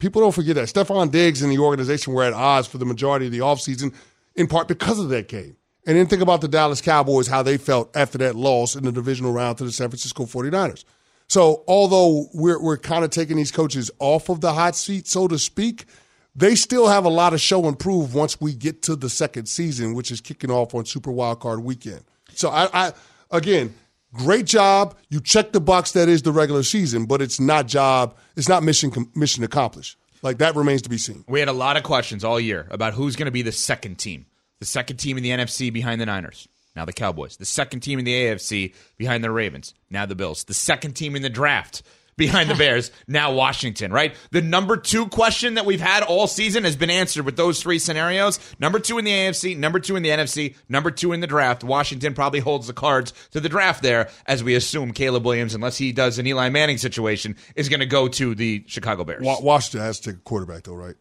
People 0.00 0.20
don't 0.20 0.34
forget 0.34 0.56
that. 0.56 0.66
Stefon 0.66 1.12
Diggs 1.12 1.42
and 1.42 1.52
the 1.52 1.58
organization 1.58 2.12
were 2.12 2.24
at 2.24 2.32
odds 2.32 2.66
for 2.66 2.78
the 2.78 2.84
majority 2.84 3.26
of 3.26 3.32
the 3.32 3.38
offseason, 3.38 3.94
in 4.34 4.48
part 4.48 4.66
because 4.66 4.98
of 4.98 5.10
that 5.10 5.28
game. 5.28 5.56
And 5.86 5.96
then 5.96 6.08
think 6.08 6.22
about 6.22 6.40
the 6.40 6.48
Dallas 6.48 6.80
Cowboys, 6.80 7.28
how 7.28 7.44
they 7.44 7.56
felt 7.56 7.96
after 7.96 8.18
that 8.18 8.34
loss 8.34 8.74
in 8.74 8.82
the 8.82 8.90
divisional 8.90 9.32
round 9.32 9.58
to 9.58 9.64
the 9.64 9.70
San 9.70 9.88
Francisco 9.90 10.24
49ers. 10.24 10.84
So, 11.28 11.62
although 11.68 12.26
we're, 12.34 12.60
we're 12.60 12.78
kind 12.78 13.04
of 13.04 13.10
taking 13.10 13.36
these 13.36 13.52
coaches 13.52 13.92
off 14.00 14.28
of 14.28 14.40
the 14.40 14.52
hot 14.52 14.74
seat, 14.74 15.06
so 15.06 15.28
to 15.28 15.38
speak, 15.38 15.86
they 16.34 16.54
still 16.54 16.88
have 16.88 17.04
a 17.04 17.10
lot 17.10 17.34
of 17.34 17.40
show 17.40 17.66
and 17.66 17.78
prove 17.78 18.14
once 18.14 18.40
we 18.40 18.54
get 18.54 18.82
to 18.82 18.96
the 18.96 19.10
second 19.10 19.46
season, 19.46 19.94
which 19.94 20.10
is 20.10 20.20
kicking 20.20 20.50
off 20.50 20.74
on 20.74 20.84
Super 20.84 21.10
Wildcard 21.10 21.62
weekend. 21.62 22.04
So, 22.34 22.48
I, 22.48 22.68
I 22.72 22.92
again, 23.30 23.74
great 24.14 24.46
job. 24.46 24.96
You 25.08 25.20
check 25.20 25.52
the 25.52 25.60
box 25.60 25.92
that 25.92 26.08
is 26.08 26.22
the 26.22 26.32
regular 26.32 26.62
season, 26.62 27.06
but 27.06 27.20
it's 27.20 27.38
not 27.38 27.66
job. 27.66 28.16
It's 28.36 28.48
not 28.48 28.62
mission 28.62 28.92
mission 29.14 29.44
accomplished. 29.44 29.96
Like 30.22 30.38
that 30.38 30.54
remains 30.54 30.82
to 30.82 30.88
be 30.88 30.98
seen. 30.98 31.24
We 31.28 31.40
had 31.40 31.48
a 31.48 31.52
lot 31.52 31.76
of 31.76 31.82
questions 31.82 32.24
all 32.24 32.38
year 32.38 32.68
about 32.70 32.94
who's 32.94 33.16
going 33.16 33.26
to 33.26 33.32
be 33.32 33.42
the 33.42 33.52
second 33.52 33.96
team, 33.96 34.26
the 34.60 34.66
second 34.66 34.98
team 34.98 35.16
in 35.16 35.22
the 35.22 35.30
NFC 35.30 35.72
behind 35.72 36.00
the 36.00 36.06
Niners. 36.06 36.48
Now 36.74 36.84
the 36.84 36.92
Cowboys. 36.92 37.36
The 37.36 37.44
second 37.44 37.80
team 37.80 37.98
in 37.98 38.04
the 38.04 38.14
AFC 38.14 38.74
behind 38.96 39.22
the 39.22 39.30
Ravens. 39.30 39.74
Now 39.90 40.06
the 40.06 40.14
Bills. 40.14 40.44
The 40.44 40.54
second 40.54 40.94
team 40.94 41.16
in 41.16 41.22
the 41.22 41.28
draft 41.28 41.82
behind 42.16 42.50
the 42.50 42.54
Bears. 42.62 42.90
Now 43.06 43.32
Washington, 43.32 43.92
right? 43.92 44.14
The 44.30 44.42
number 44.42 44.76
two 44.76 45.06
question 45.08 45.54
that 45.54 45.66
we've 45.66 45.80
had 45.80 46.02
all 46.02 46.26
season 46.26 46.64
has 46.64 46.76
been 46.76 46.90
answered 46.90 47.24
with 47.24 47.36
those 47.36 47.62
three 47.62 47.78
scenarios. 47.78 48.38
Number 48.58 48.78
two 48.78 48.98
in 48.98 49.04
the 49.04 49.10
AFC, 49.10 49.56
number 49.56 49.78
two 49.80 49.96
in 49.96 50.02
the 50.02 50.10
NFC, 50.10 50.56
number 50.68 50.90
two 50.90 51.12
in 51.12 51.20
the 51.20 51.26
draft. 51.26 51.64
Washington 51.64 52.14
probably 52.14 52.40
holds 52.40 52.66
the 52.66 52.72
cards 52.72 53.12
to 53.30 53.40
the 53.40 53.48
draft 53.48 53.82
there, 53.82 54.10
as 54.26 54.42
we 54.44 54.54
assume 54.54 54.92
Caleb 54.92 55.24
Williams, 55.24 55.54
unless 55.54 55.76
he 55.76 55.92
does 55.92 56.18
an 56.18 56.26
Eli 56.26 56.48
Manning 56.48 56.78
situation, 56.78 57.36
is 57.56 57.68
going 57.68 57.80
to 57.80 57.86
go 57.86 58.08
to 58.08 58.34
the 58.34 58.64
Chicago 58.66 59.04
Bears. 59.04 59.24
Wa- 59.24 59.40
Washington 59.40 59.80
has 59.80 60.00
to 60.00 60.10
take 60.10 60.18
a 60.18 60.22
quarterback, 60.22 60.64
though, 60.64 60.74
right? 60.74 60.96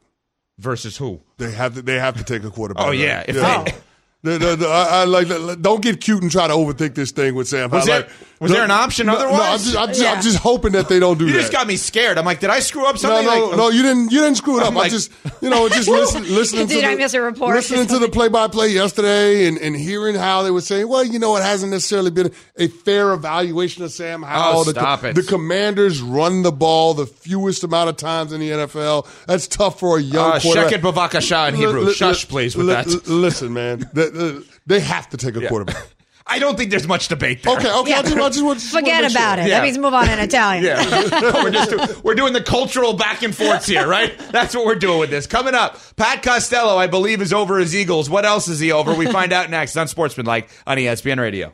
Versus 0.59 0.97
who? 0.97 1.21
They 1.37 1.51
have 1.51 1.73
to. 1.73 1.81
They 1.81 1.97
have 1.97 2.17
to 2.17 2.23
take 2.23 2.43
a 2.43 2.51
quarterback. 2.51 2.85
Oh 2.85 2.91
yeah, 2.91 3.17
right? 3.17 3.29
if 3.29 3.35
yeah. 3.35 3.63
they, 3.63 3.71
oh. 3.71 3.75
The, 4.23 4.37
the, 4.37 4.55
the, 4.55 4.67
I, 4.67 5.01
I 5.01 5.03
like. 5.05 5.61
Don't 5.63 5.81
get 5.81 5.99
cute 5.99 6.21
and 6.21 6.31
try 6.31 6.47
to 6.47 6.53
overthink 6.53 6.93
this 6.93 7.09
thing 7.11 7.33
with 7.33 7.47
Sam. 7.47 7.71
Was 7.71 7.83
I 7.83 7.85
there- 7.91 8.01
like, 8.01 8.09
was 8.39 8.51
there 8.51 8.63
an 8.63 8.71
option 8.71 9.05
no, 9.05 9.13
otherwise? 9.17 9.37
No, 9.37 9.43
I'm 9.43 9.57
just, 9.59 9.77
I'm, 9.77 9.87
just, 9.89 10.01
Yeah. 10.01 10.13
I'm 10.13 10.21
just 10.23 10.37
hoping 10.39 10.71
that 10.71 10.89
they 10.89 10.99
don't 10.99 11.19
do 11.19 11.27
You 11.27 11.33
that. 11.33 11.39
just 11.41 11.51
got 11.51 11.67
me 11.67 11.75
scared. 11.75 12.17
I'm 12.17 12.25
like, 12.25 12.39
did 12.39 12.49
I 12.49 12.59
screw 12.59 12.87
up 12.87 12.97
something? 12.97 13.23
no, 13.23 13.45
Like- 13.47 13.57
no. 13.57 13.69
You 13.69 13.83
didn't. 13.83 14.11
You 14.11 14.19
didn't 14.21 14.37
screw 14.37 14.57
it 14.57 14.63
up. 14.63 14.69
I'm 14.71 14.77
I 14.77 14.81
like- 14.81 14.91
just, 14.91 15.11
you 15.41 15.49
know, 15.51 15.69
just 15.69 15.87
listen, 15.89 16.23
listening 16.23 16.65
Did 16.67 16.81
to 16.81 16.87
I 16.87 16.91
the, 16.95 16.97
miss 16.97 17.13
a 17.13 17.21
report 17.21 17.55
listening 17.55 17.85
to 17.87 17.99
the 17.99 18.09
play-by-play 18.09 18.69
yesterday, 18.69 19.45
and, 19.47 19.59
and 19.59 19.75
hearing 19.75 20.15
how 20.15 20.41
they 20.41 20.49
were 20.51 20.61
saying, 20.61 20.87
well, 20.87 21.03
you 21.03 21.19
know, 21.19 21.35
it 21.37 21.43
hasn't 21.43 21.71
necessarily 21.71 22.09
been 22.09 22.31
a 22.57 22.67
fair 22.67 23.13
evaluation 23.13 23.83
of 23.83 23.91
Sam 23.91 24.23
Howell. 24.23 24.59
Oh, 24.61 24.63
the, 24.63 24.71
stop 24.71 25.03
it. 25.03 25.13
The 25.15 25.23
Commanders 25.23 26.01
run 26.01 26.41
the 26.41 26.51
ball 26.51 26.95
the 26.95 27.05
fewest 27.05 27.63
amount 27.63 27.89
of 27.89 27.97
times 27.97 28.33
in 28.33 28.39
the 28.39 28.49
NFL. 28.49 29.07
That's 29.27 29.47
tough 29.47 29.79
for 29.79 29.97
a 29.99 30.01
young 30.01 30.31
Uh, 30.33 30.39
quarterback. 30.39 30.73
Sheket 30.73 30.81
Bavakasha 30.81 31.49
in 31.49 31.55
Hebrew. 31.55 31.81
Li- 31.81 31.85
li- 31.87 31.93
Shush, 31.93 32.27
please, 32.27 32.55
with 32.55 32.67
li- 32.67 32.73
that. 32.73 32.87
li- 32.87 33.01
Listen, 33.05 33.53
man, 33.53 33.87
they, 34.13 34.31
they- 34.31 34.39
they 34.67 34.79
have 34.79 35.09
to 35.09 35.17
take 35.17 35.35
a 35.35 35.47
quarterback. 35.47 35.83
I 36.27 36.37
don't 36.37 36.55
think 36.55 36.69
there's 36.69 36.87
much 36.87 37.07
debate 37.07 37.41
there. 37.43 37.57
Okay, 37.57 37.69
okay. 37.79 37.93
I 37.93 38.01
just, 38.03 38.15
I 38.15 38.17
just 38.17 38.17
want 38.17 38.33
just 38.33 38.43
want 38.43 38.59
to 38.59 38.65
Forget 38.67 39.01
make 39.01 39.11
sure. 39.11 39.19
about 39.19 39.39
it. 39.39 39.47
Yeah. 39.47 39.57
That 39.59 39.63
means 39.63 39.77
move 39.79 39.93
on 39.95 40.07
in 40.07 40.19
Italian. 40.19 40.63
Yeah, 40.63 40.79
we're 41.43 41.49
just 41.49 41.69
do- 41.71 42.01
we're 42.03 42.13
doing 42.15 42.31
the 42.33 42.43
cultural 42.43 42.93
back 42.93 43.23
and 43.23 43.35
forths 43.35 43.65
here, 43.65 43.87
right? 43.87 44.17
That's 44.31 44.55
what 44.55 44.65
we're 44.65 44.75
doing 44.75 44.99
with 44.99 45.09
this. 45.09 45.25
Coming 45.25 45.55
up, 45.55 45.77
Pat 45.95 46.21
Costello, 46.21 46.77
I 46.77 46.85
believe, 46.87 47.21
is 47.21 47.33
over 47.33 47.57
his 47.57 47.75
Eagles. 47.75 48.07
What 48.09 48.23
else 48.23 48.47
is 48.47 48.59
he 48.59 48.71
over? 48.71 48.93
We 48.93 49.07
find 49.07 49.33
out 49.33 49.49
next 49.49 49.75
on 49.77 49.87
Sportsmanlike 49.87 50.47
on 50.67 50.77
E 50.79 50.83
ESPN 50.85 51.19
Radio. 51.19 51.53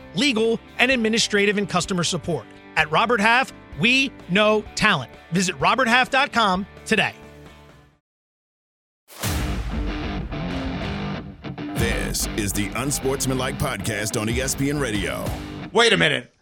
legal, 0.15 0.59
and 0.77 0.91
administrative 0.91 1.57
and 1.57 1.67
customer 1.69 2.03
support. 2.03 2.45
At 2.75 2.89
Robert 2.91 3.19
Half, 3.21 3.53
we 3.79 4.11
know 4.29 4.63
talent. 4.75 5.11
Visit 5.31 5.57
roberthalf.com 5.59 6.65
today. 6.85 7.13
This 11.75 12.27
is 12.37 12.53
the 12.53 12.67
Unsportsmanlike 12.75 13.57
Podcast 13.57 14.19
on 14.19 14.27
ESPN 14.27 14.79
Radio. 14.81 15.25
Wait 15.71 15.93
a 15.93 15.97
minute. 15.97 16.33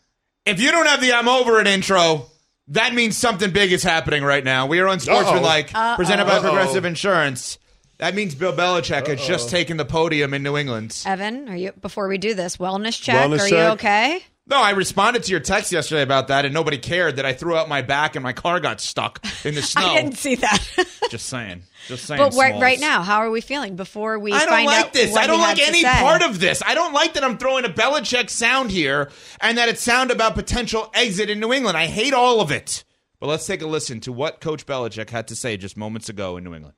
If 0.46 0.60
you 0.60 0.72
don't 0.72 0.88
have 0.88 1.00
the 1.02 1.14
I'm 1.14 1.28
over 1.28 1.60
it 1.62 1.68
intro, 1.68 2.26
that 2.70 2.94
means 2.94 3.16
something 3.18 3.52
big 3.52 3.72
is 3.72 3.84
happening 3.84 4.24
right 4.24 4.44
now. 4.44 4.66
We 4.66 4.80
are 4.80 4.88
on 4.88 5.00
Sportsmanlike, 5.00 5.74
Uh-oh. 5.74 5.96
presented 5.96 6.26
by 6.26 6.38
Uh-oh. 6.38 6.42
Progressive 6.42 6.86
Insurance. 6.86 7.60
That 8.00 8.16
means 8.16 8.34
Bill 8.34 8.54
Belichick 8.54 9.08
has 9.08 9.26
just 9.28 9.50
taken 9.50 9.76
the 9.76 9.84
podium 9.84 10.34
in 10.34 10.42
New 10.42 10.56
England. 10.56 11.02
Evan, 11.06 11.50
are 11.50 11.56
you 11.56 11.74
before 11.74 12.08
we 12.08 12.18
do 12.18 12.34
this 12.34 12.56
wellness 12.58 13.00
check? 13.00 13.16
Wellness 13.16 13.42
are 13.42 13.48
you 13.50 13.58
okay? 13.74 14.24
No, 14.48 14.58
I 14.60 14.72
responded 14.72 15.24
to 15.24 15.32
your 15.32 15.42
text 15.42 15.72
yesterday 15.72 16.02
about 16.02 16.30
that, 16.30 16.44
and 16.44 16.54
nobody 16.54 16.80
cared 16.80 17.18
that 17.18 17.26
I 17.26 17.34
threw 17.34 17.56
out 17.56 17.70
my 17.70 17.84
back 17.84 18.16
and 18.16 18.24
my 18.24 18.34
car 18.34 18.60
got 18.60 18.82
stuck 18.82 19.24
in 19.46 19.54
the 19.54 19.62
snow. 19.62 19.82
I 19.86 20.02
didn't 20.02 20.18
see 20.18 20.36
that. 20.36 20.66
Just 21.12 21.28
saying. 21.28 21.62
Just 21.88 22.06
saying. 22.06 22.18
but 22.18 22.34
right, 22.34 22.60
right 22.60 22.80
now, 22.80 23.04
how 23.04 23.18
are 23.18 23.30
we 23.30 23.42
feeling 23.42 23.76
before 23.76 24.18
we 24.18 24.32
I 24.32 24.40
don't 24.40 24.50
find 24.50 24.66
like 24.66 24.86
out 24.86 24.94
this. 24.94 25.16
I 25.16 25.28
don't 25.28 25.40
like 25.40 25.60
any 25.60 25.84
part 25.84 26.24
of 26.24 26.40
this. 26.40 26.64
I 26.66 26.74
don't 26.74 26.94
like 26.94 27.14
that 27.14 27.24
I'm 27.24 27.38
throwing 27.38 27.66
a 27.66 27.70
Belichick 27.70 28.30
sound 28.30 28.72
here 28.72 29.12
and 29.40 29.58
that 29.58 29.70
it 29.70 29.78
sound 29.78 30.10
about 30.10 30.34
potential 30.34 30.90
exit 30.96 31.30
in 31.30 31.40
New 31.40 31.54
England. 31.54 31.78
I 31.78 31.86
hate 31.86 32.14
all 32.14 32.42
of 32.42 32.50
it. 32.50 32.86
But 33.20 33.28
let's 33.28 33.46
take 33.46 33.62
a 33.62 33.68
listen 33.68 34.00
to 34.02 34.14
what 34.14 34.40
Coach 34.42 34.66
Belichick 34.66 35.10
had 35.10 35.28
to 35.28 35.36
say 35.36 35.58
just 35.58 35.76
moments 35.78 36.10
ago 36.10 36.38
in 36.38 36.44
New 36.44 36.56
England. 36.56 36.76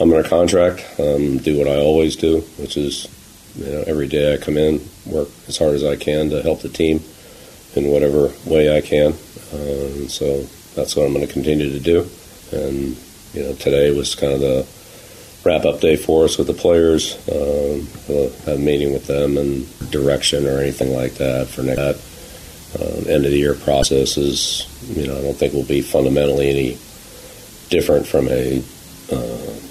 I'm 0.00 0.12
under 0.12 0.28
contract, 0.28 0.86
um, 1.00 1.38
do 1.38 1.58
what 1.58 1.66
I 1.66 1.76
always 1.76 2.14
do, 2.14 2.40
which 2.56 2.76
is, 2.76 3.08
you 3.56 3.66
know, 3.66 3.84
every 3.86 4.06
day 4.06 4.32
I 4.32 4.36
come 4.36 4.56
in, 4.56 4.80
work 5.06 5.28
as 5.48 5.58
hard 5.58 5.74
as 5.74 5.82
I 5.82 5.96
can 5.96 6.30
to 6.30 6.40
help 6.40 6.60
the 6.60 6.68
team 6.68 7.02
in 7.74 7.90
whatever 7.90 8.32
way 8.46 8.76
I 8.76 8.80
can. 8.80 9.12
Um, 9.52 10.08
so 10.08 10.42
that's 10.76 10.94
what 10.94 11.04
I'm 11.04 11.12
going 11.12 11.26
to 11.26 11.32
continue 11.32 11.70
to 11.70 11.80
do. 11.80 12.08
And, 12.52 12.96
you 13.34 13.42
know, 13.42 13.54
today 13.54 13.90
was 13.90 14.14
kind 14.14 14.32
of 14.32 14.40
the 14.40 14.66
wrap 15.44 15.64
up 15.64 15.80
day 15.80 15.96
for 15.96 16.24
us 16.24 16.38
with 16.38 16.46
the 16.46 16.54
players. 16.54 17.16
Um, 17.28 17.88
we'll 18.08 18.30
have 18.46 18.48
a 18.48 18.58
meeting 18.58 18.92
with 18.92 19.06
them 19.08 19.36
and 19.36 19.66
direction 19.90 20.46
or 20.46 20.60
anything 20.60 20.94
like 20.94 21.14
that 21.14 21.48
for 21.48 21.62
next. 21.62 22.06
Um, 22.78 23.08
end 23.08 23.24
of 23.24 23.32
the 23.32 23.38
year 23.38 23.54
process 23.54 24.16
is, 24.16 24.68
you 24.94 25.06
know, 25.06 25.16
I 25.18 25.22
don't 25.22 25.36
think 25.36 25.54
will 25.54 25.64
be 25.64 25.80
fundamentally 25.80 26.50
any 26.50 26.78
different 27.70 28.06
from 28.06 28.28
a 28.28 28.62
uh, 29.10 29.67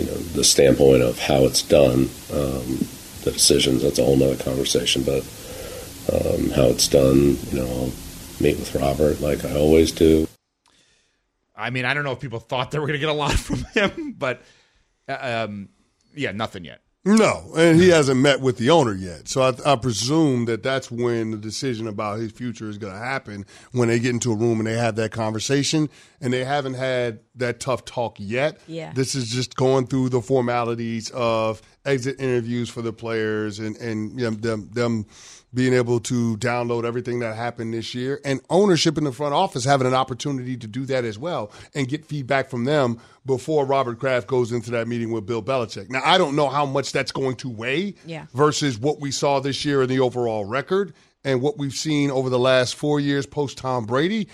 you 0.00 0.06
know 0.06 0.16
the 0.16 0.44
standpoint 0.44 1.02
of 1.02 1.18
how 1.18 1.44
it's 1.44 1.62
done. 1.62 2.08
Um, 2.32 2.86
the 3.22 3.32
decisions 3.32 3.82
that's 3.82 3.98
a 3.98 4.04
whole 4.04 4.16
nother 4.16 4.42
conversation, 4.42 5.02
but 5.02 5.22
um, 6.12 6.50
how 6.50 6.64
it's 6.64 6.88
done, 6.88 7.36
you 7.50 7.58
know, 7.58 7.66
I'll 7.66 7.92
meet 8.40 8.58
with 8.58 8.74
Robert 8.74 9.20
like 9.20 9.44
I 9.44 9.54
always 9.54 9.92
do. 9.92 10.26
I 11.54 11.70
mean, 11.70 11.84
I 11.84 11.92
don't 11.92 12.04
know 12.04 12.12
if 12.12 12.20
people 12.20 12.40
thought 12.40 12.70
they 12.70 12.78
were 12.78 12.86
going 12.86 12.98
to 12.98 13.00
get 13.00 13.10
a 13.10 13.12
lot 13.12 13.32
from 13.38 13.64
him, 13.74 14.14
but 14.16 14.42
uh, 15.08 15.44
um, 15.46 15.68
yeah, 16.14 16.32
nothing 16.32 16.64
yet. 16.64 16.80
No, 17.02 17.52
and 17.56 17.80
he 17.80 17.88
hasn't 17.88 18.20
met 18.20 18.42
with 18.42 18.58
the 18.58 18.68
owner 18.68 18.92
yet. 18.94 19.26
So 19.26 19.40
I, 19.40 19.54
I 19.72 19.76
presume 19.76 20.44
that 20.44 20.62
that's 20.62 20.90
when 20.90 21.30
the 21.30 21.38
decision 21.38 21.86
about 21.86 22.18
his 22.18 22.30
future 22.30 22.68
is 22.68 22.76
going 22.76 22.92
to 22.92 22.98
happen 22.98 23.46
when 23.72 23.88
they 23.88 23.98
get 23.98 24.10
into 24.10 24.30
a 24.32 24.36
room 24.36 24.58
and 24.60 24.66
they 24.66 24.76
have 24.76 24.96
that 24.96 25.10
conversation. 25.10 25.88
and 26.20 26.32
they 26.32 26.44
haven't 26.44 26.74
had 26.74 27.20
that 27.36 27.58
tough 27.60 27.84
talk 27.86 28.16
yet. 28.18 28.60
Yeah. 28.66 28.92
This 28.92 29.14
is 29.14 29.30
just 29.30 29.56
going 29.56 29.86
through 29.86 30.10
the 30.10 30.20
formalities 30.20 31.10
of 31.10 31.62
exit 31.86 32.20
interviews 32.20 32.68
for 32.68 32.82
the 32.82 32.92
players 32.92 33.58
and 33.58 33.76
and 33.78 34.20
you 34.20 34.30
know, 34.30 34.36
them 34.36 34.68
them 34.72 35.06
being 35.52 35.72
able 35.74 35.98
to 35.98 36.36
download 36.36 36.84
everything 36.84 37.18
that 37.20 37.34
happened 37.34 37.74
this 37.74 37.94
year 37.94 38.20
and 38.24 38.40
ownership 38.50 38.96
in 38.96 39.04
the 39.04 39.12
front 39.12 39.34
office 39.34 39.64
having 39.64 39.86
an 39.86 39.94
opportunity 39.94 40.56
to 40.56 40.66
do 40.68 40.84
that 40.86 41.04
as 41.04 41.18
well 41.18 41.50
and 41.74 41.88
get 41.88 42.04
feedback 42.04 42.48
from 42.48 42.64
them 42.64 42.98
before 43.26 43.64
Robert 43.66 43.98
Kraft 43.98 44.26
goes 44.28 44.52
into 44.52 44.70
that 44.70 44.86
meeting 44.86 45.10
with 45.10 45.26
Bill 45.26 45.42
Belichick. 45.42 45.90
Now 45.90 46.02
I 46.04 46.18
don't 46.18 46.36
know 46.36 46.48
how 46.48 46.66
much 46.66 46.92
that's 46.92 47.10
going 47.12 47.36
to 47.36 47.48
weigh 47.48 47.94
Yeah. 48.06 48.26
versus 48.32 48.78
what 48.78 49.00
we 49.00 49.10
saw 49.10 49.40
this 49.40 49.64
year 49.64 49.82
in 49.82 49.88
the 49.88 50.00
overall 50.00 50.44
record 50.44 50.94
and 51.24 51.42
what 51.42 51.58
we've 51.58 51.74
seen 51.74 52.10
over 52.10 52.30
the 52.30 52.38
last 52.38 52.76
four 52.76 53.00
years 53.00 53.26
post 53.26 53.58
Tom 53.58 53.86
Brady. 53.86 54.28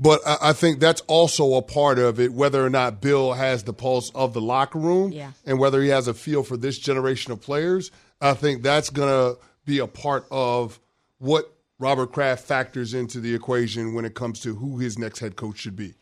But 0.00 0.20
I 0.26 0.52
think 0.54 0.80
that's 0.80 1.02
also 1.02 1.54
a 1.54 1.62
part 1.62 2.00
of 2.00 2.18
it, 2.18 2.32
whether 2.32 2.64
or 2.66 2.70
not 2.70 3.00
Bill 3.00 3.34
has 3.34 3.62
the 3.62 3.72
pulse 3.72 4.10
of 4.14 4.32
the 4.34 4.40
locker 4.40 4.78
room 4.80 5.12
Yeah. 5.12 5.30
and 5.46 5.58
whether 5.60 5.80
he 5.82 5.90
has 5.90 6.08
a 6.08 6.14
feel 6.14 6.42
for 6.42 6.56
this 6.56 6.78
generation 6.78 7.30
of 7.32 7.40
players. 7.40 7.92
I 8.20 8.34
think 8.34 8.62
that's 8.62 8.90
going 8.90 9.08
to 9.08 9.38
be 9.64 9.78
a 9.78 9.86
part 9.86 10.26
of 10.30 10.80
what 11.18 11.52
Robert 11.78 12.12
Kraft 12.12 12.44
factors 12.44 12.94
into 12.94 13.20
the 13.20 13.34
equation 13.34 13.94
when 13.94 14.04
it 14.04 14.14
comes 14.14 14.40
to 14.40 14.54
who 14.54 14.78
his 14.78 14.98
next 14.98 15.18
head 15.20 15.36
coach 15.36 15.58
should 15.58 15.76
be. 15.76 15.94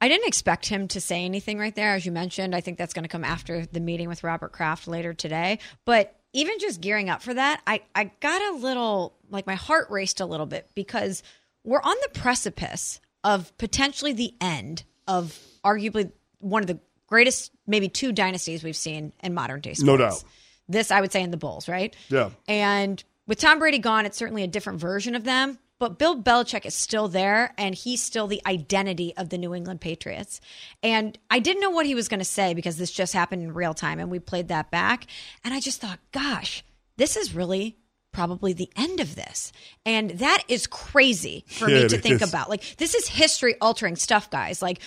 I 0.00 0.08
didn't 0.08 0.28
expect 0.28 0.66
him 0.66 0.86
to 0.88 1.00
say 1.00 1.24
anything 1.24 1.58
right 1.58 1.74
there, 1.74 1.94
as 1.94 2.06
you 2.06 2.12
mentioned. 2.12 2.54
I 2.54 2.60
think 2.60 2.78
that's 2.78 2.94
going 2.94 3.02
to 3.02 3.08
come 3.08 3.24
after 3.24 3.66
the 3.66 3.80
meeting 3.80 4.08
with 4.08 4.22
Robert 4.22 4.52
Kraft 4.52 4.86
later 4.86 5.12
today. 5.12 5.58
But 5.84 6.14
even 6.32 6.58
just 6.60 6.80
gearing 6.80 7.10
up 7.10 7.22
for 7.22 7.34
that, 7.34 7.60
I, 7.66 7.82
I 7.94 8.12
got 8.20 8.40
a 8.40 8.56
little, 8.58 9.16
like 9.28 9.46
my 9.46 9.56
heart 9.56 9.88
raced 9.90 10.20
a 10.20 10.26
little 10.26 10.46
bit 10.46 10.70
because 10.74 11.22
we're 11.64 11.82
on 11.82 11.96
the 12.02 12.20
precipice 12.20 13.00
of 13.24 13.56
potentially 13.58 14.12
the 14.12 14.34
end 14.40 14.84
of 15.08 15.36
arguably 15.64 16.12
one 16.38 16.62
of 16.62 16.68
the 16.68 16.78
greatest, 17.08 17.50
maybe 17.66 17.88
two 17.88 18.12
dynasties 18.12 18.62
we've 18.62 18.76
seen 18.76 19.12
in 19.22 19.34
modern 19.34 19.60
day 19.60 19.74
sports. 19.74 19.86
No 19.86 19.96
doubt. 19.96 20.22
This, 20.68 20.90
I 20.90 21.00
would 21.00 21.12
say, 21.12 21.22
in 21.22 21.30
the 21.30 21.36
Bulls, 21.36 21.68
right? 21.68 21.94
Yeah. 22.08 22.30
And 22.46 23.02
with 23.26 23.38
Tom 23.40 23.58
Brady 23.58 23.78
gone, 23.78 24.06
it's 24.06 24.16
certainly 24.18 24.42
a 24.42 24.48
different 24.48 24.80
version 24.80 25.14
of 25.14 25.24
them. 25.24 25.58
But 25.78 25.96
Bill 25.98 26.20
Belichick 26.20 26.66
is 26.66 26.74
still 26.74 27.06
there, 27.06 27.54
and 27.56 27.72
he's 27.72 28.02
still 28.02 28.26
the 28.26 28.42
identity 28.44 29.14
of 29.16 29.28
the 29.28 29.38
New 29.38 29.54
England 29.54 29.80
Patriots. 29.80 30.40
And 30.82 31.16
I 31.30 31.38
didn't 31.38 31.62
know 31.62 31.70
what 31.70 31.86
he 31.86 31.94
was 31.94 32.08
going 32.08 32.18
to 32.18 32.24
say 32.24 32.52
because 32.52 32.78
this 32.78 32.90
just 32.90 33.12
happened 33.12 33.42
in 33.42 33.54
real 33.54 33.74
time, 33.74 34.00
and 34.00 34.10
we 34.10 34.18
played 34.18 34.48
that 34.48 34.72
back. 34.72 35.06
And 35.44 35.54
I 35.54 35.60
just 35.60 35.80
thought, 35.80 36.00
gosh, 36.10 36.64
this 36.96 37.16
is 37.16 37.32
really 37.32 37.76
probably 38.12 38.52
the 38.52 38.70
end 38.74 38.98
of 38.98 39.14
this. 39.14 39.52
And 39.86 40.10
that 40.18 40.42
is 40.48 40.66
crazy 40.66 41.44
for 41.46 41.68
Yeah, 41.70 41.82
me 41.82 41.88
to 41.90 41.98
think 41.98 42.22
is. 42.22 42.28
about. 42.28 42.48
Like, 42.50 42.76
this 42.78 42.96
is 42.96 43.06
history 43.06 43.54
altering 43.60 43.94
stuff, 43.94 44.30
guys. 44.30 44.60
Like, 44.60 44.80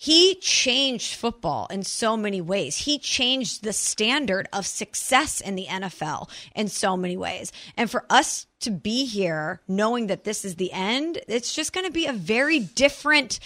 he 0.00 0.36
changed 0.36 1.16
football 1.16 1.66
in 1.72 1.82
so 1.82 2.16
many 2.16 2.40
ways. 2.40 2.76
He 2.76 3.00
changed 3.00 3.64
the 3.64 3.72
standard 3.72 4.48
of 4.52 4.64
success 4.64 5.40
in 5.40 5.56
the 5.56 5.66
NFL 5.66 6.30
in 6.54 6.68
so 6.68 6.96
many 6.96 7.16
ways. 7.16 7.50
And 7.76 7.90
for 7.90 8.06
us 8.08 8.46
to 8.60 8.70
be 8.70 9.06
here 9.06 9.60
knowing 9.66 10.06
that 10.06 10.22
this 10.22 10.44
is 10.44 10.54
the 10.54 10.70
end, 10.70 11.18
it's 11.26 11.52
just 11.52 11.72
going 11.72 11.84
to 11.84 11.92
be 11.92 12.06
a 12.06 12.12
very 12.12 12.60
different 12.60 13.40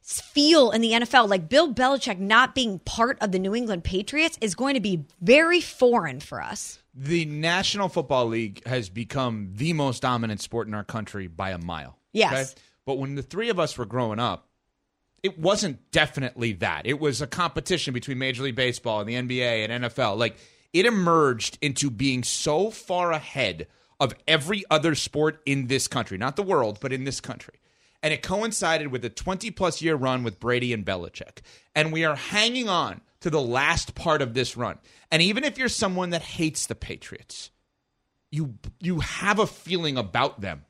feel 0.00 0.70
in 0.70 0.80
the 0.80 0.92
NFL. 0.92 1.28
Like 1.28 1.50
Bill 1.50 1.74
Belichick 1.74 2.18
not 2.18 2.54
being 2.54 2.78
part 2.78 3.18
of 3.20 3.30
the 3.30 3.38
New 3.38 3.54
England 3.54 3.84
Patriots 3.84 4.38
is 4.40 4.54
going 4.54 4.74
to 4.74 4.80
be 4.80 5.04
very 5.20 5.60
foreign 5.60 6.20
for 6.20 6.40
us. 6.40 6.78
The 6.94 7.26
National 7.26 7.90
Football 7.90 8.28
League 8.28 8.66
has 8.66 8.88
become 8.88 9.50
the 9.56 9.74
most 9.74 10.00
dominant 10.00 10.40
sport 10.40 10.68
in 10.68 10.74
our 10.74 10.84
country 10.84 11.26
by 11.26 11.50
a 11.50 11.58
mile. 11.58 11.98
Yes. 12.14 12.54
But 12.86 12.96
when 12.96 13.14
the 13.14 13.22
three 13.22 13.50
of 13.50 13.60
us 13.60 13.76
were 13.76 13.84
growing 13.84 14.18
up, 14.18 14.47
it 15.22 15.38
wasn't 15.38 15.90
definitely 15.90 16.52
that. 16.54 16.86
It 16.86 17.00
was 17.00 17.20
a 17.20 17.26
competition 17.26 17.92
between 17.94 18.18
Major 18.18 18.42
League 18.42 18.54
Baseball 18.54 19.00
and 19.00 19.08
the 19.08 19.14
NBA 19.14 19.68
and 19.68 19.84
NFL. 19.84 20.16
Like 20.16 20.36
it 20.72 20.86
emerged 20.86 21.58
into 21.60 21.90
being 21.90 22.22
so 22.22 22.70
far 22.70 23.12
ahead 23.12 23.66
of 24.00 24.14
every 24.26 24.64
other 24.70 24.94
sport 24.94 25.40
in 25.44 25.66
this 25.66 25.88
country, 25.88 26.18
not 26.18 26.36
the 26.36 26.42
world, 26.42 26.78
but 26.80 26.92
in 26.92 27.04
this 27.04 27.20
country. 27.20 27.54
And 28.02 28.14
it 28.14 28.22
coincided 28.22 28.88
with 28.88 29.04
a 29.04 29.10
20 29.10 29.50
plus 29.50 29.82
year 29.82 29.96
run 29.96 30.22
with 30.22 30.38
Brady 30.38 30.72
and 30.72 30.84
Belichick. 30.84 31.40
And 31.74 31.92
we 31.92 32.04
are 32.04 32.14
hanging 32.14 32.68
on 32.68 33.00
to 33.20 33.30
the 33.30 33.40
last 33.40 33.94
part 33.94 34.22
of 34.22 34.34
this 34.34 34.56
run. 34.56 34.78
And 35.10 35.20
even 35.20 35.42
if 35.42 35.58
you're 35.58 35.68
someone 35.68 36.10
that 36.10 36.22
hates 36.22 36.66
the 36.66 36.76
Patriots, 36.76 37.50
you 38.30 38.54
you 38.78 39.00
have 39.00 39.38
a 39.38 39.46
feeling 39.46 39.96
about 39.96 40.40
them. 40.40 40.64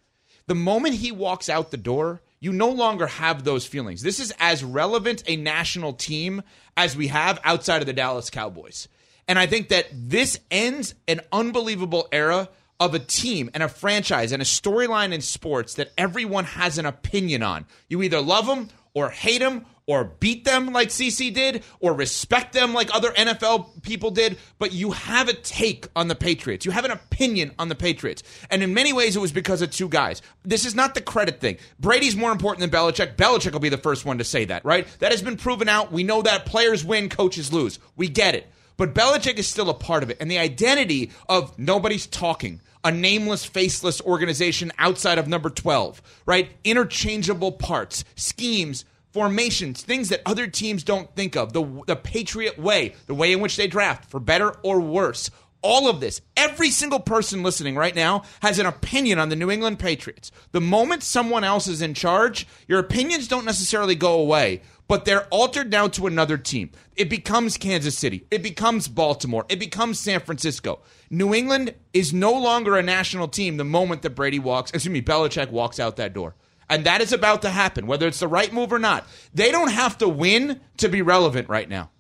The 0.47 0.55
moment 0.55 0.95
he 0.95 1.13
walks 1.13 1.49
out 1.51 1.71
the 1.71 1.77
door, 1.77 2.23
you 2.41 2.53
no 2.53 2.71
longer 2.71 3.07
have 3.07 3.45
those 3.45 3.67
feelings. 3.67 4.03
This 4.03 4.21
is 4.21 4.33
as 4.39 4.63
relevant 4.63 5.23
a 5.27 5.37
national 5.37 5.95
team 5.95 6.43
as 6.77 6.97
we 6.97 7.09
have 7.09 7.41
outside 7.45 7.81
of 7.81 7.87
the 7.87 7.93
Dallas 7.93 8.31
Cowboys. 8.31 8.89
And 9.27 9.39
I 9.39 9.47
think 9.47 9.69
that 9.69 9.87
this 9.93 10.39
ends 10.51 10.95
an 11.07 11.21
unbelievable 11.33 12.09
era 12.13 12.49
of 12.81 12.95
a 12.95 12.99
team 12.99 13.51
and 13.55 13.63
a 13.63 13.69
franchise 13.69 14.33
and 14.33 14.41
a 14.41 14.45
storyline 14.45 15.13
in 15.13 15.21
sports 15.21 15.75
that 15.75 15.93
everyone 15.99 16.45
has 16.45 16.79
an 16.79 16.87
opinion 16.87 17.43
on. 17.43 17.67
You 17.89 18.03
either 18.03 18.21
love 18.21 18.47
them 18.47 18.69
or 18.99 19.11
hate 19.11 19.39
them 19.39 19.65
or 19.87 20.05
beat 20.05 20.45
them 20.45 20.73
like 20.73 20.89
CC 20.89 21.33
did 21.33 21.65
or 21.81 21.95
respect 21.95 22.53
them 22.53 22.75
like 22.75 22.95
other 22.95 23.11
NFL 23.13 23.83
people 23.83 24.11
did, 24.11 24.37
but 24.59 24.73
you 24.73 24.91
have 24.91 25.29
a 25.29 25.33
take 25.33 25.87
on 25.97 26.09
the 26.09 26.15
Patriots. 26.15 26.67
You 26.67 26.73
have 26.73 26.85
an 26.85 26.91
opinion 26.91 27.53
on 27.59 27.69
the 27.69 27.75
Patriots. 27.75 28.23
And 28.51 28.63
in 28.63 28.75
many 28.75 28.93
ways, 28.93 29.17
it 29.17 29.21
was 29.21 29.33
because 29.33 29.63
of 29.63 29.71
two 29.71 29.89
guys. 29.89 30.21
This 30.45 30.67
is 30.67 30.75
not 30.75 30.95
the 30.95 31.01
credit 31.01 31.41
thing. 31.41 31.57
Brady's 31.81 32.17
more 32.17 32.33
important 32.33 32.61
than 32.61 32.79
Belichick. 32.79 33.17
Belichick 33.17 33.53
will 33.53 33.61
be 33.61 33.71
the 33.71 33.79
first 33.79 34.05
one 34.05 34.19
to 34.19 34.25
say 34.25 34.45
that, 34.45 34.65
right? 34.65 34.87
That 34.99 35.13
has 35.13 35.23
been 35.23 35.39
proven 35.39 35.71
out. 35.71 35.91
We 35.91 36.03
know 36.03 36.21
that 36.21 36.45
players 36.45 36.85
win, 36.85 37.09
coaches 37.09 37.51
lose. 37.53 37.79
We 37.97 38.09
get 38.09 38.35
it. 38.35 38.47
But 38.77 38.95
Belichick 38.95 39.39
is 39.39 39.49
still 39.49 39.71
a 39.71 39.75
part 39.75 40.03
of 40.03 40.11
it. 40.11 40.19
And 40.21 40.31
the 40.31 40.39
identity 40.39 41.13
of 41.29 41.59
nobody's 41.59 42.07
talking, 42.07 42.61
a 42.85 42.91
nameless, 42.91 43.45
faceless 43.45 44.01
organization 44.01 44.73
outside 44.79 45.19
of 45.19 45.29
number 45.29 45.51
12, 45.51 46.03
right? 46.27 46.51
Interchangeable 46.65 47.53
parts, 47.53 48.05
schemes, 48.15 48.85
formations, 49.13 49.83
things 49.83 50.11
that 50.11 50.23
other 50.27 50.47
teams 50.47 50.85
don't 50.85 51.15
think 51.17 51.37
of. 51.37 51.53
The, 51.53 51.83
the 51.87 51.97
Patriot 51.97 52.59
way, 52.59 52.95
the 53.07 53.15
way 53.15 53.33
in 53.33 53.41
which 53.41 53.57
they 53.57 53.67
draft, 53.67 54.11
for 54.11 54.21
better 54.21 54.51
or 54.63 54.81
worse. 54.81 55.31
All 55.61 55.89
of 55.89 55.99
this, 55.99 56.21
every 56.37 56.71
single 56.71 57.01
person 57.01 57.43
listening 57.43 57.75
right 57.75 57.95
now 57.95 58.23
has 58.43 58.61
an 58.61 58.67
opinion 58.67 59.19
on 59.19 59.29
the 59.29 59.35
New 59.35 59.51
England 59.51 59.81
Patriots. 59.81 60.31
The 60.53 60.61
moment 60.61 61.03
someone 61.03 61.43
else 61.43 61.67
is 61.67 61.83
in 61.83 61.95
charge, 61.95 62.47
your 62.69 62.79
opinions 62.79 63.27
don't 63.27 63.45
necessarily 63.45 63.97
go 63.97 64.21
away, 64.21 64.63
but 64.89 65.05
they're 65.05 65.27
altered 65.27 65.71
now 65.71 65.87
to 65.87 66.07
another 66.07 66.39
team. 66.39 66.73
It 66.97 67.09
becomes 67.11 67.57
Kansas 67.59 67.97
City. 67.97 68.27
It 68.31 68.43
becomes 68.43 68.89
Baltimore. 68.89 69.45
It 69.49 69.61
becomes 69.61 70.01
San 70.01 70.21
Francisco. 70.21 70.81
New 71.11 71.35
England 71.35 71.75
is 71.93 72.13
no 72.13 72.33
longer 72.33 72.77
a 72.77 72.83
national 72.83 73.29
team 73.29 73.59
the 73.59 73.65
moment 73.65 74.03
that 74.03 74.11
Brady 74.17 74.39
walks, 74.39 74.71
excuse 74.73 74.93
me, 74.93 75.03
Belichick 75.03 75.51
walks 75.51 75.79
out 75.79 75.97
that 75.97 76.15
door. 76.15 76.35
And 76.71 76.85
that 76.85 77.01
is 77.01 77.13
about 77.13 77.43
to 77.43 77.51
happen, 77.51 77.87
whether 77.87 78.07
it's 78.07 78.21
the 78.21 78.29
right 78.29 78.53
move 78.53 78.73
or 78.73 78.79
not. 78.79 79.07
They 79.33 79.51
don't 79.51 79.71
have 79.71 79.99
to 79.99 80.09
win 80.09 80.61
to 80.79 80.89
be 80.89 81.03
relevant 81.03 81.49
right 81.49 81.69
now. 81.69 81.91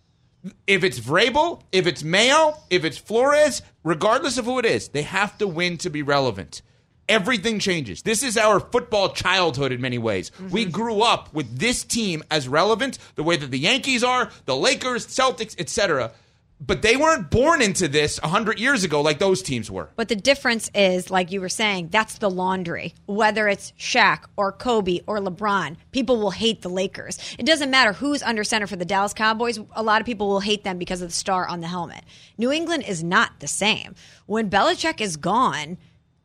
If 0.67 0.85
it's 0.85 1.01
Vrabel, 1.01 1.63
if 1.73 1.87
it's 1.87 2.05
Mayo, 2.05 2.55
if 2.71 2.85
it's 2.85 2.99
Flores, 2.99 3.63
regardless 3.83 4.39
of 4.39 4.45
who 4.45 4.59
it 4.59 4.65
is, 4.65 4.89
they 4.89 5.03
have 5.03 5.37
to 5.39 5.47
win 5.47 5.79
to 5.79 5.91
be 5.91 6.03
relevant. 6.03 6.63
Everything 7.09 7.59
changes. 7.59 8.03
This 8.03 8.23
is 8.23 8.37
our 8.37 8.61
football 8.61 9.11
childhood 9.11 9.73
in 9.73 9.81
many 9.81 9.99
ways. 9.99 10.31
Mm-hmm. 10.31 10.51
We 10.51 10.65
grew 10.67 11.01
up 11.01 11.33
with 11.33 11.59
this 11.59 11.85
team 11.85 12.23
as 12.31 12.49
relevant 12.49 12.99
the 13.15 13.23
way 13.23 13.37
that 13.37 13.51
the 13.51 13.59
Yankees 13.59 14.05
are, 14.05 14.31
the 14.45 14.57
Lakers, 14.57 15.07
Celtics, 15.07 15.59
etc. 15.59 16.13
But 16.61 16.83
they 16.83 16.97
weren't 16.97 17.31
born 17.31 17.63
into 17.63 17.87
this 17.87 18.21
100 18.21 18.59
years 18.59 18.83
ago 18.83 19.01
like 19.01 19.21
those 19.21 19.43
teams 19.43 19.71
were. 19.71 19.91
But 19.95 20.09
the 20.09 20.17
difference 20.17 20.69
is, 20.75 21.09
like 21.09 21.31
you 21.31 21.41
were 21.41 21.49
saying, 21.49 21.89
that's 21.91 22.19
the 22.19 22.29
laundry. 22.29 22.95
Whether 23.07 23.47
it's 23.47 23.73
Shaq 23.79 24.25
or 24.37 24.51
Kobe 24.51 25.01
or 25.07 25.21
LeBron, 25.21 25.77
people 25.93 26.19
will 26.19 26.33
hate 26.33 26.63
the 26.63 26.69
Lakers. 26.69 27.19
It 27.39 27.47
doesn't 27.47 27.71
matter 27.71 27.93
who's 27.93 28.25
under 28.25 28.43
center 28.43 28.67
for 28.67 28.75
the 28.75 28.85
Dallas 28.85 29.15
Cowboys. 29.15 29.61
A 29.77 29.85
lot 29.85 30.01
of 30.01 30.07
people 30.07 30.29
will 30.29 30.41
hate 30.41 30.65
them 30.65 30.79
because 30.79 31.01
of 31.01 31.11
the 31.11 31.15
star 31.15 31.47
on 31.47 31.61
the 31.61 31.69
helmet. 31.69 32.03
New 32.37 32.51
England 32.51 32.83
is 32.89 33.05
not 33.05 33.39
the 33.39 33.47
same. 33.47 33.95
When 34.27 34.51
Belichick 34.51 35.01
is 35.01 35.17
gone, 35.17 35.79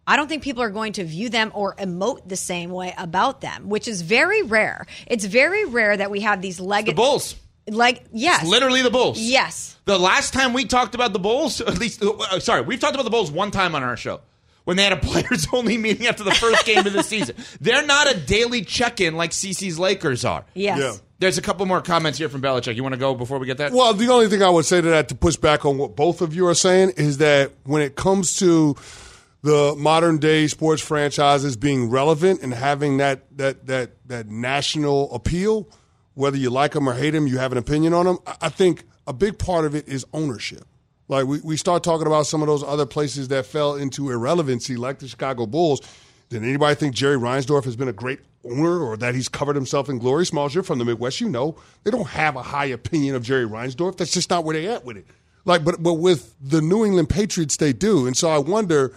I 0.06 0.18
don't 0.18 0.28
think 0.28 0.44
people 0.44 0.64
are 0.64 0.70
going 0.70 0.94
to 0.94 1.04
view 1.04 1.30
them 1.30 1.52
or 1.54 1.76
emote 1.76 2.28
the 2.28 2.36
same 2.36 2.72
way 2.72 2.94
about 2.98 3.42
them, 3.42 3.70
which 3.70 3.88
is 3.88 4.02
very 4.02 4.42
rare. 4.42 4.86
It's 5.08 5.26
very 5.26 5.66
rare 5.66 5.96
that 5.96 6.12
we 6.12 6.22
have 6.22 6.42
these 6.42 6.60
leg- 6.60 6.88
The 6.88 6.94
Bulls. 6.94 7.36
Like, 7.68 8.04
yes. 8.12 8.42
It's 8.42 8.50
literally 8.52 8.82
the 8.82 8.90
Bulls. 8.92 9.20
Yes. 9.20 9.78
The 9.86 9.98
last 9.98 10.34
time 10.34 10.52
we 10.54 10.66
talked 10.66 10.96
about 10.96 11.14
the 11.14 11.20
Bulls, 11.20 11.62
at 11.62 11.78
least, 11.78 12.04
uh, 12.04 12.40
sorry, 12.40 12.62
we've 12.62 12.80
talked 12.80 12.96
about 12.96 13.04
the 13.04 13.10
Bulls 13.10 13.32
one 13.32 13.52
time 13.52 13.76
on 13.76 13.84
our 13.84 13.96
show 13.96 14.20
when 14.66 14.76
they 14.76 14.84
had 14.84 14.94
a 14.94 14.98
players 15.02 15.48
only 15.54 15.78
meeting 15.78 16.08
after 16.08 16.24
the 16.26 16.34
first 16.34 16.66
game 16.66 16.86
of 16.86 16.92
the 16.92 17.04
season. 17.04 17.36
They're 17.62 17.86
not 17.86 18.14
a 18.14 18.20
daily 18.20 18.64
check 18.64 19.00
in 19.00 19.16
like 19.16 19.32
CC's 19.32 19.80
Lakers 19.80 20.26
are. 20.26 20.44
Yes. 20.54 20.80
Yeah. 20.80 20.94
There's 21.20 21.38
a 21.38 21.42
couple 21.42 21.66
more 21.66 21.82
comments 21.82 22.18
here 22.20 22.28
from 22.28 22.42
Belichick. 22.42 22.76
You 22.76 22.84
want 22.84 22.94
to 22.94 23.00
go 23.00 23.16
before 23.16 23.40
we 23.40 23.46
get 23.46 23.60
that? 23.60 23.72
Well, 23.72 23.94
the 23.94 24.10
only 24.10 24.28
thing 24.28 24.44
I 24.44 24.50
would 24.50 24.66
say 24.66 24.82
to 24.82 24.90
that 24.90 25.08
to 25.08 25.16
push 25.16 25.38
back 25.38 25.64
on 25.66 25.78
what 25.78 25.96
both 25.96 26.22
of 26.22 26.36
you 26.36 26.48
are 26.48 26.54
saying 26.54 26.92
is 26.98 27.20
that 27.20 27.54
when 27.64 27.82
it 27.82 27.96
comes 27.96 28.36
to 28.38 28.76
the 29.44 29.76
modern 29.78 30.18
day 30.18 30.48
sports 30.48 30.82
franchises 30.82 31.56
being 31.58 31.90
relevant 31.90 32.42
and 32.42 32.54
having 32.54 32.98
that 32.98 33.26
that 33.38 33.68
that 33.68 33.92
that 34.08 34.30
national 34.30 35.14
appeal, 35.14 35.70
whether 36.16 36.38
you 36.38 36.50
like 36.50 36.72
them 36.72 36.88
or 36.88 36.94
hate 36.94 37.12
them, 37.12 37.28
you 37.28 37.38
have 37.38 37.52
an 37.52 37.58
opinion 37.58 37.94
on 37.94 38.06
them. 38.06 38.18
I- 38.42 38.50
think 38.50 38.86
a 39.06 39.14
big 39.14 39.38
part 39.38 39.66
of 39.66 39.76
it 39.76 39.88
is 39.88 40.06
ownership. 40.14 40.66
Like 41.10 41.26
we, 41.26 41.42
we 41.42 41.58
start 41.58 41.84
talking 41.84 42.08
about 42.08 42.26
some 42.26 42.42
of 42.42 42.48
those 42.48 42.64
other 42.64 42.86
places 42.86 43.28
that 43.28 43.46
fell 43.46 43.76
into 43.76 44.10
irrelevancy, 44.10 44.78
like 44.78 45.00
the 45.00 45.08
Chicago 45.10 45.46
Bulls. 45.46 45.82
Did 46.30 46.44
anybody 46.44 46.74
think 46.76 46.96
Jerry 46.96 47.18
Reinsdorf 47.18 47.66
has 47.66 47.76
been 47.76 47.90
a 47.90 47.94
great 47.94 48.22
owner 48.46 48.80
or 48.80 48.96
that 48.98 49.14
he's 49.14 49.28
covered 49.28 49.58
himself 49.58 49.90
in 49.90 50.00
glory? 50.00 50.26
Smalls, 50.26 50.56
you're 50.56 50.64
from 50.64 50.80
the 50.80 50.86
Midwest, 50.86 51.20
you 51.20 51.28
know 51.28 51.58
they 51.84 51.92
don't 51.92 52.08
have 52.08 52.38
a 52.38 52.42
high 52.42 52.66
opinion 52.66 53.16
of 53.16 53.24
Jerry 53.24 53.46
Reinsdorf. 53.46 53.98
That's 53.98 54.14
just 54.14 54.30
not 54.30 54.46
where 54.46 54.54
they 54.54 54.68
at 54.70 54.86
with 54.86 54.96
it. 54.96 55.06
Like, 55.44 55.66
but 55.66 55.84
but 55.84 55.96
with 55.96 56.34
the 56.42 56.62
New 56.62 56.86
England 56.86 57.10
Patriots, 57.10 57.58
they 57.58 57.74
do, 57.74 58.08
and 58.08 58.16
so 58.16 58.30
I 58.30 58.38
wonder 58.38 58.96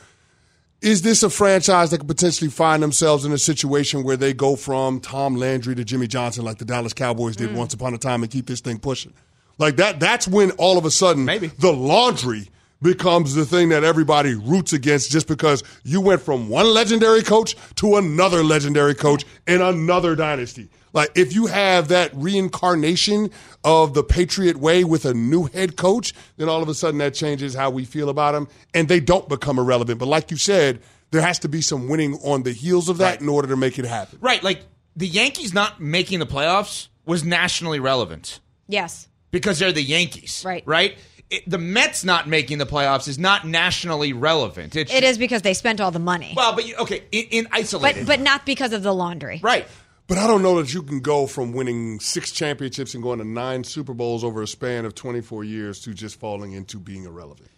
is 0.82 1.02
this 1.02 1.22
a 1.22 1.30
franchise 1.30 1.90
that 1.90 1.98
could 1.98 2.08
potentially 2.08 2.50
find 2.50 2.82
themselves 2.82 3.24
in 3.24 3.32
a 3.32 3.38
situation 3.38 4.02
where 4.02 4.16
they 4.16 4.32
go 4.32 4.56
from 4.56 5.00
Tom 5.00 5.36
Landry 5.36 5.74
to 5.74 5.84
Jimmy 5.84 6.06
Johnson 6.06 6.44
like 6.44 6.58
the 6.58 6.64
Dallas 6.64 6.92
Cowboys 6.92 7.36
did 7.36 7.50
mm. 7.50 7.56
once 7.56 7.74
upon 7.74 7.94
a 7.94 7.98
time 7.98 8.22
and 8.22 8.30
keep 8.30 8.46
this 8.46 8.60
thing 8.60 8.78
pushing? 8.78 9.12
Like 9.58 9.76
that 9.76 10.00
that's 10.00 10.28
when 10.28 10.50
all 10.52 10.76
of 10.76 10.84
a 10.84 10.90
sudden 10.90 11.24
Maybe. 11.24 11.48
the 11.48 11.72
laundry 11.72 12.50
becomes 12.82 13.34
the 13.34 13.46
thing 13.46 13.70
that 13.70 13.84
everybody 13.84 14.34
roots 14.34 14.72
against 14.72 15.10
just 15.10 15.26
because 15.28 15.62
you 15.82 16.00
went 16.00 16.20
from 16.20 16.48
one 16.48 16.66
legendary 16.66 17.22
coach 17.22 17.56
to 17.76 17.96
another 17.96 18.44
legendary 18.44 18.94
coach 18.94 19.24
in 19.46 19.62
another 19.62 20.14
dynasty. 20.14 20.68
Like 20.96 21.10
if 21.14 21.32
you 21.34 21.46
have 21.46 21.88
that 21.88 22.10
reincarnation 22.14 23.30
of 23.64 23.94
the 23.94 24.02
Patriot 24.02 24.56
way 24.56 24.82
with 24.82 25.04
a 25.04 25.14
new 25.14 25.44
head 25.44 25.76
coach, 25.76 26.12
then 26.38 26.48
all 26.48 26.62
of 26.62 26.68
a 26.68 26.74
sudden 26.74 26.98
that 26.98 27.14
changes 27.14 27.54
how 27.54 27.70
we 27.70 27.84
feel 27.84 28.08
about 28.08 28.32
them 28.32 28.48
and 28.74 28.88
they 28.88 28.98
don't 29.00 29.28
become 29.28 29.58
irrelevant. 29.58 29.98
But 29.98 30.08
like 30.08 30.30
you 30.30 30.36
said, 30.36 30.80
there 31.10 31.20
has 31.22 31.38
to 31.40 31.48
be 31.48 31.60
some 31.60 31.88
winning 31.88 32.14
on 32.24 32.42
the 32.42 32.52
heels 32.52 32.88
of 32.88 32.98
that 32.98 33.10
Right. 33.10 33.20
in 33.20 33.28
order 33.28 33.46
to 33.48 33.56
make 33.56 33.78
it 33.78 33.84
happen. 33.84 34.18
Right, 34.20 34.42
like 34.42 34.62
the 34.96 35.06
Yankees 35.06 35.52
not 35.54 35.80
making 35.80 36.18
the 36.18 36.26
playoffs 36.26 36.88
was 37.04 37.22
nationally 37.24 37.78
relevant 37.78 38.40
Yes. 38.66 39.06
because 39.30 39.58
they're 39.58 39.72
the 39.72 39.82
Yankees. 39.82 40.42
Right. 40.44 40.62
Right? 40.66 40.96
It, 41.28 41.42
the 41.48 41.58
Mets 41.58 42.04
not 42.04 42.28
making 42.28 42.58
the 42.58 42.66
playoffs 42.66 43.06
is 43.08 43.18
not 43.18 43.46
nationally 43.46 44.12
relevant. 44.12 44.74
It's 44.76 44.92
It 44.92 45.04
is 45.04 45.18
because 45.18 45.42
they 45.42 45.54
spent 45.54 45.80
all 45.80 45.90
the 45.90 45.98
money. 45.98 46.32
Well, 46.36 46.54
but 46.54 46.66
you- 46.66 46.76
okay, 46.76 47.02
in, 47.12 47.24
in 47.30 47.44
but 47.44 47.52
isolated. 47.58 48.06
but 48.06 48.20
not 48.20 48.46
because 48.46 48.72
of 48.72 48.82
the 48.82 48.94
laundry. 48.94 49.40
right. 49.42 49.66
But 50.08 50.18
I 50.18 50.26
don't 50.28 50.42
know 50.42 50.60
that 50.62 50.72
you 50.72 50.82
can 50.82 51.00
go 51.00 51.26
from 51.26 51.52
winning 51.52 51.98
six 51.98 52.30
championships 52.30 52.94
and 52.94 53.02
going 53.02 53.18
to 53.18 53.24
nine 53.24 53.64
Super 53.64 53.92
Bowls 53.92 54.22
over 54.22 54.40
a 54.40 54.46
span 54.46 54.84
of 54.84 54.94
24 54.94 55.42
years 55.42 55.80
to 55.80 55.94
just 55.94 56.20
falling 56.20 56.52
into 56.52 56.78
being 56.78 57.04
irrelevant. 57.04 57.50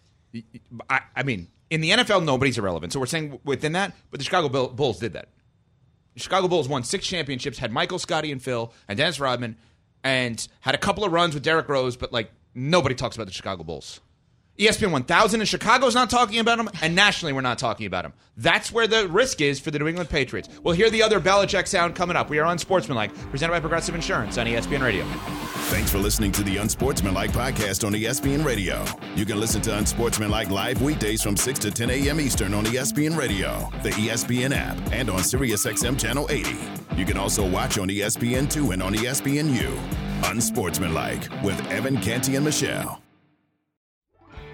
I, 0.88 1.00
I 1.14 1.22
mean, 1.24 1.48
in 1.68 1.82
the 1.82 1.90
NFL, 1.90 2.24
nobody's 2.24 2.56
irrelevant. 2.56 2.92
So 2.92 3.00
we're 3.00 3.06
saying 3.06 3.38
within 3.44 3.72
that, 3.72 3.92
but 4.10 4.18
the 4.18 4.24
Chicago 4.24 4.68
Bulls 4.68 4.98
did 4.98 5.12
that. 5.12 5.28
The 6.14 6.20
Chicago 6.20 6.48
Bulls 6.48 6.68
won 6.68 6.84
six 6.84 7.06
championships, 7.06 7.58
had 7.58 7.70
Michael, 7.70 7.98
Scottie, 7.98 8.32
and 8.32 8.42
Phil, 8.42 8.72
and 8.88 8.96
Dennis 8.96 9.20
Rodman, 9.20 9.56
and 10.02 10.46
had 10.60 10.74
a 10.74 10.78
couple 10.78 11.04
of 11.04 11.12
runs 11.12 11.34
with 11.34 11.42
Derrick 11.42 11.68
Rose, 11.68 11.96
but 11.96 12.12
like 12.12 12.30
nobody 12.54 12.94
talks 12.94 13.14
about 13.14 13.26
the 13.26 13.32
Chicago 13.32 13.62
Bulls. 13.62 14.00
ESPN 14.58 14.90
1000 14.90 15.40
in 15.40 15.46
Chicago's 15.46 15.94
not 15.94 16.10
talking 16.10 16.40
about 16.40 16.58
them, 16.58 16.68
and 16.82 16.94
nationally 16.94 17.32
we're 17.32 17.40
not 17.42 17.58
talking 17.58 17.86
about 17.86 18.02
them. 18.02 18.12
That's 18.36 18.72
where 18.72 18.88
the 18.88 19.06
risk 19.08 19.40
is 19.40 19.60
for 19.60 19.70
the 19.70 19.78
New 19.78 19.86
England 19.86 20.10
Patriots. 20.10 20.48
We'll 20.64 20.74
hear 20.74 20.90
the 20.90 21.00
other 21.00 21.20
Belichick 21.20 21.68
sound 21.68 21.94
coming 21.94 22.16
up. 22.16 22.28
We 22.28 22.40
are 22.40 22.44
on 22.44 22.58
Sportsmanlike, 22.58 23.14
presented 23.30 23.52
by 23.52 23.60
Progressive 23.60 23.94
Insurance 23.94 24.36
on 24.36 24.46
ESPN 24.46 24.82
Radio. 24.82 25.04
Thanks 25.70 25.92
for 25.92 25.98
listening 25.98 26.32
to 26.32 26.42
the 26.42 26.56
Unsportsmanlike 26.56 27.30
podcast 27.30 27.86
on 27.86 27.92
ESPN 27.92 28.44
Radio. 28.44 28.84
You 29.14 29.24
can 29.24 29.38
listen 29.38 29.62
to 29.62 29.76
Unsportsmanlike 29.78 30.50
live 30.50 30.82
weekdays 30.82 31.22
from 31.22 31.36
6 31.36 31.58
to 31.60 31.70
10 31.70 31.90
a.m. 31.90 32.20
Eastern 32.20 32.52
on 32.52 32.64
ESPN 32.64 33.16
Radio, 33.16 33.70
the 33.84 33.90
ESPN 33.90 34.52
app, 34.52 34.76
and 34.92 35.08
on 35.08 35.20
SiriusXM 35.20 36.00
Channel 36.00 36.26
80. 36.30 36.56
You 36.96 37.04
can 37.04 37.16
also 37.16 37.48
watch 37.48 37.78
on 37.78 37.90
E 37.90 37.98
ESPN2 38.00 38.72
and 38.72 38.82
on 38.82 38.94
ESPNU. 38.94 39.78
Unsportsmanlike 40.24 41.28
with 41.44 41.60
Evan 41.70 42.00
Canty 42.00 42.34
and 42.34 42.44
Michelle. 42.44 43.00